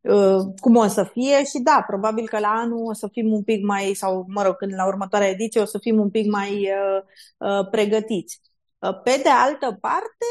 uh, 0.00 0.38
cum 0.60 0.76
o 0.76 0.86
să 0.86 1.04
fie 1.12 1.44
și 1.44 1.58
da, 1.62 1.84
probabil 1.86 2.28
că 2.28 2.38
la 2.38 2.48
anul 2.48 2.88
o 2.88 2.92
să 2.92 3.08
fim 3.12 3.32
un 3.32 3.42
pic 3.42 3.64
mai, 3.64 3.94
sau 3.94 4.24
mă 4.28 4.42
rog, 4.42 4.56
când 4.56 4.74
la 4.74 4.86
următoarea 4.86 5.28
ediție 5.28 5.60
o 5.60 5.64
să 5.64 5.78
fim 5.78 6.00
un 6.00 6.10
pic 6.10 6.30
mai 6.30 6.50
uh, 6.50 7.02
uh, 7.38 7.68
pregătiți. 7.70 8.40
Uh, 8.78 9.00
pe 9.02 9.20
de 9.22 9.28
altă 9.28 9.78
parte, 9.80 10.26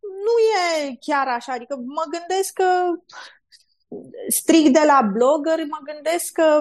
nu 0.00 0.34
e 0.86 0.96
chiar 1.00 1.28
așa, 1.28 1.52
adică 1.52 1.76
mă 1.76 2.02
gândesc 2.10 2.52
că 2.52 2.64
strict 4.28 4.72
de 4.72 4.82
la 4.86 5.10
blogări, 5.12 5.68
mă 5.68 5.78
gândesc 5.92 6.32
că 6.32 6.60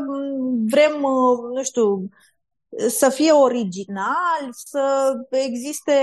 vrem, 0.70 1.04
uh, 1.04 1.40
nu 1.54 1.64
știu, 1.64 2.10
să 2.88 3.10
fie 3.10 3.32
original, 3.32 4.50
să 4.52 5.14
existe, 5.30 5.94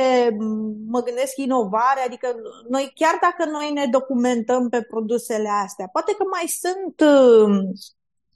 mă 0.86 1.02
gândesc, 1.02 1.36
inovare, 1.36 2.00
adică 2.06 2.34
noi, 2.68 2.92
chiar 2.94 3.18
dacă 3.20 3.50
noi 3.50 3.72
ne 3.72 3.86
documentăm 3.86 4.68
pe 4.68 4.82
produsele 4.82 5.48
astea, 5.48 5.88
poate 5.92 6.12
că 6.12 6.24
mai 6.30 6.46
sunt 6.46 7.00
uh, 7.00 7.58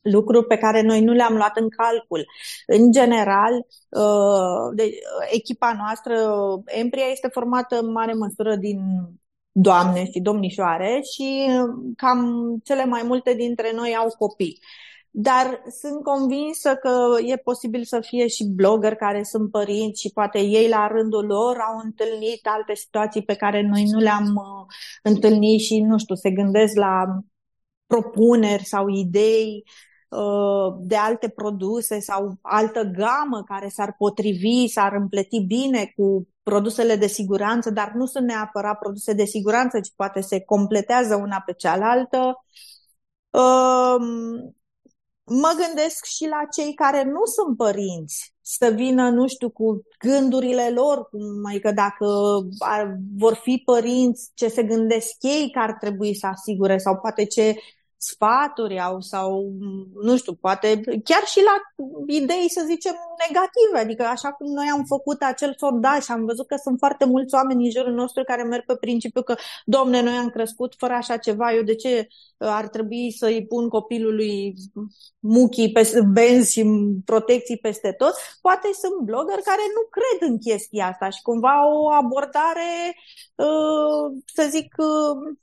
lucruri 0.03 0.47
pe 0.47 0.57
care 0.57 0.83
noi 0.83 1.01
nu 1.01 1.13
le-am 1.13 1.37
luat 1.37 1.57
în 1.57 1.69
calcul. 1.69 2.27
În 2.67 2.93
general, 2.93 3.53
uh, 3.89 4.75
de, 4.75 4.91
echipa 5.31 5.75
noastră, 5.79 6.15
Empria, 6.65 7.05
este 7.05 7.29
formată 7.33 7.79
în 7.79 7.91
mare 7.93 8.13
măsură 8.13 8.57
din 8.57 8.81
doamne 9.53 10.05
și 10.05 10.21
domnișoare 10.21 11.01
și 11.15 11.49
cam 11.97 12.21
cele 12.65 12.85
mai 12.85 13.03
multe 13.05 13.35
dintre 13.35 13.73
noi 13.75 13.97
au 13.97 14.15
copii. 14.19 14.59
Dar 15.13 15.63
sunt 15.81 16.03
convinsă 16.03 16.75
că 16.75 17.17
e 17.27 17.37
posibil 17.37 17.85
să 17.85 18.01
fie 18.01 18.27
și 18.27 18.45
blogger 18.45 18.95
care 18.95 19.23
sunt 19.23 19.51
părinți 19.51 20.01
și 20.01 20.11
poate 20.15 20.39
ei 20.39 20.69
la 20.69 20.87
rândul 20.87 21.27
lor 21.27 21.57
au 21.57 21.81
întâlnit 21.85 22.41
alte 22.43 22.75
situații 22.75 23.23
pe 23.23 23.35
care 23.35 23.63
noi 23.63 23.85
nu 23.85 23.99
le-am 23.99 24.27
uh, 24.35 24.75
întâlnit 25.03 25.61
și, 25.61 25.81
nu 25.81 25.99
știu, 25.99 26.15
se 26.15 26.31
gândesc 26.31 26.75
la 26.77 27.05
propuneri 27.87 28.65
sau 28.65 28.89
idei 28.89 29.65
Uh, 29.65 29.90
de 30.81 30.97
alte 30.97 31.29
produse 31.29 32.01
sau 32.01 32.39
altă 32.43 32.83
gamă 32.83 33.43
care 33.47 33.69
s-ar 33.69 33.95
potrivi, 33.99 34.69
s-ar 34.69 34.93
împleti 34.93 35.41
bine 35.41 35.93
cu 35.97 36.29
produsele 36.43 36.97
de 36.97 37.07
siguranță, 37.07 37.71
dar 37.71 37.93
nu 37.95 38.07
sunt 38.07 38.27
neapărat 38.27 38.79
produse 38.79 39.13
de 39.13 39.25
siguranță, 39.25 39.81
ci 39.81 39.93
poate 39.97 40.21
se 40.21 40.41
completează 40.41 41.15
una 41.15 41.43
pe 41.47 41.53
cealaltă. 41.53 42.45
Um, 43.31 44.55
mă 45.25 45.51
gândesc 45.67 46.05
și 46.05 46.27
la 46.27 46.41
cei 46.51 46.75
care 46.75 47.05
nu 47.05 47.25
sunt 47.25 47.57
părinți 47.57 48.35
să 48.41 48.73
vină, 48.75 49.11
nu 49.11 49.27
știu, 49.27 49.51
cu 49.51 49.83
gândurile 49.99 50.71
lor, 50.71 51.09
cum, 51.09 51.47
adică 51.49 51.73
dacă 51.73 52.07
ar, 52.59 52.97
vor 53.17 53.35
fi 53.35 53.63
părinți, 53.65 54.31
ce 54.35 54.49
se 54.49 54.63
gândesc 54.63 55.17
ei 55.21 55.51
că 55.53 55.59
ar 55.59 55.73
trebui 55.81 56.15
să 56.15 56.27
asigure 56.27 56.79
sau 56.79 56.97
poate 56.97 57.25
ce 57.25 57.55
sfaturi 58.03 58.81
au 58.81 59.01
sau, 59.01 59.53
nu 60.03 60.17
știu, 60.17 60.35
poate 60.35 60.81
chiar 61.05 61.25
și 61.25 61.41
la 61.49 61.57
idei, 62.07 62.51
să 62.51 62.65
zicem, 62.67 62.95
negative. 63.27 63.79
Adică 63.79 64.03
așa 64.05 64.33
cum 64.33 64.53
noi 64.53 64.69
am 64.73 64.85
făcut 64.85 65.23
acel 65.23 65.55
sondaj 65.57 66.03
și 66.05 66.13
am 66.13 66.25
văzut 66.25 66.47
că 66.47 66.57
sunt 66.63 66.79
foarte 66.79 67.05
mulți 67.05 67.35
oameni 67.35 67.65
în 67.65 67.71
jurul 67.71 67.93
nostru 67.93 68.25
care 68.25 68.43
merg 68.43 68.65
pe 68.65 68.77
principiu 68.77 69.23
că, 69.23 69.35
domne, 69.65 70.03
noi 70.03 70.13
am 70.13 70.29
crescut 70.29 70.75
fără 70.79 70.93
așa 70.93 71.17
ceva, 71.17 71.53
eu 71.53 71.63
de 71.63 71.75
ce 71.75 72.09
ar 72.39 72.69
trebui 72.69 73.13
să-i 73.19 73.47
pun 73.47 73.69
copilului 73.69 74.55
muchii, 75.19 75.73
pe 75.73 76.01
benzi 76.13 76.53
și 76.53 76.65
protecții 77.05 77.59
peste 77.59 77.95
tot? 77.99 78.15
Poate 78.41 78.69
sunt 78.73 79.01
blogger 79.05 79.39
care 79.45 79.65
nu 79.77 79.83
cred 79.97 80.31
în 80.31 80.39
chestia 80.39 80.87
asta 80.87 81.11
și 81.11 81.23
cumva 81.23 81.69
o 81.69 81.91
abordare, 81.91 82.97
uh, 83.35 84.21
să 84.35 84.47
zic, 84.51 84.75
uh, 84.79 85.37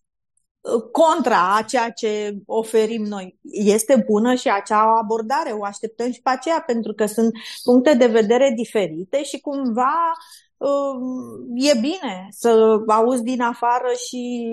contra 0.91 1.55
a 1.55 1.62
ceea 1.62 1.89
ce 1.89 2.38
oferim 2.45 3.03
noi. 3.03 3.39
Este 3.51 4.03
bună 4.08 4.36
și 4.36 4.49
acea 4.49 4.97
abordare, 5.01 5.51
o 5.51 5.64
așteptăm 5.64 6.12
și 6.12 6.22
pe 6.22 6.30
aceea, 6.30 6.64
pentru 6.66 6.93
că 6.93 7.05
sunt 7.05 7.32
puncte 7.64 7.93
de 7.93 8.05
vedere 8.05 8.53
diferite 8.55 9.24
și 9.24 9.39
cumva 9.39 10.12
um, 10.58 11.41
e 11.55 11.80
bine 11.80 12.28
să 12.30 12.80
auzi 12.88 13.24
din 13.24 13.41
afară 13.41 13.88
și 14.08 14.51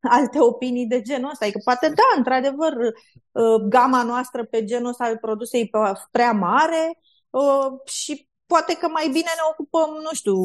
alte 0.00 0.40
opinii 0.40 0.86
de 0.86 1.00
genul 1.00 1.30
ăsta. 1.30 1.44
Adică 1.44 1.60
poate 1.64 1.88
da, 1.88 2.16
într-adevăr, 2.16 2.72
uh, 3.32 3.62
gama 3.68 4.02
noastră 4.02 4.44
pe 4.44 4.64
genul 4.64 4.88
ăsta 4.88 5.08
de 5.08 5.16
produse 5.16 5.58
e 5.58 5.70
prea 6.10 6.32
mare 6.32 6.98
uh, 7.30 7.66
și 7.84 8.28
poate 8.54 8.74
că 8.80 8.88
mai 8.88 9.08
bine 9.16 9.32
ne 9.34 9.44
ocupăm, 9.50 9.90
nu 10.02 10.12
știu, 10.12 10.38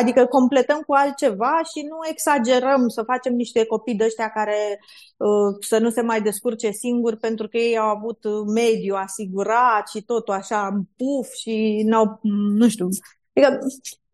adică 0.00 0.26
completăm 0.26 0.80
cu 0.86 0.92
altceva 0.92 1.60
și 1.70 1.86
nu 1.88 1.98
exagerăm 2.10 2.88
să 2.88 3.02
facem 3.02 3.34
niște 3.34 3.64
copii 3.66 3.94
de 3.94 4.04
ăștia 4.04 4.28
care 4.28 4.80
uh, 5.16 5.56
să 5.60 5.78
nu 5.78 5.90
se 5.90 6.00
mai 6.00 6.22
descurce 6.22 6.70
singuri 6.70 7.16
pentru 7.16 7.48
că 7.48 7.56
ei 7.56 7.78
au 7.78 7.88
avut 7.88 8.18
mediu 8.54 8.94
asigurat 8.94 9.88
și 9.88 10.02
totul 10.02 10.34
așa 10.34 10.66
în 10.72 10.82
puf 10.96 11.32
și 11.32 11.82
n-au, 11.84 12.18
nu 12.60 12.68
știu. 12.68 12.88
Adică 13.34 13.58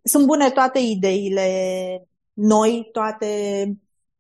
sunt 0.03 0.27
bune 0.27 0.51
toate 0.51 0.79
ideile 0.79 1.49
noi, 2.33 2.89
toate 2.93 3.27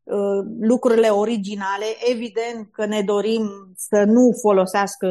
uh, 0.03 0.44
lucrurile 0.61 1.09
originale. 1.09 1.86
Evident 2.11 2.68
că 2.72 2.86
ne 2.86 3.03
dorim 3.03 3.72
să 3.76 4.05
nu 4.05 4.38
folosească 4.40 5.09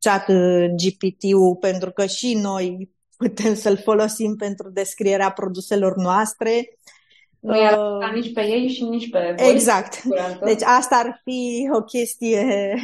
chat 0.00 0.26
GPT-ul 0.80 1.56
pentru 1.56 1.90
că 1.90 2.06
și 2.06 2.34
noi 2.34 2.96
putem 3.18 3.54
să-l 3.54 3.80
folosim 3.84 4.36
pentru 4.36 4.70
descrierea 4.70 5.30
produselor 5.30 5.96
noastre. 5.96 6.78
Nu 7.40 7.56
i 7.56 7.60
uh, 7.60 8.12
nici 8.14 8.32
pe 8.32 8.40
ei 8.40 8.68
și 8.68 8.84
nici 8.84 9.10
pe 9.10 9.34
voi. 9.38 9.50
Exact. 9.50 10.02
Deci 10.44 10.62
asta 10.62 10.96
ar 10.96 11.20
fi 11.24 11.68
o 11.72 11.82
chestie, 11.82 12.74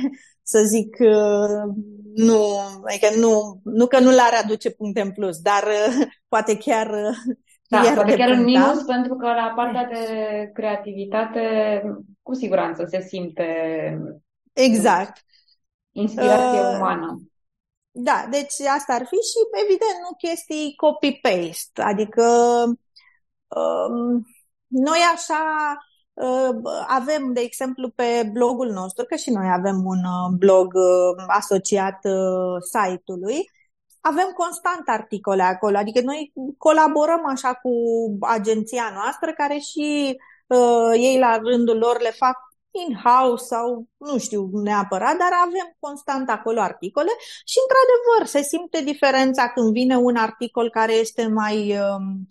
să 0.43 0.63
zic, 0.67 0.97
uh, 0.99 1.75
nu, 2.15 2.41
adică 2.85 3.09
nu, 3.21 3.61
nu 3.65 3.87
că 3.87 4.01
nu 4.01 4.11
l-ar 4.11 4.41
aduce 4.43 4.71
puncte 4.71 5.01
în 5.01 5.11
plus, 5.11 5.39
dar 5.39 5.63
uh, 5.63 6.07
poate 6.29 6.59
chiar 6.59 6.87
uh, 6.87 7.37
da, 7.69 7.93
poate 7.95 8.17
chiar 8.17 8.31
în 8.31 8.43
minus, 8.45 8.83
pentru 8.83 9.15
că 9.15 9.27
la 9.27 9.53
partea 9.57 9.85
de 9.85 10.07
creativitate, 10.55 11.41
cu 12.23 12.35
siguranță 12.35 12.85
se 12.85 13.01
simte 13.01 13.47
exact. 14.53 15.25
inspirație 15.93 16.61
uh, 16.61 16.77
umană. 16.77 17.21
Da, 17.97 18.27
deci 18.31 18.61
asta 18.61 18.93
ar 18.95 19.07
fi 19.07 19.17
și, 19.17 19.39
evident, 19.63 19.99
nu 20.03 20.15
chestii 20.19 20.75
copy-paste. 20.77 21.83
Adică 21.83 22.25
um, 23.49 24.27
noi 24.67 24.99
așa 25.15 25.43
uh, 26.13 26.55
avem, 26.87 27.33
de 27.33 27.41
exemplu, 27.41 27.91
pe 27.91 28.31
blogul 28.33 28.71
nostru, 28.71 29.05
că 29.05 29.15
și 29.15 29.31
noi 29.31 29.49
avem 29.53 29.85
un 29.85 29.99
uh, 29.99 30.37
blog 30.39 30.75
uh, 30.75 31.25
asociat 31.27 31.99
uh, 32.05 32.63
site-ului, 32.73 33.51
avem 34.01 34.31
constant 34.37 34.89
articole 34.89 35.43
acolo, 35.43 35.77
adică 35.77 36.01
noi 36.01 36.33
colaborăm 36.59 37.27
așa 37.27 37.55
cu 37.55 37.71
agenția 38.21 38.91
noastră 38.95 39.33
care 39.33 39.59
și 39.59 40.17
uh, 40.47 40.93
ei 40.93 41.19
la 41.19 41.37
rândul 41.37 41.79
lor 41.79 42.01
le 42.01 42.11
fac 42.11 42.37
in-house 42.87 43.45
sau 43.45 43.89
nu 43.97 44.19
știu 44.19 44.51
neapărat, 44.53 45.17
dar 45.17 45.31
avem 45.47 45.77
constant 45.79 46.31
acolo 46.31 46.61
articole 46.61 47.11
și, 47.45 47.59
într-adevăr, 47.63 48.27
se 48.27 48.49
simte 48.49 48.83
diferența 48.83 49.49
când 49.49 49.73
vine 49.73 49.97
un 49.97 50.17
articol 50.17 50.71
care 50.71 50.93
este 50.93 51.27
mai 51.27 51.79
um, 51.79 52.27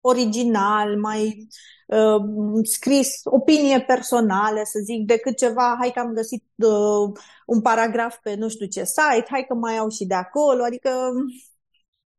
original, 0.00 0.98
mai 0.98 1.48
uh, 1.86 2.22
scris 2.62 3.20
opinie 3.24 3.80
personală, 3.80 4.60
să 4.64 4.78
zic, 4.84 5.06
decât 5.06 5.36
ceva, 5.36 5.76
hai 5.78 5.90
că 5.90 6.00
am 6.00 6.12
găsit 6.12 6.44
uh, 6.56 7.18
un 7.46 7.60
paragraf 7.60 8.16
pe 8.22 8.34
nu 8.34 8.48
știu 8.48 8.66
ce 8.66 8.84
site, 8.84 9.26
hai 9.30 9.44
că 9.48 9.54
mai 9.54 9.74
iau 9.74 9.88
și 9.88 10.04
de 10.04 10.14
acolo, 10.14 10.62
adică 10.64 10.90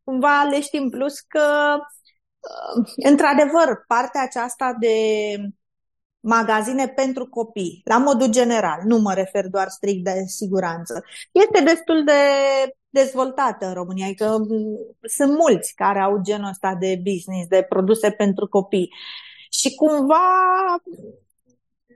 cumva 0.04 0.44
le 0.44 0.62
știm 0.62 0.90
plus 0.90 1.20
că 1.20 1.78
uh, 2.40 2.86
într-adevăr 2.96 3.84
partea 3.88 4.22
aceasta 4.22 4.76
de 4.80 4.96
magazine 6.28 6.88
pentru 6.88 7.28
copii, 7.28 7.82
la 7.84 7.98
modul 7.98 8.28
general, 8.28 8.82
nu 8.84 8.98
mă 8.98 9.14
refer 9.14 9.48
doar 9.48 9.68
strict 9.68 10.04
de 10.04 10.24
siguranță, 10.26 11.04
este 11.32 11.64
destul 11.64 12.04
de 12.04 12.14
dezvoltată 12.90 13.66
în 13.66 13.74
România, 13.74 14.06
adică 14.06 14.38
mm, 14.38 14.78
sunt 15.02 15.34
mulți 15.34 15.74
care 15.76 16.00
au 16.00 16.20
genul 16.22 16.50
ăsta 16.50 16.76
de 16.80 17.02
business, 17.04 17.48
de 17.48 17.66
produse 17.70 18.12
pentru 18.12 18.48
copii. 18.48 18.94
Și 19.52 19.76
cumva 19.76 20.26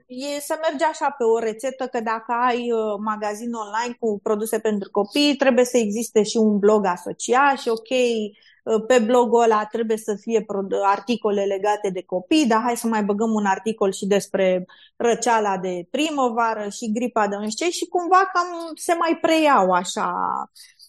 e 0.06 0.40
să 0.40 0.58
mergi 0.62 0.84
așa 0.84 1.14
pe 1.18 1.24
o 1.24 1.38
rețetă 1.38 1.86
că 1.86 2.00
dacă 2.00 2.32
ai 2.46 2.72
uh, 2.72 2.98
magazin 2.98 3.52
online 3.52 3.96
cu 4.00 4.20
produse 4.22 4.58
pentru 4.58 4.90
copii, 4.90 5.36
trebuie 5.36 5.64
să 5.64 5.76
existe 5.76 6.22
și 6.22 6.36
un 6.36 6.58
blog 6.58 6.84
asociat 6.86 7.58
și 7.58 7.68
ok, 7.68 7.90
uh, 7.90 8.50
pe 8.86 8.98
blogul 8.98 9.42
ăla 9.42 9.64
trebuie 9.64 9.96
să 9.96 10.16
fie 10.20 10.44
articole 10.84 11.44
legate 11.44 11.90
de 11.90 12.02
copii, 12.02 12.46
dar 12.46 12.60
hai 12.60 12.76
să 12.76 12.86
mai 12.86 13.02
băgăm 13.04 13.32
un 13.32 13.44
articol 13.44 13.92
și 13.92 14.06
despre 14.06 14.64
răceala 14.96 15.58
de 15.58 15.86
primăvară 15.90 16.68
și 16.68 16.92
gripa 16.92 17.28
de 17.28 17.36
nu 17.36 17.50
știu 17.50 17.66
ce 17.66 17.72
și 17.72 17.86
cumva 17.86 18.30
cam 18.32 18.72
se 18.74 18.94
mai 18.94 19.18
preiau 19.20 19.70
așa. 19.70 20.14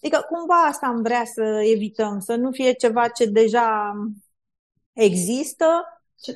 Adică 0.02 0.26
cumva 0.28 0.62
asta 0.62 0.86
am 0.86 1.02
vrea 1.02 1.24
să 1.24 1.62
evităm, 1.74 2.18
să 2.18 2.34
nu 2.34 2.50
fie 2.50 2.72
ceva 2.72 3.08
ce 3.08 3.26
deja 3.26 3.92
există. 4.92 5.66
Ce 6.20 6.32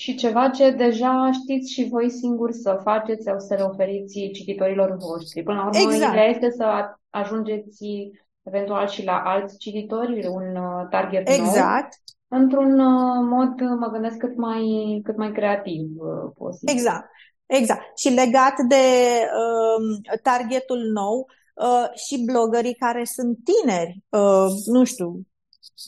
și 0.00 0.14
ceva 0.14 0.48
ce 0.48 0.70
deja 0.70 1.30
știți 1.32 1.72
și 1.72 1.88
voi 1.88 2.10
singuri 2.10 2.52
să 2.52 2.80
faceți 2.82 3.22
sau 3.22 3.38
să 3.38 3.54
le 3.54 3.62
oferiți 3.62 4.30
cititorilor 4.32 4.96
voștri. 4.96 5.42
Până 5.42 5.58
la 5.58 5.66
urmă, 5.66 5.92
exact. 5.92 6.12
ideea 6.12 6.28
este 6.28 6.50
să 6.50 6.94
ajungeți 7.10 7.84
eventual 8.52 8.88
și 8.88 9.04
la 9.04 9.22
alți 9.24 9.58
cititori, 9.58 10.26
un 10.26 10.56
uh, 10.56 10.86
target 10.90 11.28
exact. 11.28 11.94
nou, 12.28 12.40
într-un 12.40 12.78
uh, 12.78 13.26
mod, 13.28 13.78
mă 13.78 13.88
gândesc, 13.92 14.16
cât 14.16 14.36
mai, 14.36 14.64
cât 15.04 15.16
mai 15.16 15.32
creativ 15.32 15.86
uh, 15.96 16.32
posibil. 16.38 16.74
Exact. 16.74 17.10
Exact. 17.46 17.98
Și 17.98 18.08
legat 18.08 18.54
de 18.68 18.84
uh, 19.22 20.18
targetul 20.22 20.78
nou, 20.78 21.26
uh, 21.54 21.96
și 22.06 22.24
blogării 22.24 22.74
care 22.74 23.04
sunt 23.04 23.38
tineri, 23.44 24.04
uh, 24.08 24.46
nu 24.66 24.84
știu, 24.84 25.20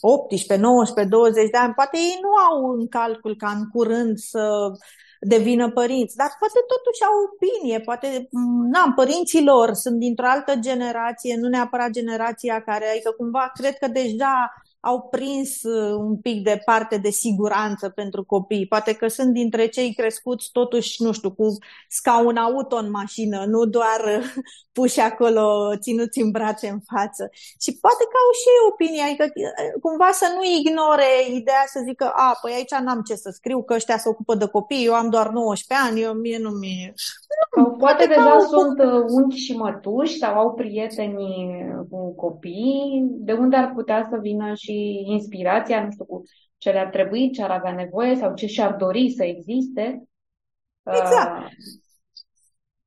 18, 0.01 0.67
19, 0.67 1.15
20 1.15 1.51
de 1.51 1.59
ani, 1.59 1.75
poate 1.75 1.97
ei 1.97 2.19
nu 2.23 2.29
au 2.29 2.71
în 2.71 2.89
calcul 2.89 3.37
ca 3.37 3.51
în 3.51 3.69
curând 3.69 4.17
să 4.17 4.71
devină 5.25 5.71
părinți, 5.71 6.17
dar 6.17 6.37
poate 6.39 6.61
totuși 6.67 7.05
au 7.05 7.15
opinie, 7.33 7.81
poate, 7.81 8.29
na, 8.75 8.93
părinții 8.97 9.45
lor 9.45 9.73
sunt 9.73 9.99
dintr-o 9.99 10.27
altă 10.27 10.55
generație, 10.57 11.37
nu 11.37 11.49
neapărat 11.49 11.91
generația 11.91 12.63
care, 12.63 12.91
adică 12.91 13.11
cumva 13.11 13.51
cred 13.55 13.79
că 13.79 13.87
deja 13.89 14.53
au 14.85 15.01
prins 15.01 15.63
uh, 15.63 15.95
un 15.99 16.17
pic 16.17 16.45
de 16.45 16.63
parte 16.65 16.97
de 16.97 17.11
siguranță 17.11 17.89
pentru 17.89 18.25
copii. 18.25 18.67
Poate 18.67 18.93
că 18.95 19.09
sunt 19.09 19.33
dintre 19.33 19.67
cei 19.67 19.95
crescuți 19.95 20.49
totuși, 20.53 21.03
nu 21.03 21.13
știu, 21.13 21.31
cu 21.31 21.57
scaun 21.89 22.37
auto 22.37 22.77
în 22.77 22.91
mașină, 22.91 23.45
nu 23.45 23.65
doar 23.65 24.01
uh, 24.19 24.35
puși 24.77 25.01
acolo, 25.01 25.77
ținuți 25.81 26.21
în 26.21 26.31
brațe 26.31 26.69
în 26.69 26.81
față. 26.95 27.31
Și 27.63 27.79
poate 27.81 28.05
că 28.11 28.17
au 28.25 28.31
și 28.41 28.49
ei 28.55 28.69
opinie, 28.71 29.03
adică 29.03 29.25
uh, 29.25 29.81
cumva 29.83 30.11
să 30.13 30.27
nu 30.35 30.43
ignore 30.59 31.11
ideea 31.29 31.65
să 31.67 31.81
zică, 31.87 32.13
a, 32.15 32.39
păi 32.43 32.53
aici 32.53 32.85
n-am 32.85 33.01
ce 33.01 33.15
să 33.15 33.31
scriu, 33.33 33.63
că 33.63 33.75
ăștia 33.75 33.99
se 33.99 34.09
ocupă 34.09 34.35
de 34.35 34.47
copii, 34.47 34.87
eu 34.87 34.95
am 34.95 35.09
doar 35.11 35.29
19 35.29 35.87
ani, 35.89 36.01
eu 36.01 36.13
mie 36.13 36.39
nu 36.39 36.51
mi 36.51 36.93
sau 37.55 37.65
poate, 37.65 37.77
poate 37.79 38.07
deja 38.07 38.31
au... 38.31 38.41
sunt 38.41 38.79
unchi 39.09 39.37
și 39.37 39.57
mătuși 39.57 40.19
sau 40.19 40.35
au 40.35 40.53
prieteni 40.53 41.27
cu 41.91 42.15
copii, 42.15 43.07
de 43.11 43.33
unde 43.33 43.57
ar 43.57 43.73
putea 43.75 44.07
să 44.11 44.19
vină 44.21 44.55
și 44.55 44.72
și 44.73 45.05
inspirația, 45.07 45.85
nu 45.85 45.91
știu, 45.91 46.05
cu 46.05 46.23
ce 46.57 46.71
le-ar 46.71 46.89
trebui, 46.89 47.31
ce 47.31 47.43
ar 47.43 47.51
avea 47.51 47.73
nevoie 47.73 48.17
sau 48.17 48.35
ce 48.35 48.47
și-ar 48.47 48.75
dori 48.75 49.15
să 49.17 49.25
existe. 49.25 50.03
Exact. 50.83 51.45
Uh... 51.45 51.51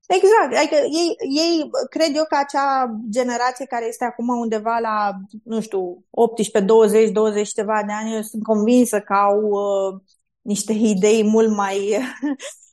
Exact. 0.07 0.55
Adică 0.57 0.75
ei, 0.75 1.15
ei, 1.35 1.69
cred 1.89 2.15
eu 2.15 2.25
că 2.29 2.37
acea 2.39 2.99
generație 3.09 3.65
care 3.65 3.85
este 3.87 4.05
acum 4.05 4.27
undeva 4.27 4.77
la, 4.77 5.11
nu 5.43 5.61
știu, 5.61 6.05
18, 6.09 6.65
20, 6.65 7.09
20 7.09 7.49
ceva 7.49 7.83
de 7.85 7.91
ani, 7.91 8.13
eu 8.13 8.21
sunt 8.21 8.43
convinsă 8.43 8.99
că 8.99 9.13
au 9.13 9.41
uh, 9.41 10.01
niște 10.41 10.73
idei 10.73 11.23
mult 11.23 11.55
mai 11.55 11.97
Uh, 11.97 12.35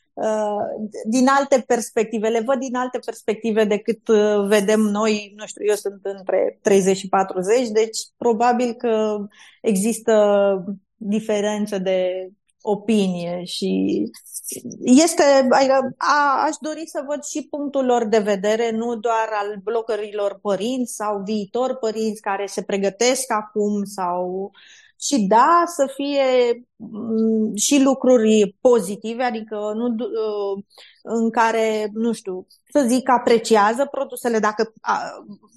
din 1.04 1.26
alte 1.28 1.64
perspective, 1.66 2.28
le 2.28 2.40
văd 2.40 2.58
din 2.58 2.74
alte 2.74 2.98
perspective 2.98 3.64
decât 3.64 4.08
uh, 4.08 4.46
vedem 4.46 4.80
noi, 4.80 5.32
nu 5.36 5.46
știu, 5.46 5.64
eu 5.64 5.74
sunt 5.74 6.00
între 6.02 6.58
30 6.62 6.96
și 6.96 7.08
40, 7.08 7.68
deci 7.68 7.98
probabil 8.16 8.72
că 8.72 9.26
există 9.60 10.64
diferență 10.96 11.78
de 11.78 12.28
opinie 12.62 13.44
și 13.44 14.02
este, 14.82 15.22
adică, 15.50 15.94
a, 15.96 16.44
aș 16.46 16.56
dori 16.60 16.82
să 16.86 17.04
văd 17.06 17.24
și 17.24 17.46
punctul 17.50 17.84
lor 17.84 18.04
de 18.04 18.18
vedere, 18.18 18.70
nu 18.70 18.96
doar 18.96 19.28
al 19.32 19.60
blogărilor 19.62 20.38
părinți 20.42 20.94
sau 20.94 21.22
viitor 21.24 21.76
părinți 21.76 22.20
care 22.20 22.46
se 22.46 22.62
pregătesc 22.62 23.32
acum 23.32 23.84
sau 23.84 24.50
și 25.02 25.26
da, 25.26 25.62
să 25.66 25.92
fie 25.94 26.24
mm, 26.76 27.54
și 27.54 27.82
lucruri 27.82 28.56
pozitive, 28.60 29.22
adică 29.22 29.72
nu, 29.74 29.86
uh, 29.86 30.64
în 31.02 31.30
care, 31.30 31.90
nu 31.92 32.12
știu, 32.12 32.46
să 32.70 32.84
zic, 32.86 33.08
apreciază 33.08 33.86
produsele, 33.90 34.38
dacă 34.38 34.72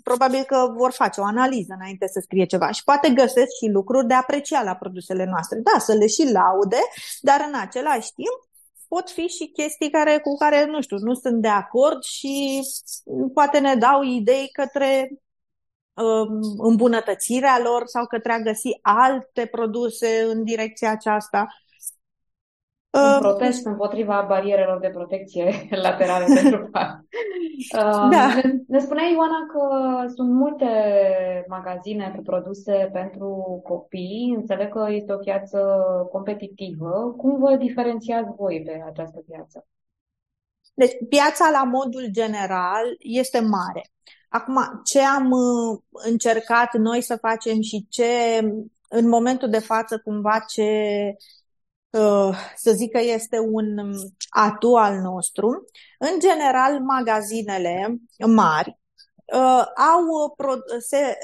probabil 0.03 0.43
că 0.43 0.73
vor 0.77 0.91
face 0.91 1.21
o 1.21 1.23
analiză 1.23 1.73
înainte 1.79 2.07
să 2.07 2.19
scrie 2.23 2.45
ceva 2.45 2.71
și 2.71 2.83
poate 2.83 3.09
găsesc 3.09 3.51
și 3.61 3.69
lucruri 3.71 4.07
de 4.07 4.13
apreciat 4.13 4.63
la 4.63 4.75
produsele 4.75 5.25
noastre. 5.25 5.59
Da, 5.63 5.79
să 5.79 5.93
le 5.93 6.07
și 6.07 6.31
laude, 6.31 6.79
dar 7.21 7.45
în 7.47 7.59
același 7.59 8.13
timp 8.13 8.49
pot 8.87 9.09
fi 9.09 9.21
și 9.21 9.51
chestii 9.53 9.89
care, 9.89 10.19
cu 10.19 10.35
care, 10.37 10.65
nu 10.65 10.81
știu, 10.81 10.97
nu 10.97 11.13
sunt 11.13 11.41
de 11.41 11.47
acord 11.47 12.03
și 12.03 12.61
poate 13.33 13.59
ne 13.59 13.75
dau 13.75 14.01
idei 14.03 14.49
către 14.51 15.09
Um, 15.09 15.24
îmbunătățirea 16.57 17.59
lor 17.63 17.81
sau 17.85 18.05
către 18.05 18.31
a 18.31 18.39
găsi 18.39 18.79
alte 18.81 19.45
produse 19.45 20.07
în 20.31 20.43
direcția 20.43 20.91
aceasta. 20.91 21.47
Un 22.89 23.01
um, 23.01 23.19
protest 23.19 23.65
împotriva 23.65 24.25
barierelor 24.27 24.79
de 24.79 24.89
protecție 24.89 25.53
laterale 25.85 26.25
pentru 26.41 26.67
fac. 26.73 26.99
Um, 27.83 28.09
da. 28.09 28.33
Ne, 28.33 28.53
ne 28.67 28.79
spunea 28.79 29.03
Ioana 29.03 29.45
că 29.53 29.63
sunt 30.15 30.31
multe 30.31 30.65
magazine 31.47 32.13
cu 32.15 32.21
produse 32.21 32.89
pentru 32.93 33.61
copii. 33.63 34.33
Înțeleg 34.37 34.71
că 34.71 34.87
este 34.89 35.13
o 35.13 35.17
piață 35.17 35.59
competitivă. 36.11 37.13
Cum 37.17 37.39
vă 37.39 37.55
diferențiați 37.55 38.35
voi 38.37 38.61
pe 38.65 38.83
această 38.85 39.19
piață? 39.27 39.67
Deci, 40.73 40.91
piața 41.09 41.49
la 41.51 41.63
modul 41.63 42.07
general 42.11 42.95
este 42.99 43.39
mare. 43.39 43.81
Acum, 44.36 44.81
ce 44.83 44.99
am 44.99 45.31
uh, 45.31 45.79
încercat 45.91 46.73
noi 46.73 47.01
să 47.01 47.15
facem 47.15 47.61
și 47.61 47.88
ce 47.89 48.39
în 48.89 49.07
momentul 49.07 49.49
de 49.49 49.59
față 49.59 49.99
cumva 50.03 50.39
ce 50.39 50.63
uh, 51.89 52.38
să 52.55 52.71
zic 52.71 52.91
că 52.91 53.01
este 53.01 53.39
un 53.39 53.93
atu 54.29 54.75
al 54.75 54.95
nostru, 54.95 55.65
în 55.99 56.19
general 56.19 56.79
magazinele 56.79 57.97
mari 58.27 58.79
uh, 59.33 59.63
au, 59.95 60.36
se 60.79 61.17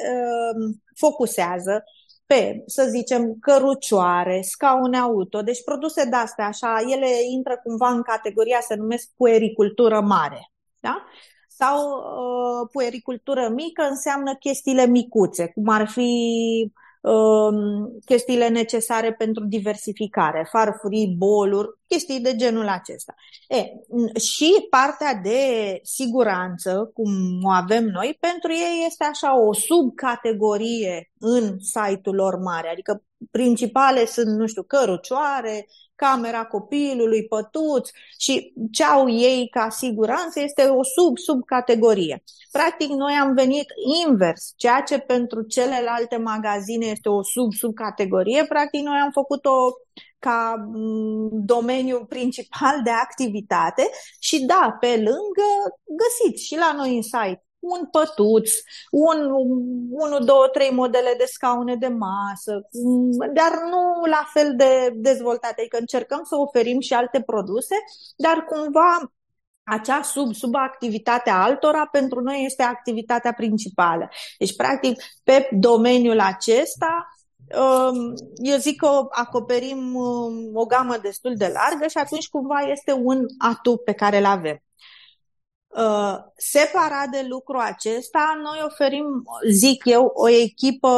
focusează 0.96 1.84
pe, 2.26 2.64
să 2.66 2.88
zicem, 2.90 3.36
cărucioare, 3.40 4.42
scaune 4.42 4.98
auto, 4.98 5.42
deci 5.42 5.64
produse 5.64 6.06
de-astea, 6.06 6.46
așa, 6.46 6.82
ele 6.90 7.08
intră 7.30 7.60
cumva 7.64 7.90
în 7.90 8.02
categoria, 8.02 8.60
se 8.62 8.76
numesc 8.76 9.10
puericultură 9.18 10.02
mare. 10.02 10.52
Da? 10.80 11.06
Sau 11.58 11.78
uh, 11.78 12.70
puericultură 12.72 13.50
mică 13.50 13.88
înseamnă 13.90 14.36
chestiile 14.36 14.86
micuțe, 14.86 15.52
cum 15.56 15.68
ar 15.68 15.88
fi 15.88 16.12
uh, 17.02 17.54
chestiile 18.06 18.48
necesare 18.48 19.14
pentru 19.14 19.46
diversificare, 19.46 20.48
farfurii, 20.52 21.16
boluri, 21.18 21.68
chestii 21.88 22.20
de 22.20 22.36
genul 22.36 22.68
acesta. 22.68 23.16
E, 23.48 23.64
și 24.20 24.68
partea 24.70 25.14
de 25.14 25.40
siguranță, 25.84 26.92
cum 26.94 27.12
o 27.44 27.50
avem 27.50 27.86
noi, 27.86 28.18
pentru 28.20 28.52
ei 28.52 28.86
este 28.86 29.04
așa 29.04 29.40
o 29.42 29.54
subcategorie 29.54 31.12
în 31.20 31.58
site-ul 31.60 32.16
lor 32.16 32.36
mare, 32.38 32.70
adică 32.70 33.04
principale 33.32 34.06
sunt, 34.06 34.28
nu 34.28 34.48
știu, 34.48 34.64
cărucioare, 34.64 35.66
camera 36.06 36.46
copilului, 36.46 37.26
pătuți 37.26 37.92
și 38.20 38.54
ce 38.72 38.84
au 38.84 39.10
ei 39.10 39.48
ca 39.50 39.70
siguranță 39.70 40.40
este 40.40 40.64
o 40.64 40.84
sub-subcategorie. 40.84 42.24
Practic, 42.52 42.90
noi 42.90 43.14
am 43.14 43.34
venit 43.34 43.66
invers, 44.08 44.54
ceea 44.56 44.82
ce 44.82 44.98
pentru 44.98 45.42
celelalte 45.42 46.18
magazine 46.18 46.86
este 46.86 47.10
o 47.10 47.24
sub-subcategorie, 47.24 48.46
practic 48.46 48.82
noi 48.82 49.00
am 49.04 49.12
făcut-o 49.12 49.54
ca 50.20 50.56
mm, 50.68 51.30
domeniu 51.46 52.06
principal 52.06 52.82
de 52.84 52.90
activitate 52.90 53.90
și 54.20 54.46
da, 54.46 54.78
pe 54.80 54.88
lângă 54.88 55.50
găsiți 56.02 56.46
și 56.46 56.56
la 56.56 56.74
noi 56.76 56.96
în 56.96 57.02
site 57.02 57.44
un 57.62 57.88
pătuț, 57.92 58.52
un, 58.92 59.30
unu, 59.90 60.20
două, 60.20 60.48
trei 60.48 60.72
modele 60.72 61.14
de 61.18 61.26
scaune 61.26 61.76
de 61.76 61.88
masă, 61.88 62.68
dar 63.34 63.52
nu 63.70 64.10
la 64.10 64.26
fel 64.34 64.54
de 64.56 64.94
dezvoltate. 64.96 65.62
Adică 65.62 65.78
încercăm 65.80 66.24
să 66.24 66.36
oferim 66.36 66.80
și 66.80 66.94
alte 66.94 67.22
produse, 67.22 67.76
dar 68.18 68.46
cumva 68.46 69.14
acea 69.64 70.02
sub, 70.02 70.34
sub 70.34 70.56
activitatea 70.56 71.42
altora 71.42 71.86
pentru 71.92 72.20
noi 72.20 72.44
este 72.46 72.64
activitatea 72.64 73.34
principală. 73.34 74.10
Deci, 74.38 74.56
practic, 74.56 75.02
pe 75.24 75.48
domeniul 75.52 76.20
acesta 76.20 77.06
um, 77.56 78.14
eu 78.36 78.58
zic 78.58 78.80
că 78.80 79.08
acoperim 79.10 79.96
um, 79.96 80.52
o 80.54 80.66
gamă 80.66 80.98
destul 80.98 81.36
de 81.36 81.48
largă 81.54 81.88
și 81.88 81.98
atunci 81.98 82.28
cumva 82.28 82.60
este 82.60 82.92
un 82.92 83.26
atu 83.38 83.78
pe 83.78 83.94
care 83.94 84.18
îl 84.18 84.26
avem. 84.26 84.64
Uh, 85.76 86.18
separat 86.36 87.08
de 87.12 87.26
lucru 87.30 87.58
acesta, 87.58 88.40
noi 88.44 88.62
oferim, 88.66 89.06
zic 89.50 89.86
eu, 89.86 90.12
o 90.14 90.30
echipă 90.30 90.90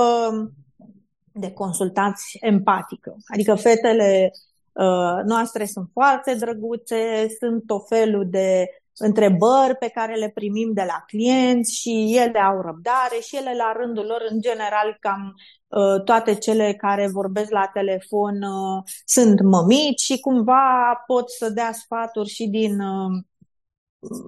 de 1.31 1.51
consultanți 1.51 2.37
empatică. 2.41 3.15
Adică 3.33 3.55
fetele 3.55 4.31
uh, 4.71 5.23
noastre 5.25 5.65
sunt 5.65 5.89
foarte 5.93 6.35
drăguțe, 6.35 7.27
sunt 7.39 7.69
o 7.69 7.79
felul 7.79 8.29
de 8.29 8.67
întrebări 8.97 9.75
pe 9.79 9.87
care 9.87 10.15
le 10.15 10.29
primim 10.29 10.73
de 10.73 10.83
la 10.87 11.03
clienți 11.07 11.75
și 11.75 12.15
ele 12.17 12.39
au 12.39 12.61
răbdare 12.61 13.19
și 13.21 13.35
ele 13.35 13.55
la 13.55 13.73
rândul 13.77 14.05
lor, 14.05 14.25
în 14.29 14.41
general, 14.41 14.97
cam 14.99 15.33
uh, 15.67 16.03
toate 16.03 16.35
cele 16.35 16.73
care 16.73 17.07
vorbesc 17.07 17.51
la 17.51 17.69
telefon 17.73 18.41
uh, 18.41 18.83
sunt 19.05 19.41
mămici 19.41 20.01
și 20.01 20.19
cumva 20.19 21.03
pot 21.07 21.29
să 21.29 21.49
dea 21.49 21.71
sfaturi 21.71 22.29
și 22.29 22.47
din 22.47 22.79
uh, 22.79 23.23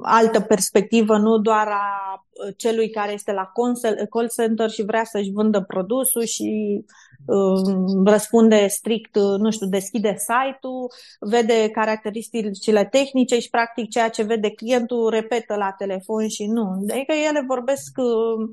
altă 0.02 0.40
perspectivă, 0.40 1.18
nu 1.18 1.38
doar 1.38 1.68
a 1.68 2.14
uh, 2.16 2.54
celui 2.58 2.90
care 2.90 3.14
este 3.14 3.32
la 3.32 3.52
call 4.10 4.30
center 4.38 4.70
și 4.70 4.84
vrea 4.84 5.04
să-și 5.04 5.32
vândă 5.32 5.62
produsul 5.62 6.24
și 6.24 6.84
uh, 7.26 7.76
răspunde 8.06 8.68
strict, 8.68 9.16
uh, 9.16 9.38
nu 9.38 9.52
știu, 9.52 9.68
deschide 9.68 10.16
site-ul, 10.18 10.92
vede 11.20 11.70
caracteristicile 11.70 12.86
tehnice 12.86 13.40
și 13.40 13.50
practic 13.50 13.90
ceea 13.90 14.10
ce 14.10 14.24
vede 14.24 14.50
clientul 14.50 15.10
repetă 15.10 15.56
la 15.56 15.72
telefon 15.78 16.28
și 16.28 16.46
nu. 16.46 16.70
Adică 16.90 17.14
ele 17.28 17.44
vorbesc 17.48 17.98
uh, 17.98 18.50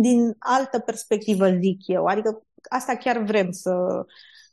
din 0.00 0.36
altă 0.38 0.78
perspectivă, 0.78 1.50
zic 1.50 1.80
eu. 1.86 2.04
Adică 2.04 2.42
asta 2.68 2.94
chiar 2.94 3.18
vrem 3.22 3.50
să, 3.50 3.72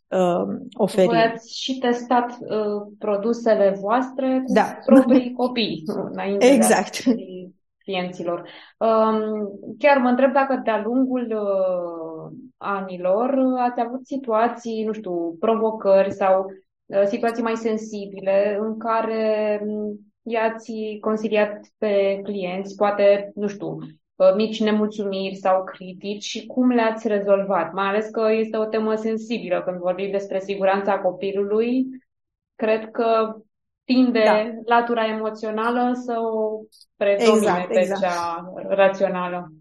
uh, 0.09 0.57
oferim. 0.73 1.09
Voi 1.09 1.21
ați 1.21 1.61
și 1.61 1.77
testat 1.77 2.37
uh, 2.39 2.93
produsele 2.99 3.77
voastre 3.79 4.41
cu 4.45 4.53
da. 4.53 4.77
proprii 4.85 5.33
copii 5.33 5.83
înainte 6.11 6.45
exact. 6.45 7.03
de 7.03 7.15
clienților. 7.83 8.49
Um, 8.77 9.49
chiar 9.79 9.97
mă 9.97 10.09
întreb 10.09 10.33
dacă 10.33 10.61
de-a 10.63 10.81
lungul 10.83 11.27
uh, 11.31 12.37
anilor 12.57 13.53
ați 13.57 13.79
avut 13.79 14.05
situații, 14.05 14.83
nu 14.85 14.91
știu, 14.91 15.35
provocări 15.39 16.11
sau 16.11 16.45
uh, 16.85 17.03
situații 17.05 17.43
mai 17.43 17.55
sensibile 17.55 18.57
în 18.59 18.77
care 18.77 19.61
um, 19.65 19.99
i-ați 20.23 20.73
consiliat 21.01 21.59
pe 21.77 22.19
clienți, 22.23 22.75
poate, 22.75 23.31
nu 23.35 23.47
știu, 23.47 23.77
Uh, 23.77 23.87
mici 24.35 24.59
nemulțumiri 24.59 25.35
sau 25.35 25.63
critici 25.63 26.23
și 26.23 26.45
cum 26.45 26.69
le-ați 26.69 27.07
rezolvat? 27.07 27.73
Mai 27.73 27.87
ales 27.87 28.09
că 28.09 28.31
este 28.31 28.57
o 28.57 28.65
temă 28.65 28.95
sensibilă 28.95 29.61
când 29.61 29.77
vorbim 29.77 30.11
despre 30.11 30.39
siguranța 30.39 30.99
copilului. 30.99 31.85
Cred 32.55 32.91
că 32.91 33.35
tinde 33.83 34.23
da. 34.23 34.75
latura 34.75 35.07
emoțională 35.07 35.91
să 35.93 36.19
o 36.19 36.59
predomine 36.95 37.35
exact, 37.35 37.67
pe 37.67 37.79
exact. 37.79 38.01
cea 38.01 38.51
rațională. 38.67 39.51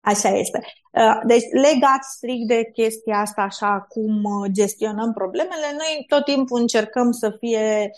Așa 0.00 0.28
este. 0.28 0.58
Uh, 0.92 1.20
deci, 1.26 1.44
legat 1.50 2.02
strict 2.02 2.46
de 2.46 2.70
chestia 2.72 3.18
asta, 3.18 3.42
așa 3.42 3.86
cum 3.88 4.22
uh, 4.22 4.50
gestionăm 4.52 5.12
problemele, 5.12 5.68
noi 5.70 6.04
tot 6.08 6.24
timpul 6.24 6.60
încercăm 6.60 7.10
să 7.10 7.36
fie 7.38 7.90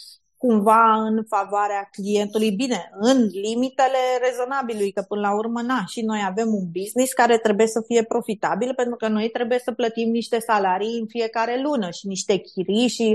cumva 0.47 0.95
în 0.95 1.25
favoarea 1.29 1.89
clientului, 1.93 2.51
bine, 2.51 2.91
în 2.93 3.27
limitele 3.27 4.03
rezonabilului, 4.21 4.93
că 4.93 5.03
până 5.09 5.21
la 5.21 5.35
urmă, 5.35 5.61
na, 5.63 5.85
și 5.87 6.01
noi 6.01 6.21
avem 6.27 6.49
un 6.55 6.65
business 6.73 7.13
care 7.13 7.39
trebuie 7.39 7.67
să 7.67 7.83
fie 7.87 8.03
profitabil 8.03 8.75
pentru 8.75 8.97
că 8.97 9.09
noi 9.09 9.29
trebuie 9.29 9.59
să 9.59 9.73
plătim 9.73 10.11
niște 10.11 10.39
salarii 10.39 10.99
în 11.01 11.07
fiecare 11.07 11.61
lună 11.63 11.91
și 11.91 12.07
niște 12.07 12.37
chirii 12.37 12.89
și 12.89 13.15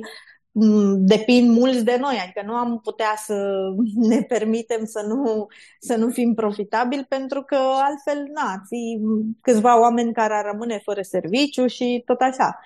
mm, 0.52 1.06
depind 1.06 1.50
mulți 1.50 1.84
de 1.84 1.98
noi, 2.00 2.18
adică 2.24 2.42
nu 2.46 2.54
am 2.54 2.80
putea 2.84 3.14
să 3.18 3.60
ne 3.96 4.22
permitem 4.22 4.86
să 4.86 5.06
nu, 5.08 5.48
să 5.80 5.96
nu 5.96 6.10
fim 6.10 6.34
profitabili 6.34 7.06
pentru 7.10 7.44
că 7.44 7.58
altfel, 7.58 8.30
na, 8.34 8.62
fi 8.68 9.00
câțiva 9.42 9.80
oameni 9.80 10.14
care 10.14 10.34
ar 10.34 10.46
rămâne 10.52 10.82
fără 10.84 11.02
serviciu 11.02 11.68
și 11.68 12.04
tot 12.06 12.20
așa. 12.20 12.60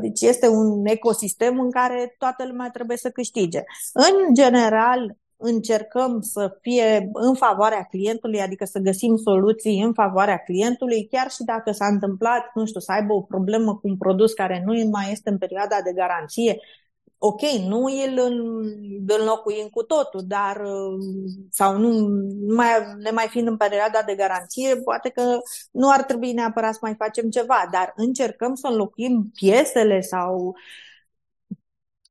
Deci 0.00 0.20
este 0.20 0.48
un 0.48 0.86
ecosistem 0.86 1.60
în 1.60 1.70
care 1.70 2.14
toată 2.18 2.46
lumea 2.46 2.70
trebuie 2.72 2.96
să 2.96 3.10
câștige. 3.10 3.62
În 3.92 4.34
general, 4.34 5.16
încercăm 5.36 6.20
să 6.20 6.58
fie 6.60 7.10
în 7.12 7.34
favoarea 7.34 7.82
clientului, 7.82 8.40
adică 8.40 8.64
să 8.64 8.78
găsim 8.78 9.16
soluții 9.16 9.82
în 9.82 9.92
favoarea 9.92 10.36
clientului, 10.38 11.08
chiar 11.10 11.30
și 11.30 11.44
dacă 11.44 11.70
s-a 11.70 11.86
întâmplat, 11.86 12.50
nu 12.54 12.66
știu, 12.66 12.80
să 12.80 12.92
aibă 12.92 13.12
o 13.12 13.22
problemă 13.22 13.72
cu 13.74 13.88
un 13.88 13.96
produs 13.96 14.32
care 14.32 14.62
nu 14.66 14.88
mai 14.90 15.08
este 15.10 15.30
în 15.30 15.38
perioada 15.38 15.76
de 15.84 15.92
garanție, 15.92 16.58
ok, 17.18 17.40
nu 17.42 17.84
îl 17.84 18.18
înlocuim 19.06 19.68
cu 19.68 19.82
totul, 19.82 20.20
dar 20.26 20.62
sau 21.50 21.76
nu, 21.78 21.90
nu 22.40 22.54
mai, 22.54 22.68
ne 22.98 23.10
mai 23.10 23.26
fiind 23.28 23.46
în 23.48 23.56
perioada 23.56 24.02
de 24.06 24.14
garanție, 24.14 24.76
poate 24.76 25.08
că 25.08 25.38
nu 25.72 25.90
ar 25.90 26.02
trebui 26.02 26.32
neapărat 26.32 26.72
să 26.72 26.78
mai 26.82 26.94
facem 26.98 27.30
ceva, 27.30 27.68
dar 27.72 27.92
încercăm 27.96 28.54
să 28.54 28.66
înlocuim 28.66 29.30
piesele 29.34 30.00
sau 30.00 30.54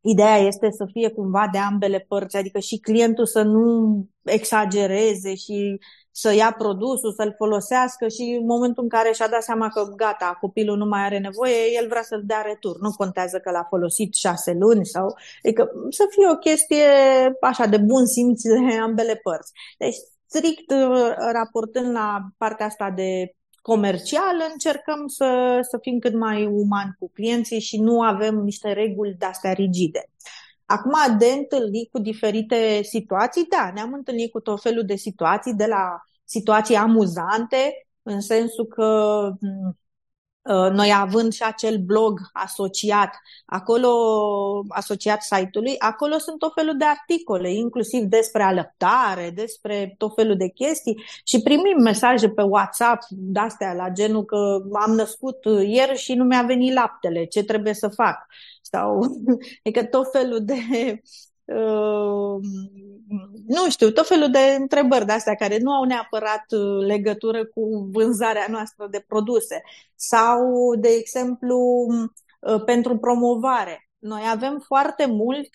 Ideea 0.02 0.38
este 0.38 0.72
să 0.72 0.86
fie 0.92 1.10
cumva 1.10 1.48
de 1.52 1.58
ambele 1.58 2.00
părți, 2.00 2.38
adică 2.38 2.60
și 2.60 2.78
clientul 2.78 3.26
să 3.26 3.42
nu 3.42 4.08
exagereze 4.24 5.36
și 5.36 5.80
să 6.22 6.34
ia 6.34 6.56
produsul, 6.58 7.14
să-l 7.14 7.34
folosească 7.38 8.08
și 8.08 8.38
în 8.40 8.46
momentul 8.46 8.84
în 8.84 8.90
care 8.90 9.12
și-a 9.12 9.28
dat 9.28 9.44
seama 9.44 9.70
că 9.70 9.82
gata, 9.96 10.38
copilul 10.42 10.78
nu 10.78 10.86
mai 10.86 11.02
are 11.02 11.20
nevoie, 11.20 11.56
el 11.82 11.88
vrea 11.88 12.02
să-l 12.02 12.22
dea 12.26 12.42
retur. 12.42 12.80
Nu 12.80 12.92
contează 12.92 13.38
că 13.40 13.52
l-a 13.52 13.66
folosit 13.70 14.14
șase 14.14 14.54
luni 14.60 14.86
sau... 14.86 15.16
Adică 15.44 15.72
să 15.90 16.04
fie 16.10 16.30
o 16.32 16.36
chestie 16.36 16.86
așa 17.42 17.66
de 17.66 17.78
bun 17.78 18.06
simț 18.06 18.42
de 18.42 18.78
ambele 18.82 19.16
părți. 19.16 19.52
Deci, 19.78 19.96
strict 20.26 20.72
uh, 20.72 21.14
raportând 21.32 21.92
la 21.92 22.20
partea 22.38 22.66
asta 22.66 22.92
de 22.96 23.36
comercial, 23.62 24.36
încercăm 24.52 25.08
să, 25.08 25.60
să 25.70 25.78
fim 25.82 26.00
cât 26.00 26.14
mai 26.14 26.46
umani 26.46 26.96
cu 27.00 27.10
clienții 27.14 27.60
și 27.60 27.80
nu 27.80 28.02
avem 28.02 28.36
niște 28.36 28.72
reguli 28.72 29.16
de-astea 29.20 29.54
rigide. 29.54 30.10
Acum, 30.68 31.18
de 31.18 31.26
întâlnit 31.26 31.92
cu 31.92 32.00
diferite 32.00 32.82
situații, 32.84 33.46
da, 33.50 33.72
ne-am 33.74 33.94
întâlnit 33.94 34.32
cu 34.32 34.40
tot 34.40 34.62
felul 34.62 34.86
de 34.86 34.96
situații, 34.96 35.54
de 35.54 35.66
la 35.66 36.02
situații 36.24 36.76
amuzante, 36.76 37.88
în 38.04 38.22
sensul 38.22 38.66
că 38.66 38.88
Uh, 40.48 40.72
noi 40.72 40.94
având 40.96 41.34
și 41.34 41.44
acel 41.44 41.78
blog 41.78 42.20
asociat, 42.34 43.10
acolo, 43.46 43.90
asociat 44.70 45.22
site-ului, 45.22 45.76
acolo 45.80 46.18
sunt 46.18 46.40
tot 46.40 46.54
felul 46.54 46.78
de 46.78 46.86
articole, 46.86 47.54
inclusiv 47.54 48.04
despre 48.04 48.44
alăptare, 48.44 49.32
despre 49.36 49.96
tot 49.98 50.16
felul 50.16 50.38
de 50.38 50.48
chestii 50.50 51.04
și 51.24 51.42
primim 51.42 51.82
mesaje 51.84 52.30
pe 52.30 52.42
WhatsApp 52.42 53.04
de-astea 53.10 53.74
la 53.74 53.90
genul 53.90 54.26
că 54.26 54.62
am 54.86 54.92
născut 54.92 55.38
ieri 55.66 55.98
și 55.98 56.14
nu 56.14 56.24
mi-a 56.24 56.42
venit 56.42 56.74
laptele, 56.74 57.26
ce 57.26 57.44
trebuie 57.44 57.74
să 57.74 57.88
fac? 57.88 58.26
Sau, 58.72 59.00
adică 59.64 59.86
tot 59.86 60.12
felul 60.12 60.46
de 60.46 60.56
Uh, 61.48 62.40
nu 63.48 63.70
știu, 63.70 63.92
tot 63.92 64.08
felul 64.08 64.32
de 64.32 64.56
întrebări 64.60 65.06
de 65.06 65.12
astea 65.12 65.36
care 65.36 65.58
nu 65.58 65.72
au 65.72 65.84
neapărat 65.84 66.46
uh, 66.50 66.86
legătură 66.86 67.46
cu 67.46 67.90
vânzarea 67.92 68.46
noastră 68.50 68.88
de 68.92 69.04
produse 69.08 69.62
sau, 69.96 70.76
de 70.76 70.90
exemplu, 70.90 71.58
uh, 72.40 72.64
pentru 72.66 72.98
promovare. 72.98 73.90
Noi 74.00 74.22
avem 74.30 74.64
foarte 74.66 75.06
mult 75.06 75.50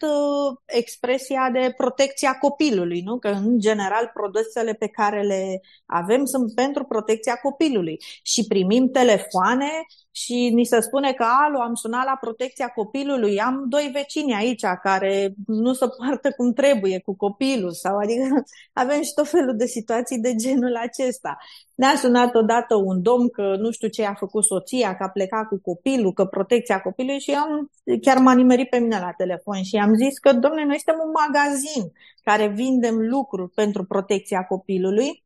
expresia 0.64 1.50
de 1.52 1.74
protecția 1.76 2.38
copilului, 2.38 3.00
nu? 3.00 3.18
Că, 3.18 3.28
în 3.28 3.58
general, 3.58 4.10
produsele 4.14 4.72
pe 4.72 4.86
care 4.86 5.22
le 5.22 5.60
avem 5.86 6.24
sunt 6.24 6.54
pentru 6.54 6.84
protecția 6.84 7.34
copilului 7.34 7.96
și 8.22 8.46
primim 8.46 8.90
telefoane 8.90 9.70
și 10.12 10.50
ni 10.54 10.64
se 10.64 10.80
spune 10.80 11.12
că, 11.12 11.24
alo, 11.46 11.60
am 11.60 11.74
sunat 11.74 12.04
la 12.04 12.16
protecția 12.20 12.68
copilului, 12.68 13.40
am 13.40 13.64
doi 13.68 13.90
vecini 13.92 14.34
aici 14.34 14.62
care 14.82 15.34
nu 15.46 15.72
se 15.72 15.86
poartă 15.98 16.32
cum 16.36 16.52
trebuie 16.52 17.00
cu 17.00 17.16
copilul 17.16 17.72
sau 17.72 17.96
adică 17.96 18.44
avem 18.82 19.02
și 19.02 19.12
tot 19.14 19.28
felul 19.28 19.56
de 19.56 19.66
situații 19.66 20.18
de 20.18 20.34
genul 20.34 20.76
acesta. 20.76 21.36
Ne-a 21.74 21.96
sunat 21.96 22.34
odată 22.34 22.74
un 22.74 23.02
domn 23.02 23.28
că 23.28 23.56
nu 23.58 23.70
știu 23.70 23.88
ce 23.88 24.04
a 24.04 24.14
făcut 24.14 24.44
soția, 24.44 24.96
că 24.96 25.02
a 25.02 25.08
plecat 25.08 25.48
cu 25.48 25.60
copilul, 25.60 26.12
că 26.12 26.24
protecția 26.24 26.80
copilului 26.80 27.20
și 27.20 27.30
am, 27.30 27.70
chiar 28.00 28.18
m-a 28.18 28.34
nimerit 28.34 28.68
pe 28.68 28.78
mine 28.78 28.98
la 28.98 29.12
telefon 29.16 29.62
și 29.62 29.76
am 29.76 29.94
zis 29.94 30.18
că, 30.18 30.32
domne, 30.32 30.64
noi 30.64 30.80
suntem 30.80 31.02
un 31.04 31.10
magazin 31.26 31.92
care 32.22 32.48
vindem 32.48 32.96
lucruri 32.98 33.50
pentru 33.50 33.84
protecția 33.84 34.44
copilului 34.44 35.24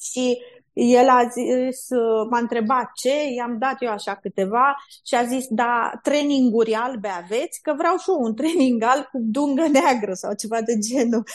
și 0.00 0.38
el 0.80 1.08
a 1.08 1.28
zis, 1.30 1.86
m-a 2.30 2.38
întrebat 2.38 2.90
ce, 2.94 3.32
i-am 3.36 3.58
dat 3.58 3.76
eu 3.80 3.90
așa 3.90 4.14
câteva 4.14 4.76
și 5.06 5.14
a 5.14 5.24
zis, 5.24 5.46
da, 5.48 5.90
traininguri 6.02 6.74
albe 6.74 7.08
aveți? 7.08 7.60
Că 7.62 7.74
vreau 7.76 7.96
și 7.96 8.10
eu 8.10 8.20
un 8.20 8.34
training 8.34 8.82
alb 8.82 9.04
cu 9.04 9.18
dungă 9.20 9.66
neagră 9.72 10.12
sau 10.12 10.34
ceva 10.34 10.60
de 10.62 10.78
genul. 10.78 11.22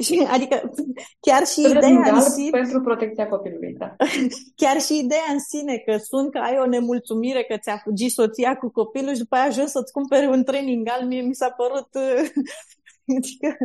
Și, 0.00 0.26
adică 0.30 0.70
chiar 1.20 1.46
și 1.46 1.60
ideea 1.60 2.14
în 2.14 2.20
sine... 2.20 2.50
pentru 2.50 2.80
protecția 2.80 3.28
copilului, 3.28 3.74
da. 3.78 3.96
Chiar 4.60 4.80
și 4.80 4.98
ideea 4.98 5.28
în 5.32 5.38
sine 5.38 5.76
că 5.76 5.96
sunt 5.96 6.30
că 6.30 6.38
ai 6.38 6.58
o 6.58 6.66
nemulțumire 6.66 7.42
că 7.42 7.56
ți-a 7.56 7.76
fugit 7.76 8.10
soția 8.10 8.56
cu 8.56 8.70
copilul 8.70 9.12
și 9.12 9.18
după 9.18 9.34
aia 9.34 9.44
ajuns 9.44 9.70
să-ți 9.70 9.92
cumpere 9.92 10.26
un 10.26 10.44
training 10.44 10.88
alb, 10.90 11.08
mie 11.08 11.20
mi 11.20 11.34
s-a 11.34 11.50
părut... 11.50 11.88
adică... 13.16 13.56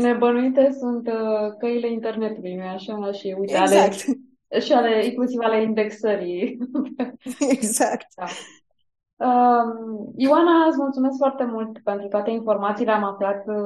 Nebănuite 0.00 0.76
sunt 0.78 1.06
uh, 1.06 1.56
căile 1.58 1.92
internetului, 1.92 2.54
nu 2.54 2.62
așa? 2.62 3.12
Și 3.12 3.36
uite, 3.38 3.56
exact. 3.56 4.04
ale 4.04 4.18
și 4.60 4.72
ale, 4.72 5.04
inclusiv 5.04 5.40
ale 5.42 5.62
indexării. 5.62 6.58
Exact. 7.56 8.06
Da. 8.16 8.24
Uh, 9.18 10.12
Ioana, 10.16 10.66
îți 10.68 10.78
mulțumesc 10.78 11.16
foarte 11.16 11.44
mult 11.44 11.78
pentru 11.78 12.08
toate 12.08 12.30
informațiile. 12.30 12.90
Am 12.92 13.04
aflat 13.04 13.46
uh, 13.46 13.56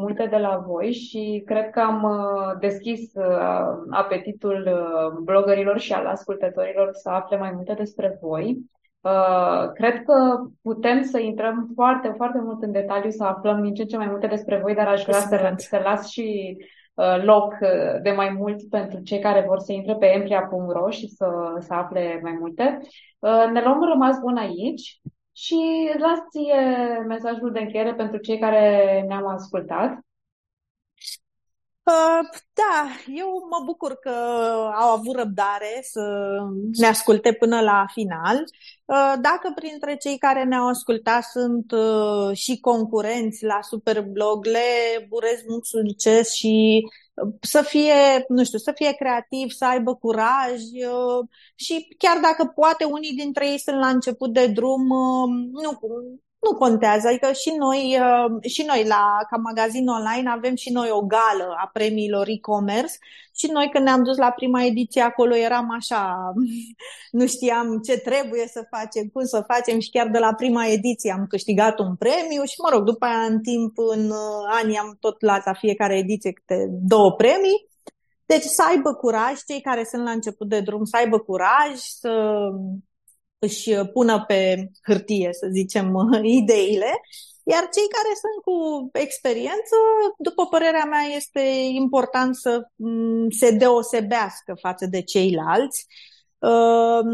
multe 0.00 0.26
de 0.26 0.36
la 0.36 0.62
voi 0.66 0.92
și 0.92 1.42
cred 1.46 1.70
că 1.70 1.80
am 1.80 2.02
uh, 2.02 2.58
deschis 2.60 3.14
uh, 3.14 3.86
apetitul 3.90 4.68
uh, 4.72 5.18
blogărilor 5.22 5.78
și 5.78 5.92
al 5.92 6.06
ascultătorilor 6.06 6.88
să 6.92 7.08
afle 7.10 7.36
mai 7.36 7.52
multe 7.54 7.74
despre 7.74 8.18
voi. 8.20 8.58
Uh, 9.00 9.72
cred 9.74 10.02
că 10.02 10.40
putem 10.62 11.02
să 11.02 11.18
intrăm 11.18 11.70
foarte, 11.74 12.12
foarte 12.16 12.40
mult 12.42 12.62
în 12.62 12.72
detaliu, 12.72 13.10
să 13.10 13.24
aflăm 13.24 13.62
din 13.62 13.74
ce 13.74 13.82
în 13.82 13.88
ce 13.88 13.96
mai 13.96 14.08
multe 14.10 14.26
despre 14.26 14.58
voi, 14.62 14.74
dar 14.74 14.86
aș 14.86 15.02
vrea 15.02 15.18
să, 15.18 15.52
să 15.56 15.80
las 15.84 16.08
și 16.08 16.56
Uh, 16.56 16.66
loc 17.22 17.56
uh, 17.60 18.02
de 18.02 18.10
mai 18.10 18.30
mult 18.30 18.68
pentru 18.68 19.00
cei 19.00 19.18
care 19.18 19.44
vor 19.46 19.58
să 19.58 19.72
intre 19.72 19.94
pe 19.94 20.06
empria.ro 20.06 20.90
și 20.90 21.08
să, 21.08 21.56
să 21.60 21.74
afle 21.74 22.20
mai 22.22 22.36
multe. 22.40 22.78
Uh, 23.18 23.50
ne 23.52 23.62
luăm 23.62 23.84
rămas 23.84 24.18
bun 24.20 24.36
aici 24.36 25.00
și 25.32 25.58
las 25.98 26.18
ție 26.30 26.58
mesajul 27.06 27.52
de 27.52 27.60
încheiere 27.60 27.94
pentru 27.94 28.16
cei 28.16 28.38
care 28.38 29.04
ne-au 29.08 29.26
ascultat. 29.26 29.98
Da, 32.54 32.88
eu 33.14 33.46
mă 33.50 33.62
bucur 33.64 33.94
că 33.94 34.10
au 34.80 34.90
avut 34.90 35.16
răbdare 35.16 35.80
să 35.82 36.02
ne 36.72 36.86
asculte 36.86 37.32
până 37.32 37.60
la 37.60 37.86
final. 37.92 38.44
Dacă 39.20 39.52
printre 39.54 39.96
cei 39.96 40.18
care 40.18 40.44
ne-au 40.44 40.66
ascultat 40.66 41.22
sunt 41.22 41.72
și 42.32 42.60
concurenți 42.60 43.44
la 43.44 43.58
Superblog, 43.62 44.44
le 44.44 45.06
urez 45.10 45.42
mult 45.48 45.64
succes 45.64 46.32
și 46.32 46.86
să 47.40 47.62
fie, 47.62 48.24
nu 48.28 48.44
știu, 48.44 48.58
să 48.58 48.72
fie 48.74 48.92
creativ, 48.92 49.50
să 49.50 49.64
aibă 49.64 49.94
curaj 49.94 50.60
și 51.54 51.94
chiar 51.98 52.18
dacă 52.22 52.52
poate 52.54 52.84
unii 52.84 53.12
dintre 53.12 53.50
ei 53.50 53.58
sunt 53.58 53.78
la 53.78 53.88
început 53.88 54.32
de 54.32 54.46
drum, 54.46 54.86
nu, 55.52 55.78
nu 56.50 56.56
contează, 56.56 57.08
adică 57.08 57.32
și 57.32 57.54
noi, 57.58 57.98
uh, 58.00 58.50
și 58.50 58.64
noi 58.66 58.84
la, 58.86 59.18
ca 59.30 59.36
magazin 59.36 59.88
online 59.88 60.30
avem 60.30 60.54
și 60.54 60.70
noi 60.72 60.88
o 60.90 61.00
gală 61.00 61.54
a 61.56 61.70
premiilor 61.72 62.28
e-commerce 62.28 62.94
și 63.38 63.50
noi 63.52 63.68
când 63.72 63.84
ne-am 63.84 64.02
dus 64.02 64.16
la 64.16 64.30
prima 64.30 64.64
ediție 64.64 65.00
acolo 65.02 65.36
eram 65.36 65.70
așa, 65.70 66.32
nu 67.18 67.26
știam 67.26 67.78
ce 67.78 67.98
trebuie 67.98 68.46
să 68.46 68.66
facem, 68.70 69.08
cum 69.12 69.24
să 69.24 69.44
facem 69.46 69.78
și 69.78 69.90
chiar 69.90 70.08
de 70.08 70.18
la 70.18 70.34
prima 70.34 70.66
ediție 70.66 71.12
am 71.12 71.26
câștigat 71.26 71.78
un 71.78 71.96
premiu 71.96 72.42
și 72.44 72.60
mă 72.62 72.68
rog, 72.72 72.84
după 72.84 73.04
aia 73.04 73.24
în 73.32 73.40
timp, 73.40 73.78
în 73.78 74.10
uh, 74.10 74.58
ani 74.60 74.78
am 74.78 74.96
tot 75.00 75.22
luat 75.22 75.44
la 75.44 75.52
fiecare 75.52 75.96
ediție 75.96 76.32
câte 76.32 76.66
două 76.70 77.12
premii. 77.12 77.66
Deci 78.26 78.42
să 78.42 78.62
aibă 78.68 78.94
curaj, 78.94 79.34
cei 79.46 79.60
care 79.60 79.84
sunt 79.84 80.04
la 80.04 80.10
început 80.10 80.48
de 80.48 80.60
drum, 80.60 80.84
să 80.84 80.96
aibă 80.96 81.18
curaj, 81.18 81.74
să 81.74 82.10
își 83.38 83.74
pună 83.92 84.24
pe 84.26 84.70
hârtie, 84.82 85.28
să 85.32 85.48
zicem, 85.52 85.94
ideile, 86.40 87.00
iar 87.42 87.68
cei 87.72 87.88
care 87.96 88.12
sunt 88.22 88.38
cu 88.44 88.88
experiență, 88.92 89.76
după 90.18 90.46
părerea 90.46 90.84
mea, 90.84 91.02
este 91.16 91.40
important 91.72 92.36
să 92.36 92.68
mm, 92.76 93.30
se 93.30 93.50
deosebească 93.50 94.56
față 94.60 94.86
de 94.86 95.02
ceilalți, 95.02 95.86
um, 96.38 97.10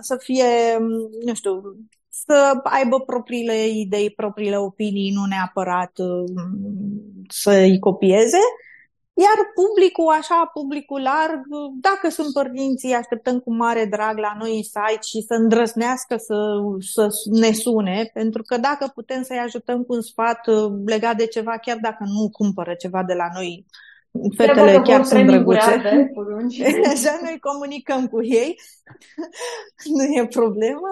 să 0.00 0.16
fie, 0.16 0.78
nu 1.24 1.34
știu, 1.34 1.60
să 2.08 2.60
aibă 2.62 3.00
propriile 3.00 3.66
idei, 3.66 4.10
propriile 4.10 4.58
opinii, 4.58 5.10
nu 5.10 5.24
neapărat 5.24 5.92
mm, 5.98 7.24
să 7.28 7.50
îi 7.50 7.78
copieze 7.78 8.40
iar 9.24 9.38
publicul, 9.54 10.08
așa, 10.18 10.50
publicul 10.52 11.00
larg, 11.02 11.40
dacă 11.80 12.08
sunt 12.08 12.32
părinții, 12.32 12.92
așteptăm 12.92 13.38
cu 13.38 13.54
mare 13.54 13.84
drag 13.84 14.18
la 14.18 14.32
noi 14.38 14.56
în 14.56 14.62
site 14.62 15.04
și 15.10 15.24
să 15.26 15.34
îndrăznească 15.34 16.16
să, 16.16 16.36
să 16.78 17.08
ne 17.30 17.52
sune, 17.52 18.10
pentru 18.12 18.42
că 18.42 18.56
dacă 18.56 18.90
putem 18.94 19.22
să-i 19.22 19.44
ajutăm 19.46 19.82
cu 19.82 19.94
un 19.94 20.00
sfat 20.00 20.46
uh, 20.46 20.72
legat 20.86 21.16
de 21.16 21.26
ceva, 21.26 21.58
chiar 21.58 21.78
dacă 21.80 22.04
nu 22.06 22.30
cumpără 22.30 22.74
ceva 22.74 23.02
de 23.02 23.14
la 23.14 23.28
noi, 23.34 23.66
fetele 24.36 24.80
chiar 24.84 25.04
sunt 25.04 25.26
drăguțe. 25.26 25.72
Așa 26.94 27.18
noi 27.22 27.38
comunicăm 27.40 28.06
cu 28.06 28.24
ei, 28.24 28.60
nu 29.96 30.02
e 30.02 30.26
problemă. 30.26 30.90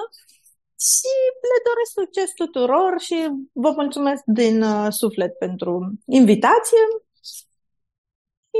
Și 0.78 1.12
le 1.50 1.58
doresc 1.68 1.92
succes 2.00 2.30
tuturor 2.34 2.92
și 2.98 3.16
vă 3.52 3.70
mulțumesc 3.76 4.22
din 4.24 4.62
uh, 4.62 4.86
suflet 4.90 5.38
pentru 5.38 5.92
invitație 6.06 6.78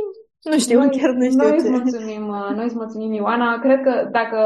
nu 0.50 0.58
știu, 0.58 0.78
noi, 0.78 0.90
chiar 0.90 1.10
nu 1.10 1.24
știu 1.24 1.48
noi 1.48 1.50
ce. 1.50 1.56
Îți 1.56 1.70
mulțumim, 1.70 2.28
uh, 2.28 2.50
noi 2.54 2.64
îți 2.64 2.74
mulțumim, 2.74 3.12
Ioana. 3.12 3.58
Cred 3.58 3.80
că 3.80 4.08
dacă 4.10 4.38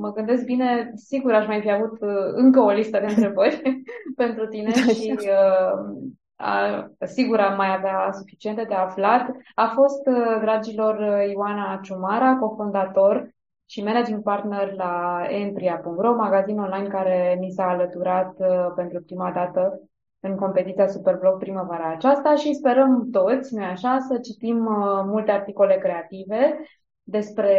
mă 0.00 0.12
gândesc 0.12 0.44
bine, 0.44 0.92
sigur 0.94 1.32
aș 1.32 1.46
mai 1.46 1.60
fi 1.60 1.70
avut 1.70 2.00
uh, 2.00 2.32
încă 2.32 2.60
o 2.60 2.70
listă 2.70 2.98
de 2.98 3.06
întrebări 3.14 3.82
pentru 4.22 4.46
tine 4.46 4.70
da, 4.74 4.92
și 4.92 5.18
uh, 5.18 6.02
a, 6.36 6.86
sigur 7.00 7.38
am 7.38 7.56
mai 7.56 7.74
avea 7.74 8.10
suficiente 8.12 8.64
de 8.68 8.74
aflat. 8.74 9.30
A 9.54 9.72
fost, 9.74 10.06
uh, 10.06 10.40
dragilor, 10.40 11.22
Ioana 11.32 11.80
Ciumara, 11.82 12.36
cofondator 12.36 13.28
și 13.70 13.82
managing 13.82 14.22
partner 14.22 14.74
la 14.74 15.22
empria.ro, 15.28 16.14
magazin 16.14 16.58
online 16.58 16.88
care 16.88 17.36
mi 17.40 17.50
s-a 17.50 17.68
alăturat 17.68 18.34
uh, 18.38 18.72
pentru 18.76 19.02
prima 19.02 19.30
dată 19.30 19.80
în 20.20 20.36
competiția 20.36 20.86
Superblog 20.86 21.38
primăvara 21.38 21.90
aceasta 21.90 22.34
și 22.34 22.54
sperăm 22.54 23.08
toți, 23.10 23.54
noi 23.54 23.64
așa, 23.64 23.98
să 23.98 24.18
citim 24.18 24.66
uh, 24.66 25.02
multe 25.04 25.30
articole 25.30 25.76
creative 25.76 26.58
despre 27.02 27.56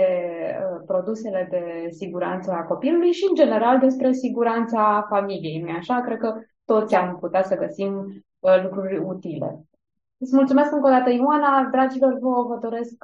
uh, 0.59 0.83
produsele 0.85 1.47
de 1.49 1.89
siguranță 1.89 2.51
a 2.51 2.63
copilului 2.63 3.11
și, 3.11 3.25
în 3.29 3.35
general, 3.35 3.79
despre 3.79 4.11
siguranța 4.11 5.05
familiei. 5.09 5.61
nu 5.61 5.71
așa? 5.77 6.01
Cred 6.01 6.17
că 6.17 6.33
toți 6.65 6.95
am 6.95 7.17
putea 7.19 7.43
să 7.43 7.57
găsim 7.57 8.23
uh, 8.39 8.63
lucruri 8.63 8.97
utile. 8.97 9.65
Îți 10.17 10.35
mulțumesc 10.35 10.71
încă 10.71 10.87
o 10.87 10.91
dată, 10.91 11.09
Ioana. 11.09 11.67
Dragilor, 11.71 12.17
vă, 12.19 12.43
vă 12.47 12.57
doresc 12.61 13.03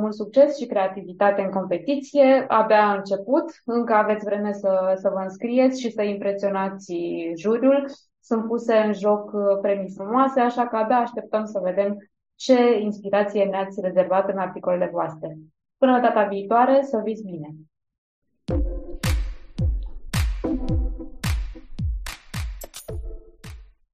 mult 0.00 0.14
succes 0.14 0.58
și 0.58 0.66
creativitate 0.66 1.42
în 1.42 1.50
competiție. 1.50 2.44
Abia 2.48 2.82
a 2.82 2.94
început, 2.94 3.44
încă 3.64 3.92
aveți 3.92 4.24
vreme 4.24 4.52
să, 4.52 4.92
să 4.96 5.10
vă 5.14 5.20
înscrieți 5.22 5.80
și 5.80 5.90
să 5.90 6.02
impresionați 6.02 6.94
juriul 7.36 7.86
sunt 8.28 8.46
puse 8.46 8.76
în 8.76 8.92
joc 8.92 9.32
uh, 9.32 9.58
premii 9.60 9.90
frumoase, 9.90 10.40
așa 10.40 10.66
că 10.66 10.76
abia 10.76 10.96
așteptăm 10.96 11.44
să 11.44 11.60
vedem 11.62 11.96
ce 12.34 12.78
inspirație 12.80 13.44
ne-ați 13.44 13.80
rezervat 13.80 14.28
în 14.28 14.38
articolele 14.38 14.88
voastre. 14.92 15.36
Până 15.78 16.00
data 16.00 16.24
viitoare, 16.24 16.82
să 16.82 17.00
fiți 17.04 17.22
bine! 17.22 17.54